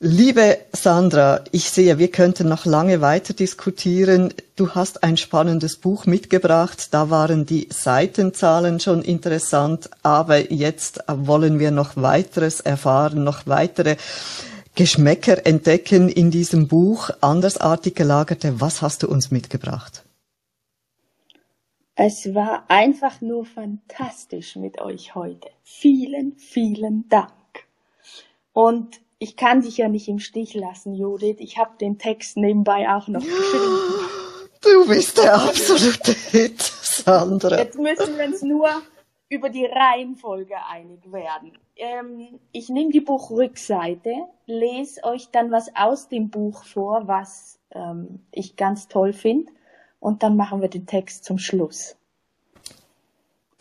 Liebe 0.05 0.57
Sandra, 0.73 1.45
ich 1.53 1.69
sehe, 1.69 1.97
wir 1.97 2.11
könnten 2.11 2.49
noch 2.49 2.65
lange 2.65 2.99
weiter 2.99 3.33
diskutieren. 3.33 4.33
Du 4.57 4.71
hast 4.71 5.01
ein 5.01 5.15
spannendes 5.15 5.77
Buch 5.77 6.05
mitgebracht. 6.05 6.93
Da 6.93 7.09
waren 7.09 7.45
die 7.45 7.69
Seitenzahlen 7.71 8.81
schon 8.81 9.01
interessant, 9.01 9.89
aber 10.01 10.51
jetzt 10.51 10.99
wollen 11.07 11.57
wir 11.57 11.71
noch 11.71 11.95
weiteres 11.95 12.59
erfahren, 12.59 13.23
noch 13.23 13.47
weitere 13.47 13.95
Geschmäcker 14.75 15.45
entdecken 15.45 16.09
in 16.09 16.31
diesem 16.31 16.67
Buch. 16.67 17.09
Andersartig 17.21 17.95
gelagerte, 17.95 18.59
was 18.59 18.81
hast 18.81 19.03
du 19.03 19.07
uns 19.07 19.31
mitgebracht? 19.31 20.03
Es 21.95 22.33
war 22.33 22.65
einfach 22.67 23.21
nur 23.21 23.45
fantastisch 23.45 24.57
mit 24.57 24.81
euch 24.81 25.15
heute. 25.15 25.47
Vielen, 25.63 26.35
vielen 26.35 27.07
Dank. 27.07 27.31
Und 28.51 28.99
ich 29.23 29.37
kann 29.37 29.61
dich 29.61 29.77
ja 29.77 29.87
nicht 29.87 30.09
im 30.09 30.19
Stich 30.19 30.53
lassen, 30.53 30.93
Judith. 30.93 31.37
Ich 31.39 31.57
habe 31.57 31.77
den 31.79 31.97
Text 31.97 32.35
nebenbei 32.35 32.89
auch 32.93 33.07
noch 33.07 33.21
geschrieben. 33.21 33.79
Du 34.61 34.87
bist 34.87 35.17
der 35.17 35.35
absolute 35.35 36.13
Hit, 36.13 36.61
Sandra. 36.61 37.57
Jetzt 37.57 37.77
müssen 37.77 38.17
wir 38.17 38.25
uns 38.27 38.43
nur 38.43 38.69
über 39.27 39.49
die 39.49 39.65
Reihenfolge 39.65 40.55
einig 40.71 41.11
werden. 41.11 41.51
Ähm, 41.75 42.39
ich 42.53 42.69
nehme 42.69 42.93
die 42.93 43.01
Buchrückseite, 43.01 44.13
lese 44.45 45.03
euch 45.03 45.31
dann 45.31 45.51
was 45.51 45.75
aus 45.75 46.07
dem 46.07 46.29
Buch 46.29 46.63
vor, 46.63 47.09
was 47.09 47.59
ähm, 47.71 48.21
ich 48.31 48.55
ganz 48.55 48.87
toll 48.87 49.11
finde, 49.11 49.51
und 49.99 50.23
dann 50.23 50.37
machen 50.37 50.61
wir 50.61 50.69
den 50.69 50.85
Text 50.85 51.25
zum 51.25 51.39
Schluss. 51.39 51.97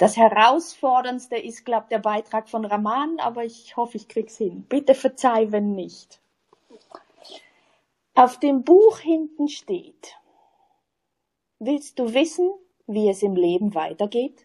Das 0.02 0.16
Herausforderndste 0.16 1.36
ist, 1.36 1.64
glaube 1.64 1.86
der 1.88 2.00
Beitrag 2.00 2.48
von 2.48 2.64
Raman, 2.64 3.20
aber 3.20 3.44
ich 3.44 3.76
hoffe, 3.76 3.98
ich 3.98 4.08
krieg's 4.08 4.36
hin. 4.36 4.66
Bitte 4.68 4.96
verzeih, 4.96 5.52
wenn 5.52 5.76
nicht. 5.76 6.20
Auf 8.14 8.40
dem 8.40 8.64
Buch 8.64 8.98
hinten 8.98 9.46
steht, 9.46 10.16
willst 11.60 12.00
du 12.00 12.14
wissen, 12.14 12.50
wie 12.88 13.08
es 13.08 13.22
im 13.22 13.36
Leben 13.36 13.76
weitergeht? 13.76 14.44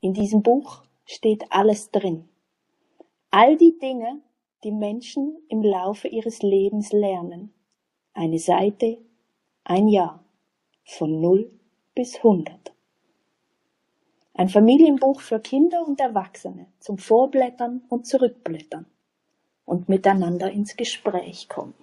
In 0.00 0.14
diesem 0.14 0.42
Buch 0.42 0.82
steht 1.04 1.52
alles 1.52 1.90
drin. 1.90 2.26
All 3.30 3.58
die 3.58 3.78
Dinge, 3.78 4.22
die 4.64 4.72
Menschen 4.72 5.36
im 5.50 5.62
Laufe 5.62 6.08
ihres 6.08 6.40
Lebens 6.40 6.90
lernen. 6.92 7.52
Eine 8.14 8.38
Seite, 8.38 8.96
ein 9.64 9.88
Jahr, 9.88 10.24
von 10.84 11.20
0 11.20 11.50
bis 11.94 12.16
100. 12.16 12.77
Ein 14.38 14.48
Familienbuch 14.48 15.20
für 15.20 15.40
Kinder 15.40 15.84
und 15.84 15.98
Erwachsene 15.98 16.66
zum 16.78 16.96
Vorblättern 16.96 17.82
und 17.88 18.06
Zurückblättern 18.06 18.86
und 19.64 19.88
miteinander 19.88 20.48
ins 20.48 20.76
Gespräch 20.76 21.48
kommen. 21.48 21.74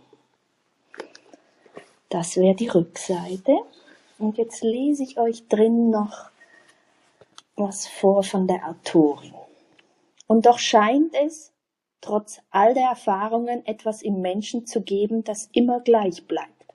Das 2.07 2.37
wäre 2.37 2.55
die 2.55 2.69
Rückseite. 2.69 3.57
Und 4.19 4.37
jetzt 4.37 4.63
lese 4.63 5.03
ich 5.03 5.19
euch 5.19 5.49
drin 5.49 5.89
noch 5.89 6.29
was 7.57 7.87
vor 7.87 8.23
von 8.23 8.47
der 8.47 8.69
Autorin. 8.69 9.33
Und 10.25 10.45
doch 10.45 10.57
scheint 10.57 11.13
es, 11.25 11.51
trotz 11.99 12.39
all 12.51 12.73
der 12.73 12.87
Erfahrungen, 12.87 13.65
etwas 13.65 14.01
im 14.01 14.21
Menschen 14.21 14.65
zu 14.65 14.79
geben, 14.81 15.25
das 15.25 15.49
immer 15.51 15.81
gleich 15.81 16.25
bleibt. 16.25 16.73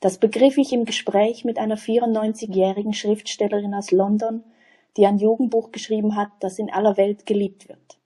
Das 0.00 0.16
begriff 0.16 0.56
ich 0.56 0.72
im 0.72 0.86
Gespräch 0.86 1.44
mit 1.44 1.58
einer 1.58 1.76
94-jährigen 1.76 2.94
Schriftstellerin 2.94 3.74
aus 3.74 3.90
London, 3.90 4.44
die 4.96 5.06
ein 5.06 5.18
Jugendbuch 5.18 5.72
geschrieben 5.72 6.16
hat, 6.16 6.30
das 6.40 6.58
in 6.58 6.70
aller 6.70 6.96
Welt 6.96 7.26
geliebt 7.26 7.68
wird. 7.68 7.98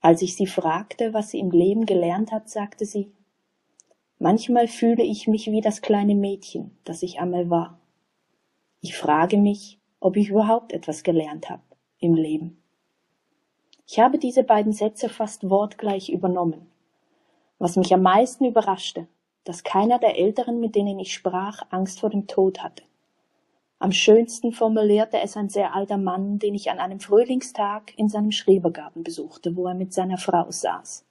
Als 0.00 0.22
ich 0.22 0.34
sie 0.34 0.46
fragte, 0.46 1.12
was 1.12 1.30
sie 1.30 1.38
im 1.38 1.50
Leben 1.50 1.86
gelernt 1.86 2.32
hat, 2.32 2.48
sagte 2.48 2.86
sie, 2.86 3.12
manchmal 4.18 4.66
fühle 4.66 5.02
ich 5.02 5.28
mich 5.28 5.46
wie 5.50 5.60
das 5.60 5.82
kleine 5.82 6.14
Mädchen, 6.14 6.78
das 6.84 7.02
ich 7.02 7.20
einmal 7.20 7.50
war. 7.50 7.78
Ich 8.80 8.96
frage 8.96 9.36
mich, 9.36 9.78
ob 10.00 10.16
ich 10.16 10.30
überhaupt 10.30 10.72
etwas 10.72 11.02
gelernt 11.02 11.50
habe 11.50 11.62
im 11.98 12.14
Leben. 12.14 12.62
Ich 13.86 13.98
habe 13.98 14.18
diese 14.18 14.42
beiden 14.42 14.72
Sätze 14.72 15.08
fast 15.08 15.50
wortgleich 15.50 16.08
übernommen. 16.08 16.70
Was 17.58 17.76
mich 17.76 17.92
am 17.92 18.02
meisten 18.02 18.46
überraschte, 18.46 19.06
dass 19.44 19.64
keiner 19.64 19.98
der 19.98 20.16
Älteren, 20.16 20.60
mit 20.60 20.74
denen 20.74 20.98
ich 20.98 21.12
sprach, 21.12 21.62
Angst 21.70 22.00
vor 22.00 22.08
dem 22.08 22.26
Tod 22.26 22.62
hatte. 22.62 22.84
Am 23.82 23.92
schönsten 23.92 24.52
formulierte 24.52 25.20
es 25.20 25.38
ein 25.38 25.48
sehr 25.48 25.74
alter 25.74 25.96
Mann, 25.96 26.38
den 26.38 26.54
ich 26.54 26.70
an 26.70 26.78
einem 26.78 27.00
Frühlingstag 27.00 27.96
in 27.96 28.10
seinem 28.10 28.30
Schrebergarten 28.30 29.02
besuchte, 29.02 29.56
wo 29.56 29.66
er 29.66 29.74
mit 29.74 29.94
seiner 29.94 30.18
Frau 30.18 30.50
saß. 30.50 31.06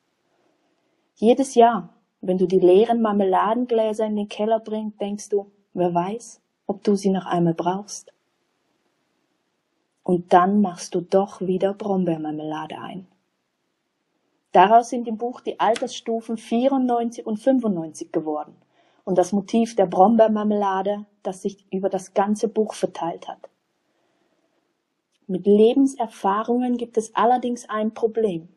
Jedes 1.16 1.56
Jahr, 1.56 1.90
wenn 2.22 2.38
du 2.38 2.46
die 2.46 2.60
leeren 2.60 3.02
Marmeladengläser 3.02 4.06
in 4.06 4.16
den 4.16 4.30
Keller 4.30 4.60
bringst, 4.60 5.02
denkst 5.02 5.30
du, 5.30 5.52
wer 5.74 5.96
weiß, 5.96 6.42
ob 6.68 6.84
du 6.84 6.96
sie 6.96 7.10
noch 7.10 7.26
einmal 7.26 7.56
brauchst. 7.56 8.14
Und 10.04 10.32
dann 10.32 10.62
machst 10.62 10.94
du 10.94 11.02
doch 11.02 11.42
wieder 11.42 11.74
Brombeermarmelade 11.74 12.78
ein. 12.80 13.08
Daraus 14.52 14.90
sind 14.90 15.08
im 15.08 15.18
Buch 15.18 15.42
die 15.42 15.60
Altersstufen 15.60 16.38
94 16.38 17.26
und 17.26 17.38
95 17.38 18.12
geworden 18.12 18.56
und 19.06 19.18
das 19.18 19.32
Motiv 19.32 19.76
der 19.76 19.88
Brombeermarmelade, 19.88 21.08
das 21.24 21.42
sich 21.42 21.66
über 21.72 21.90
das 21.90 22.14
ganze 22.14 22.48
Buch 22.48 22.74
verteilt 22.74 23.28
hat. 23.28 23.50
Mit 25.28 25.46
Lebenserfahrungen 25.46 26.78
gibt 26.78 26.98
es 26.98 27.16
allerdings 27.16 27.70
ein 27.70 27.94
Problem. 27.94 28.50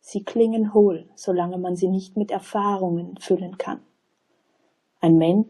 Sie 0.00 0.24
klingen 0.24 0.74
hohl, 0.74 1.08
solange 1.14 1.58
man 1.58 1.76
sie 1.76 1.88
nicht 1.88 2.16
mit 2.16 2.30
Erfahrungen 2.30 3.16
füllen 3.18 3.58
kann. 3.58 3.80
Ein 5.00 5.16
Mensch, 5.16 5.46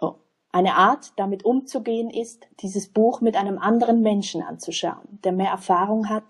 oh, 0.00 0.14
eine 0.52 0.74
Art, 0.74 1.12
damit 1.16 1.44
umzugehen, 1.44 2.10
ist, 2.10 2.46
dieses 2.60 2.88
Buch 2.88 3.20
mit 3.20 3.36
einem 3.36 3.58
anderen 3.58 4.02
Menschen 4.02 4.42
anzuschauen, 4.42 5.18
der 5.24 5.32
mehr 5.32 5.50
Erfahrung 5.50 6.08
hat, 6.08 6.24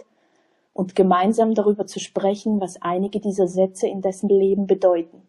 und 0.72 0.95
gemeinsam 0.95 1.55
darüber 1.55 1.86
zu 1.86 1.99
sprechen, 2.01 2.61
was 2.61 2.80
einige 2.80 3.20
dieser 3.20 3.49
Sätze 3.49 3.88
in 3.88 4.01
dessen 4.01 4.28
Leben 4.28 4.66
bedeuten. 4.66 5.22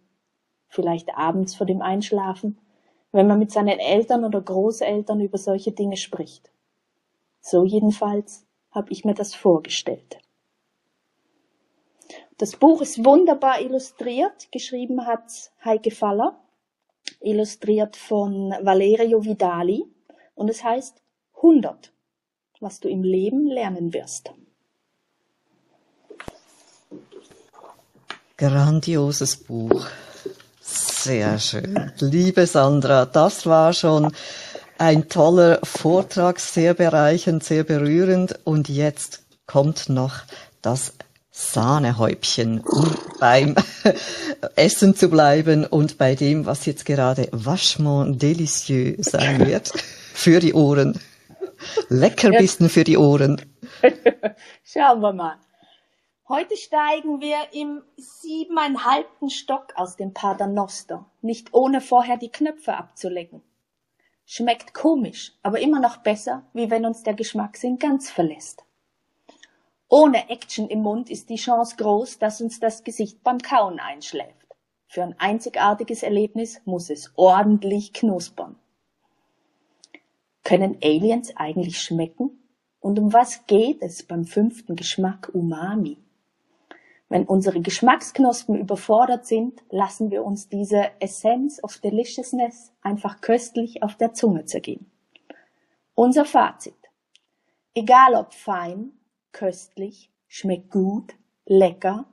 Vielleicht 0.68 1.18
abends 1.18 1.56
vor 1.56 1.66
dem 1.66 1.82
Einschlafen, 1.82 2.58
wenn 3.12 3.28
man 3.28 3.40
mit 3.40 3.52
seinen 3.52 3.80
Eltern 3.80 4.24
oder 4.26 4.42
Großeltern 4.42 5.20
über 5.20 5.38
solche 5.38 5.72
Dinge 5.72 5.98
spricht. 5.98 6.52
So 7.42 7.66
jedenfalls 7.66 8.46
habe 8.72 8.92
ich 8.92 9.04
mir 9.04 9.14
das 9.14 9.36
vorgestellt. 9.36 10.20
Das 12.38 12.56
Buch 12.56 12.82
ist 12.82 13.04
wunderbar 13.06 13.62
illustriert. 13.62 14.52
Geschrieben 14.52 15.06
hat 15.06 15.52
Heike 15.64 15.92
Faller, 15.92 16.40
illustriert 17.20 17.96
von 17.96 18.52
Valerio 18.62 19.24
Vidali. 19.24 19.86
Und 20.34 20.50
es 20.50 20.64
heißt 20.64 21.04
100, 21.36 21.94
was 22.60 22.80
du 22.80 22.90
im 22.90 23.04
Leben 23.04 23.46
lernen 23.48 23.94
wirst. 23.94 24.32
Grandioses 28.38 29.38
Buch. 29.38 29.86
Sehr 30.72 31.38
schön. 31.40 31.92
Liebe 32.00 32.48
Sandra, 32.48 33.06
das 33.06 33.46
war 33.46 33.74
schon 33.74 34.14
ein 34.78 35.10
toller 35.10 35.60
Vortrag, 35.64 36.40
sehr 36.40 36.74
bereichend, 36.74 37.44
sehr 37.44 37.64
berührend. 37.64 38.40
Und 38.46 38.70
jetzt 38.70 39.24
kommt 39.48 39.90
noch 39.90 40.22
das 40.62 40.94
Sahnehäubchen, 41.32 42.62
um 42.62 42.96
beim 43.20 43.56
Essen 44.56 44.96
zu 44.96 45.10
bleiben 45.10 45.66
und 45.66 45.98
bei 45.98 46.16
dem, 46.16 46.46
was 46.46 46.66
jetzt 46.66 46.86
gerade 46.86 47.28
vachement 47.32 48.22
délicieux 48.22 49.04
sein 49.04 49.46
wird, 49.46 49.74
für 50.14 50.40
die 50.40 50.54
Ohren. 50.54 51.00
Leckerbissen 51.90 52.70
für 52.70 52.84
die 52.84 52.98
Ohren. 52.98 53.42
Schauen 54.64 55.02
wir 55.02 55.14
mal. 55.14 55.36
Heute 56.34 56.56
steigen 56.56 57.20
wir 57.20 57.52
im 57.52 57.84
siebeneinhalbten 57.98 59.30
Stock 59.30 59.74
aus 59.76 59.98
dem 59.98 60.14
Paternoster, 60.14 61.06
nicht 61.22 61.54
ohne 61.54 61.82
vorher 61.82 62.16
die 62.16 62.32
Knöpfe 62.32 62.74
abzulecken. 62.74 63.42
Schmeckt 64.26 64.74
komisch, 64.74 65.34
aber 65.44 65.60
immer 65.60 65.82
noch 65.82 65.98
besser, 65.98 66.46
wie 66.54 66.70
wenn 66.70 66.86
uns 66.86 67.04
der 67.04 67.16
Geschmackssinn 67.16 67.80
ganz 67.80 68.10
verlässt. 68.10 68.64
Ohne 69.90 70.30
Action 70.30 70.70
im 70.70 70.84
Mund 70.84 71.10
ist 71.10 71.30
die 71.30 71.36
Chance 71.36 71.76
groß, 71.76 72.20
dass 72.20 72.40
uns 72.40 72.62
das 72.62 72.86
Gesicht 72.86 73.22
beim 73.26 73.40
Kauen 73.40 73.82
einschläft. 73.82 74.56
Für 74.88 75.04
ein 75.04 75.20
einzigartiges 75.20 76.02
Erlebnis 76.02 76.62
muss 76.64 76.90
es 76.90 77.12
ordentlich 77.18 77.92
knuspern. 77.92 78.58
Können 80.46 80.78
Aliens 80.82 81.36
eigentlich 81.36 81.82
schmecken? 81.82 82.42
Und 82.80 83.00
um 83.00 83.12
was 83.12 83.46
geht 83.48 83.82
es 83.82 84.04
beim 84.04 84.24
fünften 84.24 84.78
Geschmack 84.78 85.30
Umami? 85.34 85.98
Wenn 87.12 87.26
unsere 87.26 87.60
Geschmacksknospen 87.60 88.56
überfordert 88.56 89.26
sind, 89.26 89.62
lassen 89.70 90.12
wir 90.12 90.24
uns 90.24 90.48
diese 90.48 90.92
Essence 91.02 91.62
of 91.62 91.78
Deliciousness 91.80 92.72
einfach 92.82 93.20
köstlich 93.20 93.84
auf 93.84 93.96
der 93.96 94.14
Zunge 94.14 94.46
zergehen. 94.46 94.90
Unser 95.94 96.24
Fazit. 96.24 96.74
Egal 97.74 98.16
ob 98.16 98.34
fein, 98.34 98.94
köstlich, 99.34 100.10
schmeckt 100.30 100.72
gut, 100.72 101.14
lecker, 101.46 102.06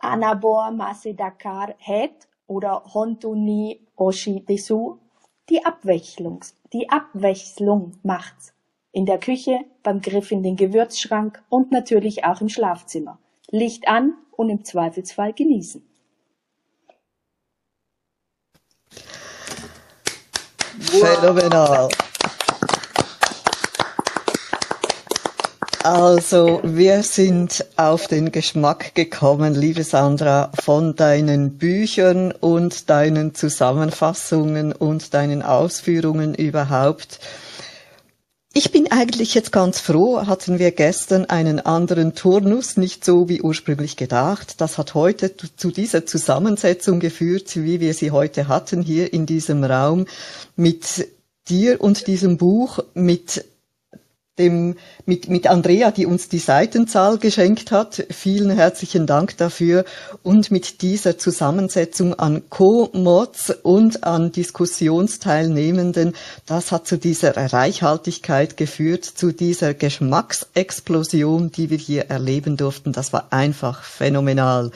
Anabor 0.00 0.72
Mase 0.72 1.14
Dakar 1.14 1.76
het 1.78 2.26
oder 2.48 2.82
Hontuni 2.92 3.86
Oshi 3.94 4.44
Desu, 4.44 4.96
die 5.48 5.64
Abwechslung, 5.64 6.40
die 6.72 6.90
Abwechslung 6.90 7.92
macht's. 8.02 8.52
In 8.90 9.06
der 9.06 9.20
Küche, 9.20 9.60
beim 9.84 10.00
Griff 10.00 10.32
in 10.32 10.42
den 10.42 10.56
Gewürzschrank 10.56 11.40
und 11.48 11.70
natürlich 11.70 12.24
auch 12.24 12.40
im 12.40 12.48
Schlafzimmer. 12.48 13.20
Licht 13.50 13.88
an 13.88 14.14
und 14.32 14.50
im 14.50 14.64
Zweifelsfall 14.64 15.32
genießen. 15.32 15.82
Phänomenal. 20.80 21.88
Also, 25.82 26.60
wir 26.62 27.02
sind 27.02 27.64
auf 27.76 28.06
den 28.06 28.32
Geschmack 28.32 28.94
gekommen, 28.94 29.54
liebe 29.54 29.82
Sandra, 29.82 30.52
von 30.62 30.94
deinen 30.94 31.56
Büchern 31.56 32.32
und 32.32 32.90
deinen 32.90 33.34
Zusammenfassungen 33.34 34.72
und 34.72 35.14
deinen 35.14 35.42
Ausführungen 35.42 36.34
überhaupt 36.34 37.18
ich 38.52 38.72
bin 38.72 38.90
eigentlich 38.90 39.34
jetzt 39.34 39.52
ganz 39.52 39.78
froh, 39.78 40.26
hatten 40.26 40.58
wir 40.58 40.72
gestern 40.72 41.26
einen 41.26 41.60
anderen 41.60 42.14
Turnus, 42.16 42.76
nicht 42.76 43.04
so 43.04 43.28
wie 43.28 43.42
ursprünglich 43.42 43.96
gedacht. 43.96 44.60
Das 44.60 44.76
hat 44.76 44.94
heute 44.94 45.36
zu 45.36 45.70
dieser 45.70 46.04
Zusammensetzung 46.04 46.98
geführt, 46.98 47.54
wie 47.54 47.78
wir 47.78 47.94
sie 47.94 48.10
heute 48.10 48.48
hatten 48.48 48.82
hier 48.82 49.12
in 49.12 49.24
diesem 49.24 49.62
Raum 49.62 50.06
mit 50.56 51.08
dir 51.48 51.80
und 51.80 52.08
diesem 52.08 52.38
Buch, 52.38 52.80
mit 52.94 53.44
dem, 54.40 54.76
mit, 55.06 55.28
mit 55.28 55.46
Andrea, 55.46 55.90
die 55.90 56.06
uns 56.06 56.28
die 56.28 56.38
Seitenzahl 56.38 57.18
geschenkt 57.18 57.70
hat. 57.70 58.06
Vielen 58.10 58.50
herzlichen 58.50 59.06
Dank 59.06 59.36
dafür. 59.36 59.84
Und 60.22 60.50
mit 60.50 60.82
dieser 60.82 61.18
Zusammensetzung 61.18 62.14
an 62.14 62.42
Co-Mods 62.48 63.50
und 63.62 64.02
an 64.04 64.32
Diskussionsteilnehmenden, 64.32 66.14
das 66.46 66.72
hat 66.72 66.86
zu 66.86 66.98
dieser 66.98 67.36
Reichhaltigkeit 67.36 68.56
geführt, 68.56 69.04
zu 69.04 69.32
dieser 69.32 69.74
Geschmacksexplosion, 69.74 71.52
die 71.52 71.70
wir 71.70 71.78
hier 71.78 72.06
erleben 72.06 72.56
durften. 72.56 72.92
Das 72.92 73.12
war 73.12 73.28
einfach 73.30 73.84
phänomenal. 73.84 74.72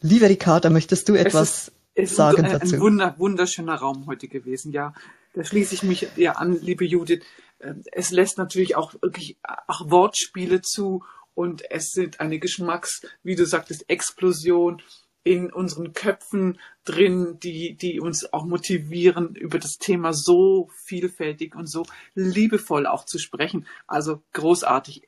Liebe 0.00 0.28
Ricarda, 0.28 0.70
möchtest 0.70 1.08
du 1.08 1.14
etwas 1.14 1.70
es 1.94 2.10
ist, 2.10 2.16
sagen 2.16 2.44
ein, 2.44 2.52
dazu? 2.52 2.74
Ein 2.74 2.80
wunder, 2.80 3.14
wunderschöner 3.18 3.74
Raum 3.74 4.06
heute 4.06 4.26
gewesen, 4.26 4.72
ja. 4.72 4.94
Da 5.34 5.44
schließe 5.44 5.74
ich 5.74 5.82
mich 5.82 6.08
dir 6.16 6.38
an, 6.38 6.58
liebe 6.60 6.84
Judith. 6.84 7.22
Es 7.92 8.10
lässt 8.10 8.38
natürlich 8.38 8.76
auch 8.76 8.94
wirklich 9.00 9.38
auch 9.66 9.90
Wortspiele 9.90 10.62
zu 10.62 11.04
und 11.34 11.70
es 11.70 11.90
sind 11.90 12.20
eine 12.20 12.38
Geschmacks, 12.38 13.02
wie 13.22 13.36
du 13.36 13.46
sagtest, 13.46 13.88
Explosion 13.88 14.82
in 15.24 15.52
unseren 15.52 15.92
Köpfen 15.92 16.58
drin, 16.84 17.38
die, 17.40 17.74
die 17.74 18.00
uns 18.00 18.32
auch 18.32 18.44
motivieren, 18.44 19.34
über 19.36 19.58
das 19.58 19.78
Thema 19.78 20.12
so 20.12 20.68
vielfältig 20.84 21.54
und 21.54 21.70
so 21.70 21.86
liebevoll 22.14 22.86
auch 22.86 23.04
zu 23.04 23.18
sprechen. 23.18 23.66
Also 23.86 24.22
großartig. 24.32 25.02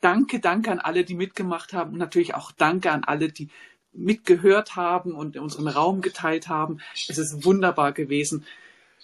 Danke, 0.00 0.40
danke 0.40 0.70
an 0.70 0.78
alle, 0.78 1.04
die 1.04 1.14
mitgemacht 1.14 1.72
haben 1.72 1.92
und 1.92 1.98
natürlich 1.98 2.34
auch 2.34 2.52
danke 2.52 2.90
an 2.90 3.04
alle, 3.04 3.28
die 3.28 3.48
mitgehört 3.92 4.76
haben 4.76 5.14
und 5.14 5.36
unseren 5.36 5.68
Raum 5.68 6.00
geteilt 6.00 6.48
haben. 6.48 6.80
Es 7.08 7.18
ist 7.18 7.44
wunderbar 7.44 7.92
gewesen 7.92 8.46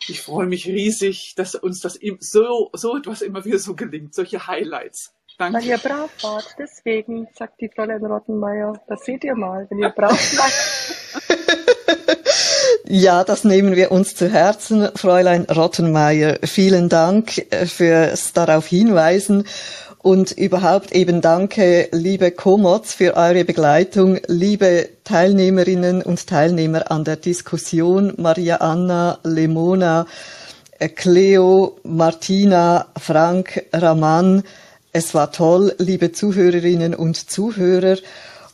ich 0.08 0.20
freue 0.20 0.46
mich 0.46 0.66
riesig, 0.66 1.34
dass 1.36 1.54
uns 1.54 1.80
das 1.80 1.98
so, 2.20 2.70
so 2.72 2.96
etwas 2.96 3.22
immer 3.22 3.44
wieder 3.44 3.58
so 3.58 3.74
gelingt, 3.74 4.14
solche 4.14 4.46
Highlights. 4.46 5.14
Danke. 5.38 5.58
Weil 5.58 5.66
ihr 5.66 5.78
brav 5.78 6.10
wart, 6.22 6.54
deswegen, 6.58 7.26
sagt 7.34 7.60
die 7.60 7.68
Fräulein 7.68 8.04
Rottenmeier. 8.04 8.80
Das 8.86 9.04
seht 9.04 9.24
ihr 9.24 9.34
mal, 9.34 9.66
wenn 9.70 9.78
ihr 9.78 9.88
brav 9.88 10.20
seid. 10.20 10.52
Ja, 12.84 13.24
das 13.24 13.44
nehmen 13.44 13.74
wir 13.74 13.90
uns 13.90 14.14
zu 14.14 14.28
Herzen, 14.28 14.90
Fräulein 14.94 15.46
Rottenmeier. 15.46 16.38
Vielen 16.44 16.90
Dank 16.90 17.38
äh, 17.50 17.66
fürs 17.66 18.34
darauf 18.34 18.66
hinweisen. 18.66 19.46
Und 20.02 20.32
überhaupt 20.32 20.90
eben 20.90 21.20
danke, 21.20 21.88
liebe 21.92 22.32
Komods, 22.32 22.92
für 22.92 23.16
eure 23.16 23.44
Begleitung, 23.44 24.18
liebe 24.26 24.88
Teilnehmerinnen 25.04 26.02
und 26.02 26.26
Teilnehmer 26.26 26.90
an 26.90 27.04
der 27.04 27.14
Diskussion, 27.14 28.14
Maria 28.16 28.56
Anna, 28.56 29.20
Lemona, 29.22 30.08
äh, 30.80 30.88
Cleo, 30.88 31.78
Martina, 31.84 32.88
Frank, 32.98 33.64
Raman. 33.72 34.42
Es 34.92 35.14
war 35.14 35.30
toll, 35.30 35.72
liebe 35.78 36.10
Zuhörerinnen 36.10 36.96
und 36.96 37.30
Zuhörer. 37.30 37.96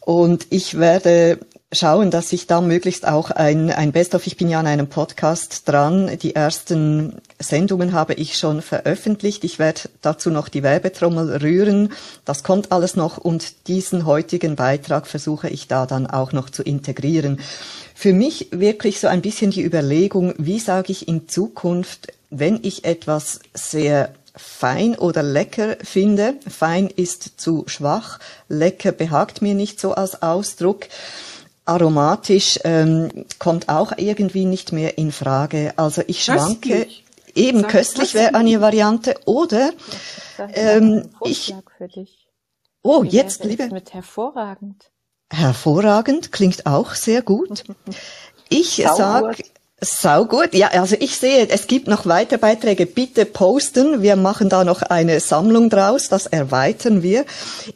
Und 0.02 0.48
ich 0.50 0.78
werde 0.78 1.38
schauen, 1.72 2.10
dass 2.10 2.32
ich 2.32 2.46
da 2.46 2.60
möglichst 2.60 3.06
auch 3.06 3.30
ein, 3.30 3.70
ein 3.70 3.92
Best-of, 3.92 4.26
ich 4.26 4.36
bin 4.36 4.48
ja 4.48 4.58
an 4.58 4.66
einem 4.66 4.88
Podcast 4.88 5.68
dran, 5.68 6.18
die 6.18 6.34
ersten 6.34 7.20
Sendungen 7.38 7.92
habe 7.92 8.14
ich 8.14 8.38
schon 8.38 8.62
veröffentlicht. 8.62 9.44
Ich 9.44 9.58
werde 9.58 9.82
dazu 10.00 10.30
noch 10.30 10.48
die 10.48 10.62
Werbetrommel 10.62 11.36
rühren. 11.36 11.92
Das 12.24 12.42
kommt 12.42 12.72
alles 12.72 12.96
noch 12.96 13.18
und 13.18 13.68
diesen 13.68 14.06
heutigen 14.06 14.56
Beitrag 14.56 15.06
versuche 15.06 15.50
ich 15.50 15.68
da 15.68 15.84
dann 15.84 16.06
auch 16.06 16.32
noch 16.32 16.48
zu 16.48 16.62
integrieren. 16.62 17.40
Für 17.94 18.14
mich 18.14 18.48
wirklich 18.50 19.00
so 19.00 19.08
ein 19.08 19.20
bisschen 19.20 19.50
die 19.50 19.62
Überlegung, 19.62 20.32
wie 20.38 20.60
sage 20.60 20.92
ich 20.92 21.06
in 21.06 21.28
Zukunft, 21.28 22.12
wenn 22.30 22.60
ich 22.62 22.84
etwas 22.84 23.40
sehr 23.52 24.14
fein 24.34 24.96
oder 24.96 25.22
lecker 25.22 25.76
finde. 25.82 26.34
Fein 26.48 26.88
ist 26.88 27.40
zu 27.40 27.64
schwach, 27.66 28.20
lecker 28.48 28.92
behagt 28.92 29.42
mir 29.42 29.54
nicht 29.54 29.80
so 29.80 29.92
als 29.92 30.22
Ausdruck 30.22 30.86
aromatisch 31.68 32.58
ähm, 32.64 33.26
kommt 33.38 33.68
auch 33.68 33.92
irgendwie 33.96 34.44
nicht 34.44 34.72
mehr 34.72 34.98
in 34.98 35.12
Frage. 35.12 35.72
Also 35.76 36.02
ich 36.06 36.24
schwanke. 36.24 36.70
Köstlich. 36.70 37.04
Eben 37.34 37.60
Sag 37.60 37.70
köstlich 37.70 38.14
wäre 38.14 38.34
eine 38.34 38.60
Variante. 38.60 39.14
Oder 39.26 39.70
ähm, 40.54 41.08
ich. 41.22 41.54
Oh, 42.82 43.02
Wie 43.02 43.08
jetzt 43.08 43.44
liebe. 43.44 43.68
mit 43.68 43.94
hervorragend. 43.94 44.90
Hervorragend 45.30 46.32
klingt 46.32 46.66
auch 46.66 46.94
sehr 46.94 47.22
gut. 47.22 47.64
Ich 48.50 48.82
Saugut. 48.82 49.36
Sau 49.80 50.24
gut. 50.24 50.54
Ja, 50.54 50.68
also 50.68 50.96
ich 50.98 51.16
sehe, 51.16 51.48
es 51.48 51.68
gibt 51.68 51.86
noch 51.86 52.04
weitere 52.06 52.38
Beiträge. 52.38 52.84
Bitte 52.84 53.24
posten. 53.24 54.02
Wir 54.02 54.16
machen 54.16 54.48
da 54.48 54.64
noch 54.64 54.82
eine 54.82 55.20
Sammlung 55.20 55.70
draus. 55.70 56.08
Das 56.08 56.26
erweitern 56.26 57.04
wir. 57.04 57.24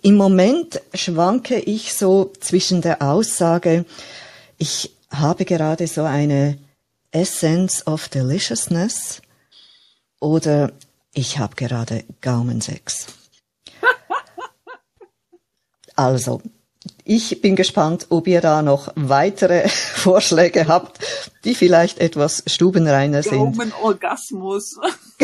Im 0.02 0.16
Moment 0.16 0.80
schwanke 0.94 1.60
ich 1.60 1.94
so 1.94 2.32
zwischen 2.40 2.82
der 2.82 3.02
Aussage, 3.02 3.84
ich 4.58 4.96
habe 5.10 5.44
gerade 5.44 5.86
so 5.86 6.02
eine 6.02 6.58
Essence 7.12 7.86
of 7.86 8.08
Deliciousness 8.08 9.22
oder 10.18 10.72
ich 11.14 11.38
habe 11.38 11.54
gerade 11.56 12.04
Gaumensex. 12.20 13.06
Also, 15.94 16.40
ich 17.04 17.40
bin 17.40 17.56
gespannt, 17.56 18.06
ob 18.10 18.26
ihr 18.26 18.40
da 18.40 18.62
noch 18.62 18.92
weitere 18.94 19.68
Vorschläge 19.94 20.66
habt, 20.68 20.98
die 21.44 21.54
vielleicht 21.54 21.98
etwas 21.98 22.42
stubenreiner 22.46 23.22
sind. 23.22 23.56
Gaumenorgasmus. 23.56 24.78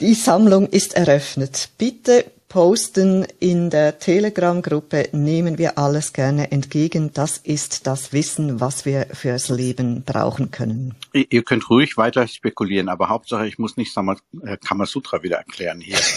Die 0.00 0.14
Sammlung 0.14 0.68
ist 0.68 0.94
eröffnet. 0.94 1.70
Bitte 1.76 2.24
posten 2.48 3.26
in 3.40 3.68
der 3.68 3.98
Telegram-Gruppe, 3.98 5.08
nehmen 5.10 5.58
wir 5.58 5.76
alles 5.76 6.12
gerne 6.12 6.52
entgegen. 6.52 7.12
Das 7.12 7.36
ist 7.38 7.88
das 7.88 8.12
Wissen, 8.12 8.60
was 8.60 8.84
wir 8.84 9.08
fürs 9.12 9.48
Leben 9.48 10.04
brauchen 10.04 10.52
können. 10.52 10.94
Ihr 11.12 11.42
könnt 11.42 11.68
ruhig 11.68 11.96
weiter 11.96 12.28
spekulieren, 12.28 12.88
aber 12.88 13.08
Hauptsache, 13.08 13.48
ich 13.48 13.58
muss 13.58 13.76
nicht 13.76 13.94
äh, 13.96 14.56
Kamasutra 14.56 15.22
wieder 15.24 15.38
erklären 15.38 15.80
hier. 15.80 15.98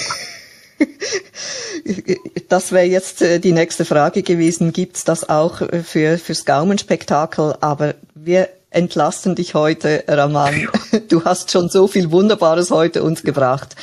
Das 2.49 2.71
wäre 2.71 2.85
jetzt 2.85 3.21
äh, 3.21 3.39
die 3.39 3.53
nächste 3.53 3.85
Frage 3.85 4.23
gewesen. 4.23 4.73
Gibt's 4.73 5.03
das 5.03 5.29
auch 5.29 5.61
äh, 5.61 5.83
für, 5.83 6.17
fürs 6.17 6.45
Gaumenspektakel? 6.45 7.55
Aber 7.61 7.95
wir 8.13 8.49
entlasten 8.69 9.35
dich 9.35 9.53
heute, 9.53 10.03
Raman. 10.07 10.67
Du 11.09 11.23
hast 11.25 11.51
schon 11.51 11.69
so 11.69 11.87
viel 11.87 12.11
Wunderbares 12.11 12.71
heute 12.71 13.03
uns 13.03 13.23
gebracht. 13.23 13.75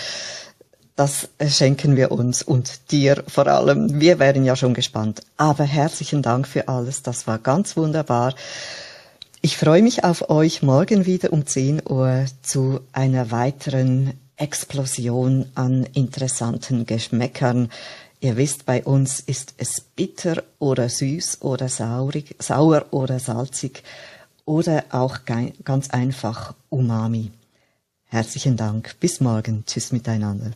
Das 0.97 1.29
äh, 1.39 1.49
schenken 1.49 1.97
wir 1.97 2.11
uns 2.11 2.43
und 2.43 2.91
dir 2.91 3.23
vor 3.29 3.47
allem. 3.47 4.01
Wir 4.01 4.19
wären 4.19 4.45
ja 4.45 4.57
schon 4.57 4.75
gespannt. 4.75 5.23
Aber 5.37 5.65
herzlichen 5.65 6.23
Dank 6.23 6.47
für 6.47 6.69
alles. 6.69 7.03
Das 7.03 7.27
war 7.27 7.39
ganz 7.39 7.77
wunderbar. 7.77 8.35
Ich 9.41 9.57
freue 9.57 9.83
mich 9.83 10.03
auf 10.05 10.31
euch 10.31 10.63
morgen 10.63 11.07
wieder 11.07 11.33
um 11.33 11.47
10 11.47 11.83
Uhr 11.89 12.25
zu 12.43 12.81
einer 12.93 13.31
weiteren 13.31 14.15
Explosion 14.39 15.51
an 15.55 15.85
interessanten 15.95 16.87
Geschmäckern. 16.87 17.71
Ihr 18.21 18.37
wisst, 18.37 18.67
bei 18.67 18.83
uns 18.83 19.21
ist 19.21 19.55
es 19.59 19.81
bitter 19.81 20.43
oder 20.59 20.89
süß 20.89 21.43
oder 21.43 21.69
saurig, 21.69 22.35
sauer 22.39 22.87
oder 22.91 23.19
salzig 23.19 23.83
oder 24.45 24.85
auch 24.91 25.19
ganz 25.65 25.91
einfach 25.91 26.55
Umami. 26.71 27.31
Herzlichen 28.07 28.57
Dank. 28.57 28.99
Bis 29.01 29.21
morgen. 29.21 29.65
Tschüss 29.67 29.93
miteinander. 29.93 30.53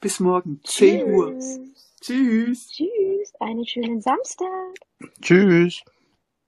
Bis 0.00 0.20
morgen, 0.20 0.60
10 0.64 1.14
Uhr. 1.14 1.32
Tschüss. 1.38 1.60
Tschüss. 2.02 2.68
Tschüss. 2.68 3.32
Einen 3.40 3.66
schönen 3.66 4.02
Samstag. 4.02 4.74
Tschüss. 5.22 5.80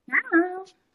Ja. 0.06 0.14